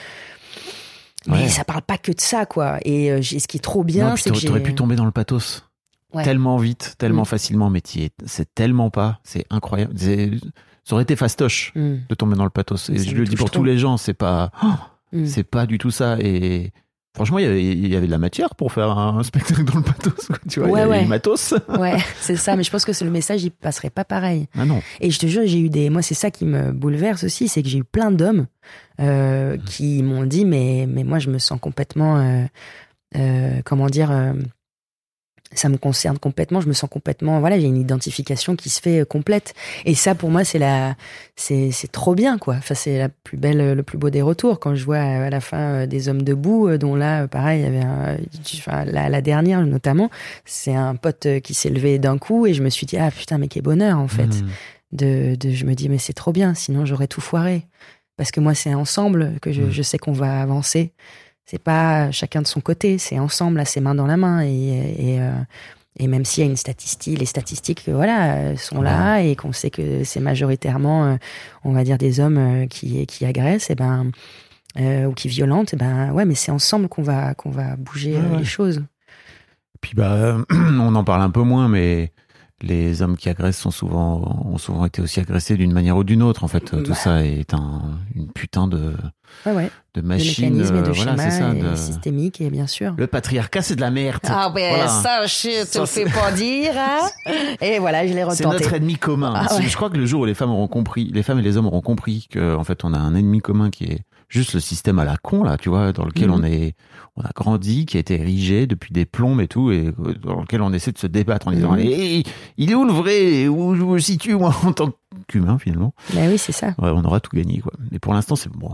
[1.26, 2.78] mais ça parle pas que de ça, quoi.
[2.84, 5.64] Et euh, ce qui est trop bien, c'est que t'aurais pu tomber dans le pathos.
[6.12, 6.22] Ouais.
[6.22, 7.26] Tellement vite, tellement Mm.
[7.26, 7.82] facilement, mais
[8.26, 9.18] c'est tellement pas.
[9.24, 9.94] C'est incroyable.
[10.84, 12.88] Ça aurait été fastoche Mm, de tomber dans le pathos.
[12.90, 14.66] Et je le dis pour tous les gens, c'est pas, oh,
[15.12, 15.26] mm.
[15.26, 16.18] c'est pas du tout ça.
[16.20, 16.72] Et
[17.14, 19.76] franchement, il y avait, il y avait de la matière pour faire un spectacle dans
[19.76, 20.26] le pathos.
[20.26, 20.36] quoi.
[20.48, 21.02] Tu vois, il y Ouais, avait ouais.
[21.02, 21.54] du matos.
[21.78, 22.56] Ouais, c'est ça.
[22.56, 24.46] Mais je pense que le message, il passerait pas pareil.
[24.58, 24.82] Ah non.
[25.00, 25.90] Et je te jure, j'ai eu des.
[25.90, 28.46] Moi, c'est ça qui me bouleverse aussi, c'est que j'ai eu plein d'hommes
[29.00, 32.18] euh, qui m'ont dit, mais, mais moi, je me sens complètement.
[32.18, 32.44] euh,
[33.16, 34.10] euh, comment dire
[35.52, 39.00] ça me concerne complètement, je me sens complètement, voilà, j'ai une identification qui se fait
[39.00, 39.54] euh, complète.
[39.84, 40.96] Et ça, pour moi, c'est la,
[41.36, 42.56] c'est, c'est trop bien, quoi.
[42.56, 44.58] Enfin, c'est la plus belle, le plus beau des retours.
[44.58, 47.26] Quand je vois euh, à la fin euh, des hommes debout, euh, dont là, euh,
[47.28, 48.16] pareil, il y avait un,
[48.58, 50.10] enfin, la, la dernière notamment,
[50.44, 53.10] c'est un pote euh, qui s'est levé d'un coup et je me suis dit, ah
[53.12, 54.48] putain, mais quel bonheur, en fait Mm.
[54.92, 57.66] de, de- je me dis mais c'est trop bien sinon j'aurais tout foiré
[58.16, 59.70] parce que moi c'est ensemble que je, Mm.
[59.70, 60.92] je sais qu'on va avancer
[61.46, 64.42] c'est pas chacun de son côté c'est ensemble là c'est main dans la main.
[64.42, 65.32] Et et, euh,
[65.98, 69.20] et même s'il y a une statistique les statistiques euh, voilà euh, sont là.
[69.20, 71.16] Et qu'on sait que c'est majoritairement euh,
[71.64, 74.10] on va dire des hommes euh, qui qui agressent et ben
[74.80, 78.14] euh, ou qui violentent et ben ouais mais c'est ensemble qu'on va qu'on va bouger
[78.16, 78.38] Ouais, euh, ouais.
[78.38, 78.82] les choses.
[79.80, 82.10] Puis bah, on en parle un peu moins, mais
[82.64, 86.22] les hommes qui agressent sont souvent, ont souvent été aussi agressés d'une manière ou d'une
[86.22, 86.42] autre.
[86.44, 86.94] En fait, tout Bah.
[86.94, 87.82] ça est un,
[88.14, 88.94] une putain de,
[89.46, 90.50] ouais ouais de de machine.
[90.54, 91.54] mécanismes et de euh, voilà, c'est ça.
[91.54, 94.20] et de- systémiques et bien sûr Le patriarcat, c'est de la merde.
[94.24, 94.88] Ah ben Voilà.
[94.88, 96.72] ça, je te Ça, le c'est- fais pas dire.
[96.76, 97.06] Hein
[97.60, 98.64] et voilà, je l'ai C'est retenté.
[98.64, 99.32] notre ennemi commun.
[99.36, 99.62] Ah ouais.
[99.62, 101.66] Je crois que le jour où les femmes auront compris, les femmes et les hommes
[101.66, 104.98] auront compris que, en fait, on a un ennemi commun qui est juste le système
[104.98, 106.34] à la con, là, tu vois, dans lequel Mhm.
[106.34, 106.74] on est,
[107.16, 109.92] on a grandi, qui a été érigé depuis des plombes et tout, et
[110.22, 111.74] dans lequel on essaie de se débattre en disant, Mhm.
[111.78, 112.22] Allez,
[112.56, 114.92] il est où le vrai, où je me situe, moi, en tant
[115.28, 115.94] qu'humain, finalement?
[116.12, 116.68] Bah oui, c'est ça.
[116.78, 117.72] Ouais, on aura tout gagné, quoi.
[117.92, 118.70] Mais pour l'instant, c'est bon,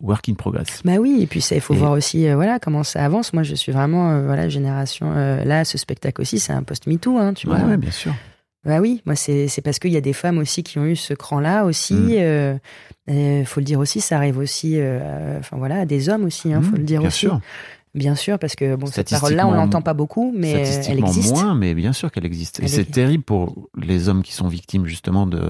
[0.00, 0.80] work in progress.
[0.84, 3.32] Bah oui, et puis il faut Et- voir aussi euh, voilà comment ça avance.
[3.32, 5.12] Moi, je suis vraiment euh, voilà génération.
[5.14, 7.68] euh, là, ce spectacle aussi, c'est un post MeToo, hein, tu Ouais, vois.
[7.68, 8.12] ouais, bien sûr.
[8.64, 11.14] Bah oui, moi c'est parce qu'il y a des femmes aussi qui ont eu ce
[11.14, 11.94] cran-là aussi.
[11.94, 12.10] Mm.
[12.18, 12.54] euh,
[13.10, 14.74] euh, faut le dire aussi, ça arrive aussi.
[14.76, 16.52] euh, Enfin voilà, à des hommes aussi.
[16.52, 17.18] Hein, faut Mmh, le dire bien aussi.
[17.18, 17.40] sûr.
[17.94, 21.06] Bien sûr, parce que bon, cette parole-là, on l'entend pas beaucoup, mais euh, elle Statistiquement
[21.08, 21.34] existe.
[21.34, 22.60] moins, mais bien sûr qu'elle existe.
[22.60, 25.40] Et c'est terrible pour les hommes qui sont victimes, justement, de,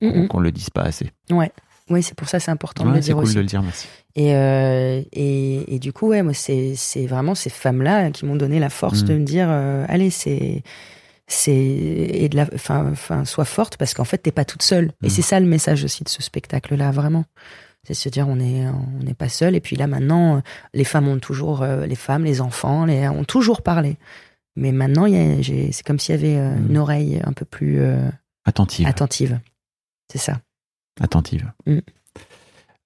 [0.00, 0.42] Mm, qu'on mm.
[0.44, 1.10] le dise pas assez.
[1.30, 1.50] Ouais.
[1.90, 3.34] Oui, c'est pour ça c'est important de le dire cool aussi.
[3.34, 3.88] de le dire, merci.
[4.14, 6.74] Et, euh, et, et du coup, ouais, moi, c'est,
[7.08, 9.06] vraiment ces femmes-là qui m'ont donné la force Mm.
[9.06, 10.62] de me dire, allez, c'est,
[11.28, 14.92] c'est, et de la, enfin, enfin, sois forte parce qu'en fait, t'es pas toute seule.
[15.02, 15.10] Et Mm.
[15.10, 17.24] c'est ça le message aussi de ce spectacle-là, vraiment.
[17.86, 19.54] C'est se dire, on est, on n'est pas seul.
[19.54, 20.42] Et puis là, maintenant,
[20.74, 23.96] les femmes ont toujours, euh, les femmes, les enfants, les, ont toujours parlé.
[24.56, 26.70] Mais maintenant, c'est comme s'il y avait euh, Mm.
[26.70, 28.10] une oreille un peu plus euh,
[28.44, 28.86] Attentive.
[28.86, 29.38] attentive.
[30.10, 30.40] C'est ça.
[31.00, 31.52] attentive.
[31.66, 31.78] Mm.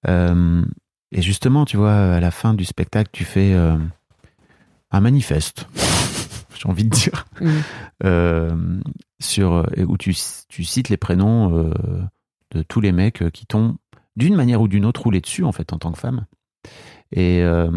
[0.07, 0.65] Euh,
[1.11, 3.77] et justement, tu vois, à la fin du spectacle, tu fais euh,
[4.91, 5.67] un manifeste,
[6.57, 7.49] j'ai envie de dire, Mm.
[8.03, 8.81] euh,
[9.19, 10.15] sur, euh, où tu,
[10.49, 12.03] tu cites les prénoms euh,
[12.51, 13.77] de tous les mecs qui t'ont,
[14.15, 16.25] d'une manière ou d'une autre, roulé dessus, en fait, en tant que femme.
[17.11, 17.71] Et, euh,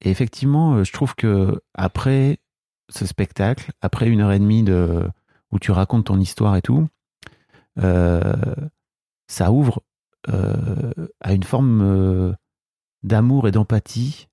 [0.00, 2.38] et effectivement, je trouve que après
[2.88, 5.06] ce spectacle, après une heure et demie de,
[5.52, 6.86] où tu racontes ton histoire et tout,
[9.28, 9.82] ça ouvre
[10.28, 12.34] à une forme
[13.02, 14.28] d'amour et d'empathie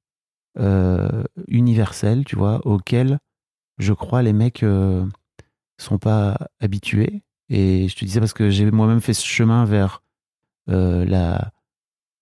[0.60, 3.20] euh, universelle, tu vois, auquel
[3.78, 5.06] je crois les mecs euh,
[5.78, 7.24] sont pas habitués.
[7.50, 10.04] Et je te dis ça parce que j'ai moi-même fait ce chemin vers
[10.70, 11.52] euh, la,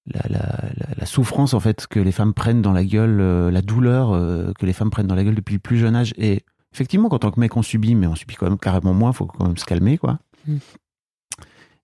[0.05, 0.39] la, la,
[0.77, 4.11] la- la souffrance en fait que les femmes prennent dans la gueule, euh, la douleur
[4.13, 6.13] euh, que les femmes prennent dans la gueule depuis le plus jeune âge.
[6.17, 6.43] Et
[6.73, 9.13] effectivement, qu'en tant que mec, on subit, mais on subit quand même carrément moins.
[9.13, 10.19] Faut quand même se calmer, quoi.
[10.47, 10.57] Mm.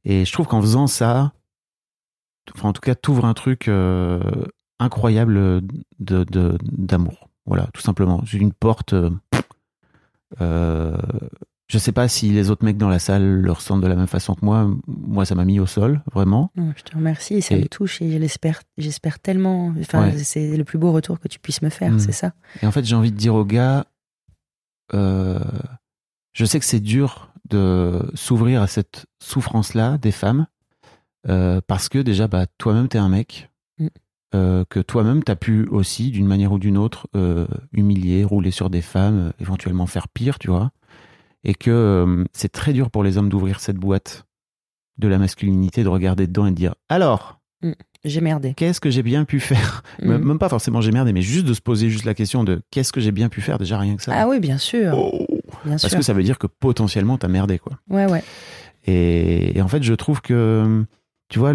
[0.05, 1.33] Et je trouve qu'en faisant ça,
[2.55, 3.69] enfin en tout cas, t'ouvres un truc
[4.79, 5.61] incroyable
[5.99, 6.25] de
[6.63, 7.29] d'amour.
[7.45, 8.23] voilà, tout simplement.
[8.25, 8.93] C'est une porte.
[10.39, 10.95] Euh,
[11.67, 14.07] je sais pas si les autres mecs dans la salle le ressentent de la même
[14.07, 14.69] façon que moi.
[14.87, 16.51] Moi, ça m'a mis au sol, vraiment.
[16.55, 18.19] Non, je te remercie, ça Et- me touche et
[18.77, 19.73] j'espère, tellement.
[19.79, 20.17] Enfin, Ouais.
[20.17, 21.99] c'est le plus beau retour que tu puisses me faire, Mm.
[21.99, 22.33] c'est ça.
[22.61, 23.85] Et en fait, j'ai envie de dire aux gars,
[24.93, 25.39] euh,
[26.33, 30.47] je sais que c'est dur de s'ouvrir à cette souffrance-là des femmes,
[31.29, 33.49] euh, parce que déjà, bah, toi-même, t'es un mec.
[34.33, 38.69] Euh, que toi-même, t'as pu aussi, d'une manière ou d'une autre, euh, humilier, rouler sur
[38.69, 40.71] des femmes, euh, éventuellement faire pire, tu vois,
[41.43, 44.25] et que euh, c'est très dur pour les hommes d'ouvrir cette boîte
[44.97, 47.39] de la masculinité, de regarder dedans et de dire, alors,
[48.05, 48.53] J'ai merdé.
[48.55, 49.83] qu'est-ce que j'ai bien pu faire?
[50.01, 50.25] Même Mm.
[50.27, 52.91] même pas forcément j'ai merdé, mais juste de se poser juste la question de qu'est-ce
[52.93, 54.13] que j'ai bien pu faire, déjà rien que ça.
[54.15, 55.25] Ah oui, bien sûr, Oh.
[55.65, 55.97] bien Parce sûr.
[55.99, 57.79] que ça veut dire que potentiellement t'as merdé, quoi.
[57.89, 58.23] Ouais, ouais.
[58.85, 60.83] Et, et en fait, je trouve que,
[61.29, 61.53] tu vois,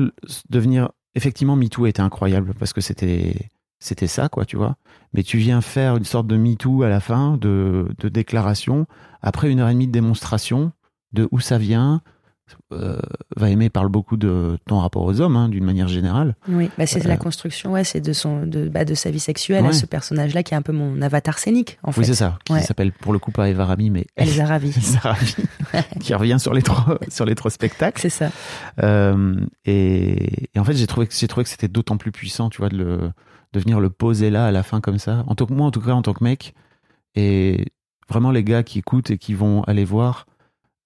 [0.50, 0.90] devenir.
[1.16, 3.34] Effectivement, MeToo était incroyable parce que c'était.
[3.78, 4.76] C'était ça, quoi, tu vois.
[5.12, 8.86] Mais tu viens faire une sorte de MeToo à la fin, de, de déclaration,
[9.20, 10.72] après une heure et demie de démonstration
[11.12, 12.00] de où ça vient.
[12.72, 12.98] Euh,
[13.36, 16.36] va aimer parle beaucoup de ton rapport aux hommes, hein, d'une manière générale.
[16.48, 19.18] Oui, bah, c'est Euh, la construction, ouais, c'est de son, de, bah, de sa vie
[19.20, 22.00] sexuelle à ce personnage-là qui est un peu mon avatar scénique, en fait.
[22.02, 22.38] Oui, c'est ça.
[22.44, 22.62] Qui Ouais.
[22.62, 24.72] s'appelle pour le coup pas Eva Rami, mais Elsa Ravi.
[24.76, 25.34] Elsa Rami,
[26.00, 28.00] qui revient sur les trois, sur les trois spectacles.
[28.00, 28.30] c'est ça.
[28.82, 32.48] Euh, et, et en fait, j'ai trouvé que j'ai trouvé que c'était d'autant plus puissant,
[32.50, 33.10] tu vois, de, le,
[33.52, 35.24] de venir le poser là à la fin comme ça.
[35.26, 36.54] En tant que moi, en tout cas, en tant que mec,
[37.16, 37.66] et
[38.08, 40.26] vraiment les gars qui écoutent et qui vont aller voir,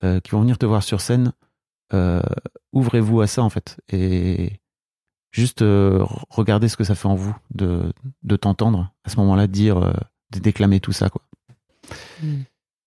[0.05, 1.33] euh, qui vont venir te voir sur scène,
[1.93, 2.21] euh,
[2.73, 4.61] ouvrez-vous à ça en fait et
[5.33, 9.47] juste euh, regardez ce que ça fait en vous de, de t'entendre à ce moment-là
[9.47, 9.93] dire, euh,
[10.33, 11.23] de déclamer tout ça quoi.
[12.23, 12.43] Mm.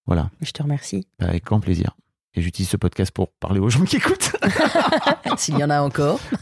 [0.05, 1.07] Voilà, Je te remercie.
[1.19, 1.95] Avec grand plaisir.
[2.35, 4.35] Et j'utilise ce podcast pour parler aux gens qui écoutent.
[5.37, 6.19] S'il y en a encore.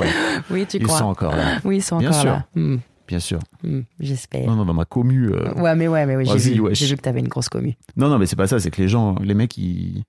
[0.00, 0.08] Ouais,
[0.50, 0.98] oui, tu ils crois.
[0.98, 2.30] sont encore là, Oui, ils sont Bien encore sûr.
[2.30, 2.46] là.
[2.54, 2.76] Mm,
[3.06, 3.38] bien sûr.
[3.62, 4.46] mm, J'espère.
[4.46, 5.30] Non, non, dans ma commu.
[5.32, 7.76] euh, Ouais, mais ouais, mais oui, j'ai vu, vu que t'avais une grosse commu.
[7.96, 8.58] Non, non, mais c'est pas ça.
[8.60, 10.02] C'est que les gens, les mecs, ils,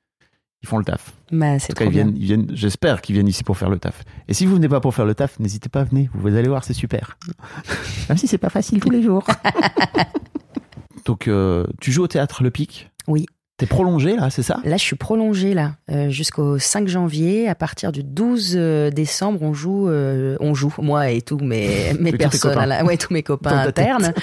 [0.64, 1.14] ils font le taf.
[1.32, 2.48] Bah, c'est ils viennent, ils viennent.
[2.54, 4.04] J'espère qu'ils viennent ici pour faire le taf.
[4.30, 6.10] Et si vous venez pas pour faire le taf, n'hésitez pas à venir.
[6.14, 7.18] Vous allez voir, c'est super.
[8.10, 9.26] Même si c'est pas facile tous les jours.
[11.06, 12.90] Donc, euh, tu joues au théâtre Le Pic?
[13.08, 13.26] Oui.
[13.58, 14.60] T'es prolongé là, c'est ça?
[14.64, 17.48] Là, je suis prolongée là euh, jusqu'au 5 janvier.
[17.50, 21.94] À partir du 12 euh, décembre, on joue, euh, on joue, moi et tous mes,
[22.00, 22.62] mes personnes, copains.
[22.64, 24.14] à la- ouais, tous mes copains internes.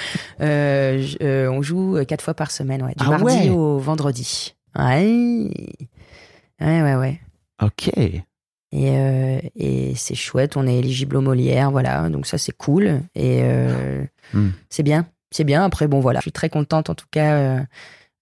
[0.41, 3.49] On joue quatre fois par semaine, ouais, du Ah mardi ouais.
[3.49, 4.55] au vendredi.
[4.77, 5.49] Ouais,
[6.61, 7.21] ouais, ouais, ouais.
[7.61, 7.89] Ok.
[7.97, 8.17] Et,
[8.73, 13.01] euh, et c'est chouette, on est éligible aux Molières, voilà, donc ça c'est cool.
[13.15, 14.03] Et euh,
[14.33, 14.49] Hmm.
[14.69, 15.63] c'est bien, c'est bien.
[15.65, 17.65] Après, bon voilà, je suis très contente en tout cas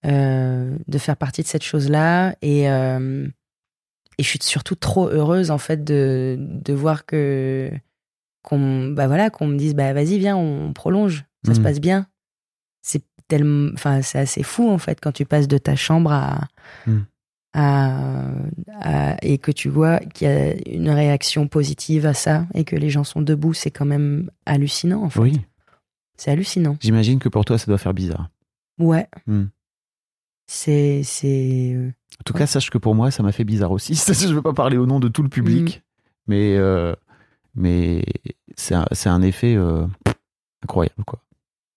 [0.06, 2.34] euh, de faire partie de cette chose-là.
[2.42, 7.70] Et, et je suis surtout trop heureuse en fait de, de voir que
[8.42, 11.62] qu'on bah voilà, qu'on me dise bah vas-y, viens, on prolonge, ça se Hmm.
[11.62, 12.06] passe bien.
[12.82, 16.48] C'est tellement, enfin c'est assez fou en fait quand tu passes de ta chambre à
[16.86, 17.02] Hmm.
[17.52, 18.28] À,
[18.80, 22.76] à- et que tu vois qu'il y a une réaction positive à ça et que
[22.76, 25.02] les gens sont debout, c'est quand même hallucinant.
[25.04, 25.20] En fait.
[25.20, 25.40] Oui.
[26.16, 26.76] C'est hallucinant.
[26.80, 28.28] J'imagine que pour toi, ça doit faire bizarre.
[28.78, 29.08] Ouais.
[29.26, 29.46] Hmm.
[30.46, 31.88] C'est c'est euh,
[32.20, 33.94] En tout cas, sache que pour moi, ça m'a fait bizarre aussi.
[34.14, 35.82] Je ne veux pas parler au nom de tout le public,
[36.26, 36.94] mais, euh,
[37.54, 38.04] mais
[38.56, 39.86] c'est un, c'est un effet euh,
[40.64, 41.04] incroyable.
[41.04, 41.20] Quoi.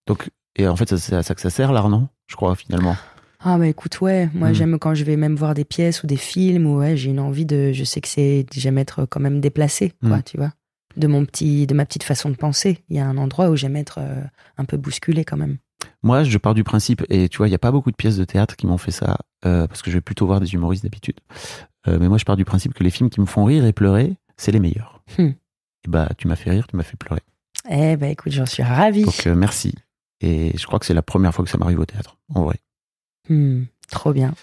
[0.08, 2.10] Donc, et en fait, c'est à ça que ça sert, l'art, non?
[2.28, 2.96] Je crois, finalement.
[3.44, 4.54] Ah bah écoute ouais, moi Mm.
[4.54, 7.20] j'aime quand je vais même voir des pièces ou des films où ouais j'ai une
[7.20, 10.24] envie de, je sais que c'est j'aime être quand même déplacé quoi, Mm.
[10.24, 10.52] tu vois,
[10.98, 12.80] de mon petit de ma petite façon de penser.
[12.90, 14.22] Il y a un endroit où j'aime être euh,
[14.58, 15.58] un peu bousculé quand même.
[16.02, 18.16] Moi, je pars du principe, et tu vois, il n'y a pas beaucoup de pièces
[18.18, 20.84] de théâtre qui m'ont fait ça, euh, parce que je vais plutôt voir des humoristes
[20.84, 21.18] d'habitude.
[21.88, 23.74] Euh, mais moi, je pars du principe que les films qui me font rire et
[23.74, 25.02] pleurer, c'est les meilleurs.
[25.18, 25.32] Hmm.
[25.86, 27.22] Et bah, tu m'as fait rire, tu m'as fait pleurer.
[27.70, 29.04] Eh ben écoute, j'en suis ravie.
[29.04, 29.74] Donc, merci.
[30.22, 32.56] Et je crois que c'est la première fois que ça m'arrive au théâtre, en vrai.
[33.30, 34.34] Hmm, trop bien.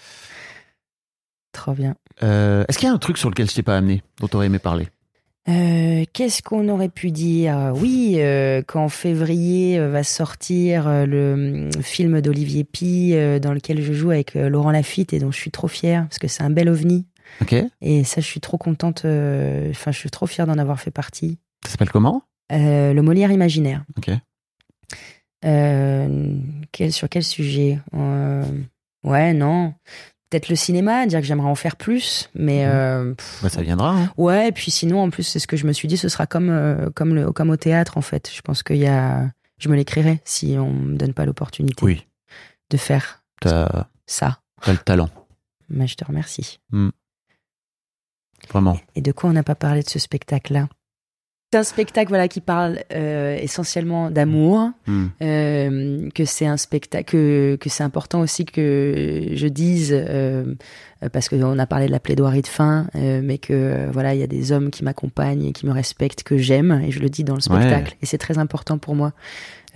[1.51, 1.95] Trop bien.
[2.23, 4.35] Euh, Est-ce qu'il y a un truc sur lequel je t'ai pas amené, dont tu
[4.35, 4.87] aurais aimé parler?
[5.49, 7.73] Euh, Qu'est-ce qu'on aurait pu dire?
[7.75, 13.93] Oui, euh, qu'en février euh, va sortir le hum, film d'Olivier Pi dans lequel je
[13.93, 16.69] joue avec Laurent Lafitte et dont je suis trop fière parce que c'est un bel
[16.69, 17.05] ovni.
[17.41, 18.99] Ok Et ça, je suis trop contente.
[18.99, 21.39] Enfin, je suis trop fière d'en avoir fait partie.
[21.65, 22.23] Ça s'appelle comment?
[22.49, 23.83] Le Molière imaginaire.
[23.97, 24.11] Ok.
[25.45, 26.35] Euh,
[26.71, 27.79] quel, sur quel sujet?
[27.93, 28.43] Euh,
[29.03, 29.73] Ouais, non.
[30.29, 32.71] Peut-être le cinéma, dire que j'aimerais en faire plus, mais Mhm.
[32.71, 33.89] euh, pff, Bah, ça viendra.
[33.95, 34.13] Hein.
[34.15, 36.27] Ouais, et puis sinon, en plus, c'est ce que je me suis dit, ce sera
[36.27, 38.31] comme, euh, comme, le, comme au théâtre, en fait.
[38.33, 39.29] Je pense qu'il y a.
[39.57, 42.07] Je me l'écrirai si on me donne pas l'opportunité Oui,
[42.69, 44.39] de faire t'as ça.
[44.63, 45.09] as le talent,
[45.69, 46.59] Mais je te remercie.
[48.49, 48.79] vraiment.
[48.95, 50.67] Et de quoi on n'a pas parlé de ce spectacle-là?
[51.53, 55.07] C'est un spectacle voilà qui parle euh, essentiellement d'amour, Hmm.
[55.21, 60.55] euh, que c'est un spectacle que, que c'est important aussi que je dise euh,
[61.11, 64.23] parce qu'on a parlé de la plaidoirie de fin, euh, mais que voilà il y
[64.23, 67.25] a des hommes qui m'accompagnent et qui me respectent, que j'aime et je le dis
[67.25, 69.11] dans le spectacle et c'est très important pour moi.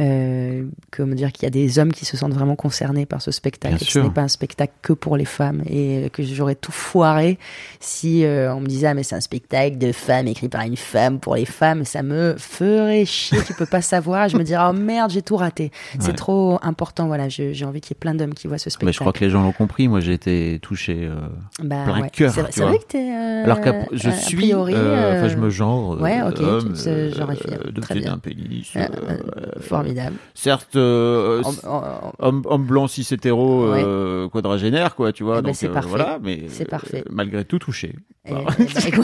[0.01, 3.31] Euh, comme dire qu'il y a des hommes qui se sentent vraiment concernés par ce
[3.31, 6.73] spectacle et ce n'est pas un spectacle que pour les femmes et que j'aurais tout
[6.73, 7.39] foiré
[7.79, 10.75] si euh, on me disait ah mais c'est un spectacle de femmes écrit par une
[10.75, 14.65] femme pour les femmes ça me ferait chier tu peux pas savoir je me dirais
[14.69, 15.71] oh merde j'ai tout raté
[16.01, 18.71] c'est trop important voilà j'ai envie qu'il y ait plein d'hommes qui voient ce Mais
[18.71, 19.87] spectacle je crois que les gens l'ont compris.
[19.87, 20.97] Moi, j'ai été touché.
[21.03, 21.15] euh,
[21.63, 22.09] bah, plein ouais.
[22.09, 25.37] cœur, c'est vrai, que t'es euh, Alors que je a suis, priori, euh, euh, je
[25.37, 25.93] me genre.
[25.93, 27.43] euh, ouais, ok, homme, euh, genreifies.
[27.81, 28.11] Très bien.
[28.11, 28.71] d'un pénis.
[28.75, 29.45] euh, euh, euh,
[29.86, 33.81] formidable certes, euh, En- en- en- homme, homme blanc cis hétéro Ouais.
[33.86, 35.89] euh, quadragénaire quoi tu vois Eh ben, donc c'est euh, parfait.
[35.89, 37.03] voilà mais C'est parfait.
[37.09, 38.47] malgré tout touché Eh, Voilà.
[38.59, 39.03] eh ben,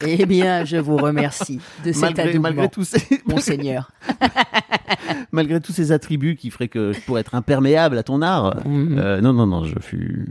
[0.20, 3.90] eh bien, je vous remercie de cet malgré, adoubement, malgré tous ces monseigneur.
[5.32, 8.98] malgré tous ces attributs qui feraient que je pourrais être imperméable à ton art Mhm.
[8.98, 10.28] euh, non non non je fus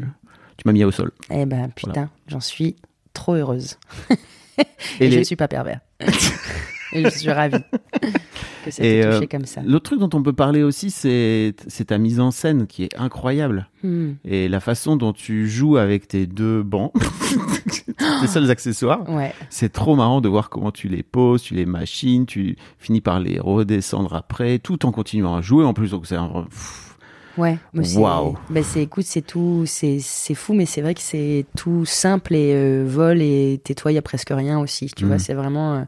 [0.58, 2.76] tu m'as mis au sol Eh ben, putain, j'en suis
[3.14, 3.78] trop heureuse.
[5.00, 5.80] et, Et, je ne suis pas pervers.
[6.94, 7.58] Et je suis ravie
[8.66, 9.62] que ça t'ait touché euh, comme ça.
[9.66, 11.54] l'autre truc dont on peut parler aussi c'est
[11.88, 14.14] ta mise en scène qui est incroyable Hmm.
[14.24, 16.94] et la façon dont tu joues avec tes deux bancs
[18.22, 19.34] tes seuls accessoires Ouais.
[19.50, 23.20] C'est trop marrant de voir comment tu les poses, tu les machines, tu finis par
[23.20, 25.92] les redescendre après, tout en continuant à jouer en plus.
[25.92, 26.46] Donc c'est un...
[27.38, 28.38] Ouais, c'est, Waouh.
[28.50, 32.36] ben c'est, écoute, c'est tout, c'est, c'est fou, mais c'est vrai que c'est tout simple
[32.36, 34.92] et euh, vol et tais-toi, il y a presque rien aussi.
[34.96, 35.82] Tu vois, c'est vraiment, euh,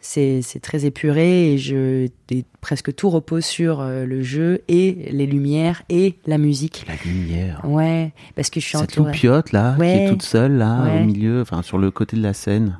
[0.00, 5.26] c'est, très épuré et je, et presque tout repose sur euh, le jeu et les
[5.26, 6.84] lumières et la musique.
[6.88, 7.60] La lumière.
[7.64, 9.12] Ouais, parce que je suis Cette entourée.
[9.12, 11.00] loupiote là, qui est toute seule là, Ouais.
[11.02, 12.78] au milieu, enfin sur le côté de la scène.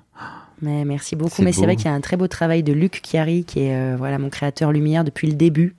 [0.63, 1.43] Mais merci beaucoup.
[1.43, 3.75] Mais c'est vrai qu'il y a un très beau travail de Luc Chiari, qui est
[3.75, 5.75] euh, voilà mon créateur lumière depuis le début,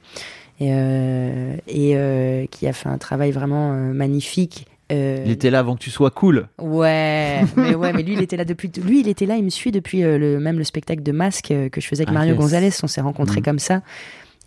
[0.60, 4.66] et, euh, et euh, qui a fait un travail vraiment magnifique.
[4.92, 6.48] Euh, Il était là avant que tu sois cool.
[6.60, 8.70] Ouais, mais ouais, mais lui il était là depuis.
[8.84, 11.52] Lui il était là, il me suit depuis euh, le même le spectacle de Masque
[11.52, 12.40] euh, que je faisais avec Ah, Mario yes.
[12.40, 12.70] Gonzalez.
[12.84, 13.46] On s'est rencontrés Mhm.
[13.46, 13.82] comme ça,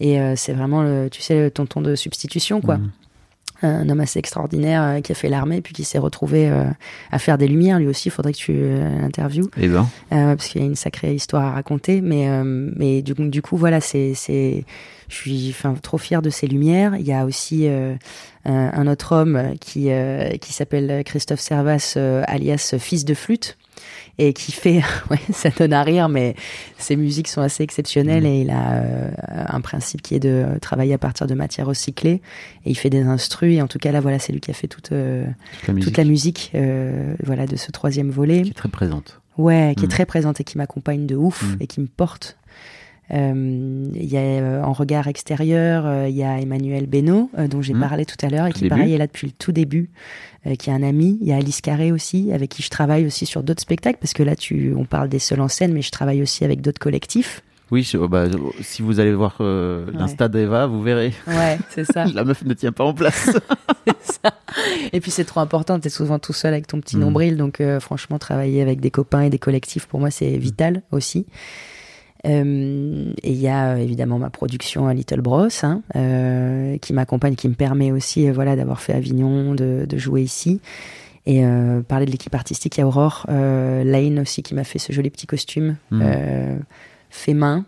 [0.00, 2.76] et euh, c'est vraiment le, tu sais, le tonton de substitution quoi.
[2.78, 2.90] Mhm.
[3.64, 6.64] Un homme assez extraordinaire euh, qui a fait l'armée puis qui s'est retrouvé euh,
[7.10, 7.78] à faire des lumières.
[7.78, 10.66] Lui aussi, il faudrait que tu euh, l'interviewes Eh ben, euh, parce qu'il y a
[10.66, 12.00] une sacrée histoire à raconter.
[12.00, 14.64] Mais, euh, mais du, coup, du coup, voilà, c'est, c'est,
[15.08, 16.96] je suis enfin, trop fière de ces lumières.
[16.96, 17.94] Il y a aussi euh,
[18.44, 23.56] un, un autre homme qui, euh, qui s'appelle Christophe Servas, euh, alias Fils de flûte.
[24.18, 26.36] Et qui fait, ouais, ça donne à rire, mais
[26.78, 28.28] ses musiques sont assez exceptionnelles Mhm.
[28.30, 29.10] et il a euh,
[29.48, 32.22] un principe qui est de travailler à partir de matières recyclées
[32.64, 34.54] et il fait des instrus et en tout cas là voilà c'est lui qui a
[34.54, 35.24] fait toute euh,
[35.58, 38.68] toute la musique toute la musique euh, voilà de ce troisième volet qui est très
[38.68, 39.20] présente.
[39.36, 39.90] Ouais, qui est Mm.
[39.90, 41.56] très présente et qui m'accompagne de ouf Mm.
[41.60, 42.36] et qui me porte.
[43.12, 47.60] Euh, Il y a euh, en regard extérieur, euh, il y a Emmanuel Beno dont
[47.62, 47.80] j'ai Mm.
[47.80, 48.70] parlé tout à l'heure et qui début.
[48.70, 49.90] pareil est là depuis le tout début,
[50.58, 51.18] qui est un ami.
[51.20, 54.12] Il y a Alice Carré aussi avec qui je travaille aussi sur d'autres spectacles parce
[54.14, 56.78] que là tu on parle des seuls en scène mais je travaille aussi avec d'autres
[56.80, 57.42] collectifs.
[57.70, 58.24] Oui, je- bah,
[58.60, 59.92] si vous allez voir euh, Ouais.
[59.98, 61.12] l'insta d'Eva, vous verrez.
[61.26, 62.04] Ouais, c'est ça.
[62.14, 63.30] La meuf ne tient pas en place.
[64.92, 67.00] Et puis c'est trop important, tu es souvent tout seul avec ton petit Mm.
[67.00, 70.82] nombril, donc euh, franchement travailler avec des copains et des collectifs pour moi c'est vital
[70.92, 71.26] aussi.
[72.26, 76.92] Euh, et il y a euh, évidemment ma production à Little Bros hein, euh, qui
[76.92, 80.60] m'accompagne, qui me permet aussi voilà d'avoir fait Avignon, de, de jouer ici.
[81.26, 81.42] Et
[81.88, 85.08] parler de l'équipe artistique, il y a Aurore Lane aussi qui m'a fait ce joli
[85.08, 86.02] petit costume Mm.
[86.04, 86.58] euh,
[87.10, 87.64] fait main.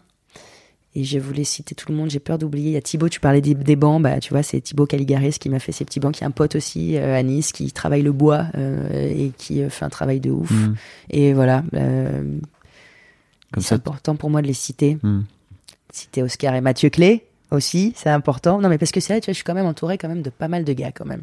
[0.95, 2.71] Et je voulais citer tout le monde, j'ai peur d'oublier.
[2.71, 5.33] Il y a Thibaut, tu parlais des, des bancs, bah, tu vois, c'est Thibaut Caligaris
[5.39, 7.71] qui m'a fait ces petits bancs, qui est un pote aussi euh, à Nice, qui
[7.71, 10.51] travaille le bois euh, et qui fait un travail de ouf.
[10.51, 10.75] Mm.
[11.11, 12.39] Et voilà, euh,
[13.61, 14.99] c'est important pour moi de les citer.
[15.03, 15.21] Mm.
[15.93, 18.61] Citer Oscar et Mathieu Clé aussi, c'est important.
[18.61, 20.23] Non, mais parce que c'est vrai, tu vois, je suis quand même entourée quand même
[20.23, 21.23] de pas mal de gars quand même.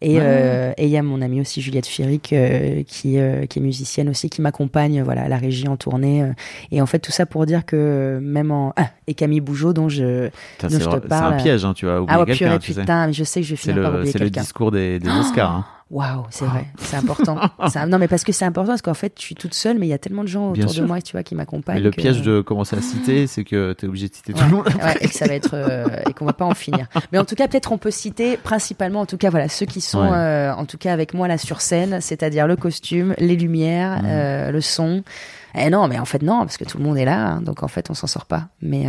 [0.00, 0.22] Et Ouais.
[0.22, 4.08] euh, il y a mon amie aussi Juliette Firic euh, qui euh, qui est musicienne
[4.08, 6.24] aussi qui m'accompagne voilà à la régie en tournée
[6.70, 9.88] et en fait tout ça pour dire que même en ah, et Camille Bougeot dont
[9.88, 10.26] je
[10.62, 11.34] dont je te vrai- c'est parle.
[11.34, 12.80] un piège, hein, tu vas oublier ah ouais quelqu'un, purée tu sais.
[12.82, 15.00] putain mais je sais que je vais finir par oublier c'est le quelqu'un discours des,
[15.00, 15.50] des Oscars.
[15.50, 15.64] hein.
[15.90, 17.38] Waouh, c'est vrai, c'est important.
[17.70, 19.78] C'est un- Non, mais parce que c'est important, parce qu'en fait, je suis toute seule,
[19.78, 20.82] mais il y a tellement de gens Bien autour sûr.
[20.82, 21.82] de moi, tu vois, qui m'accompagnent.
[21.82, 24.44] Le que- piège de commencer à citer, c'est que tu es obligé de citer tout
[24.44, 24.66] le monde.
[24.66, 26.88] ouais, et que ça va être euh, et qu'on va pas en finir.
[27.10, 29.80] Mais en tout cas, peut-être on peut citer principalement, en tout cas, voilà, ceux qui
[29.80, 30.10] sont, Ouais.
[30.12, 34.08] euh, en tout cas, avec moi là sur scène, c'est-à-dire le costume, les lumières, Mhm.
[34.10, 35.02] euh, le son.
[35.54, 37.62] Eh non, mais en fait non, parce que tout le monde est là, hein, donc
[37.62, 38.48] en fait, on s'en sort pas.
[38.60, 38.84] Mais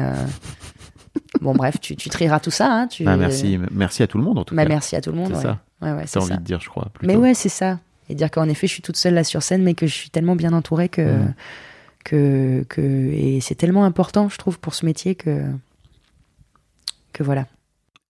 [1.41, 2.69] bon, bref, tu, tu trieras tout ça.
[2.69, 3.05] Hein, tu...
[3.05, 4.69] Bah, merci, merci à tout le monde en tout Bah, cas.
[4.69, 5.30] merci à tout le monde.
[5.30, 5.41] C'est ouais.
[5.43, 5.59] ça.
[5.81, 6.38] Ouais, ouais, T'as c'est envie ça.
[6.38, 6.88] de dire, je crois.
[7.03, 7.80] Mais ouais, c'est ça.
[8.10, 10.10] Et dire qu'en effet, je suis toute seule là sur scène, mais que je suis
[10.10, 11.22] tellement bien entourée que,
[12.03, 15.43] que, que et c'est tellement important, je trouve, pour ce métier que
[17.14, 17.45] que voilà.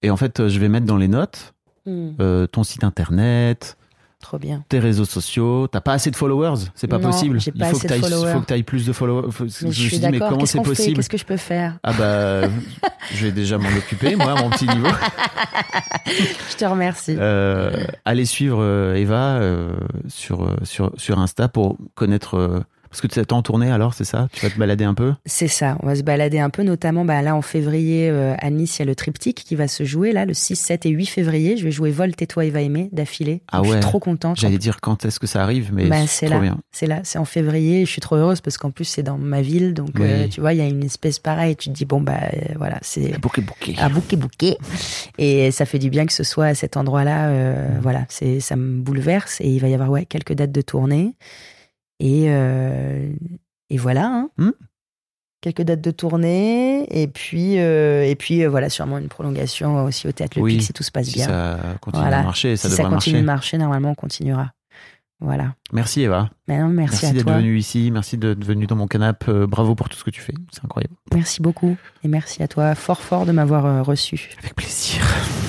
[0.02, 1.54] Et en fait, je vais mettre dans les notes
[1.86, 2.12] Hmm.
[2.20, 3.78] euh, ton site internet,
[4.22, 4.64] Trop bien.
[4.68, 5.68] tes réseaux sociaux.
[5.68, 7.38] T'as pas assez de followers, c'est pas Non, possible.
[7.38, 8.34] Il faut assez que de t'ailles- followers.
[8.34, 9.32] faut que tu ailles plus de followers.
[9.32, 11.80] Faut- Mais je me suis dit, mais comment c'est possible Qu'est-ce que je peux faire
[11.84, 12.42] Ah bah,
[13.14, 14.88] je vais déjà m'en occuper, moi, à mon petit niveau.
[16.52, 17.16] Je te remercie.
[17.18, 19.74] Euh, allez suivre euh, Eva euh,
[20.08, 22.36] sur, sur, sur Insta pour connaître.
[22.38, 22.60] euh,
[22.90, 24.28] parce que tu t'es en tournée alors, c'est ça?
[24.34, 25.14] Tu vas te balader un peu?
[25.26, 28.50] C'est ça, on va se balader un peu, notamment bah, là en février euh, à
[28.50, 30.90] Nice, il y a le triptyque qui va se jouer, là le 6, 7 et
[30.90, 31.58] 8 février.
[31.58, 33.42] Je vais jouer Vol, Tais-toi et va aimer d'affilée.
[33.52, 33.76] Ah Donc, Je ouais.
[33.78, 34.40] suis trop contente.
[34.40, 36.58] J'allais dire quand est-ce que ça arrive, mais Bah, c'est là, bien.
[36.72, 37.86] c'est là, c'est en février.
[37.86, 40.54] Je suis trop heureuse parce qu'en plus c'est dans ma ville, donc euh, tu vois,
[40.54, 41.56] il y a une espèce pareille.
[41.56, 43.76] Tu te dis bon bah euh, voilà, c'est Bouquet, bouquet.
[43.78, 44.58] à bouquet bouquet,
[45.18, 47.30] et ça fait du bien que ce soit à cet endroit-là.
[47.30, 47.80] Mm.
[47.82, 51.14] Voilà, c'est ça me bouleverse et il va y avoir ouais quelques dates de tournée
[52.00, 53.12] et euh,
[53.70, 54.06] et voilà.
[54.08, 54.30] Hein.
[54.38, 54.50] Mm.
[55.42, 60.06] Quelques dates de tournée et puis euh, et puis euh, voilà sûrement une prolongation aussi
[60.06, 61.28] au théâtre Le Pic si tout se passe Si bien.
[61.28, 62.20] ça continue Voilà.
[62.20, 63.22] à marcher, ça si ça continue marcher.
[63.22, 64.52] de marcher, normalement on continuera.
[65.22, 65.54] Voilà.
[65.72, 66.30] Merci Eva.
[66.48, 67.38] Maintenant, merci, Merci à d'être toi.
[67.38, 67.90] venu ici.
[67.92, 69.30] Merci d'être venu dans mon canapé.
[69.32, 70.34] Euh, bravo pour tout ce que tu fais.
[70.52, 70.94] C'est incroyable.
[71.14, 71.78] Merci beaucoup.
[72.04, 74.30] Et merci à toi fort fort de m'avoir euh, reçu.
[74.40, 75.02] Avec plaisir.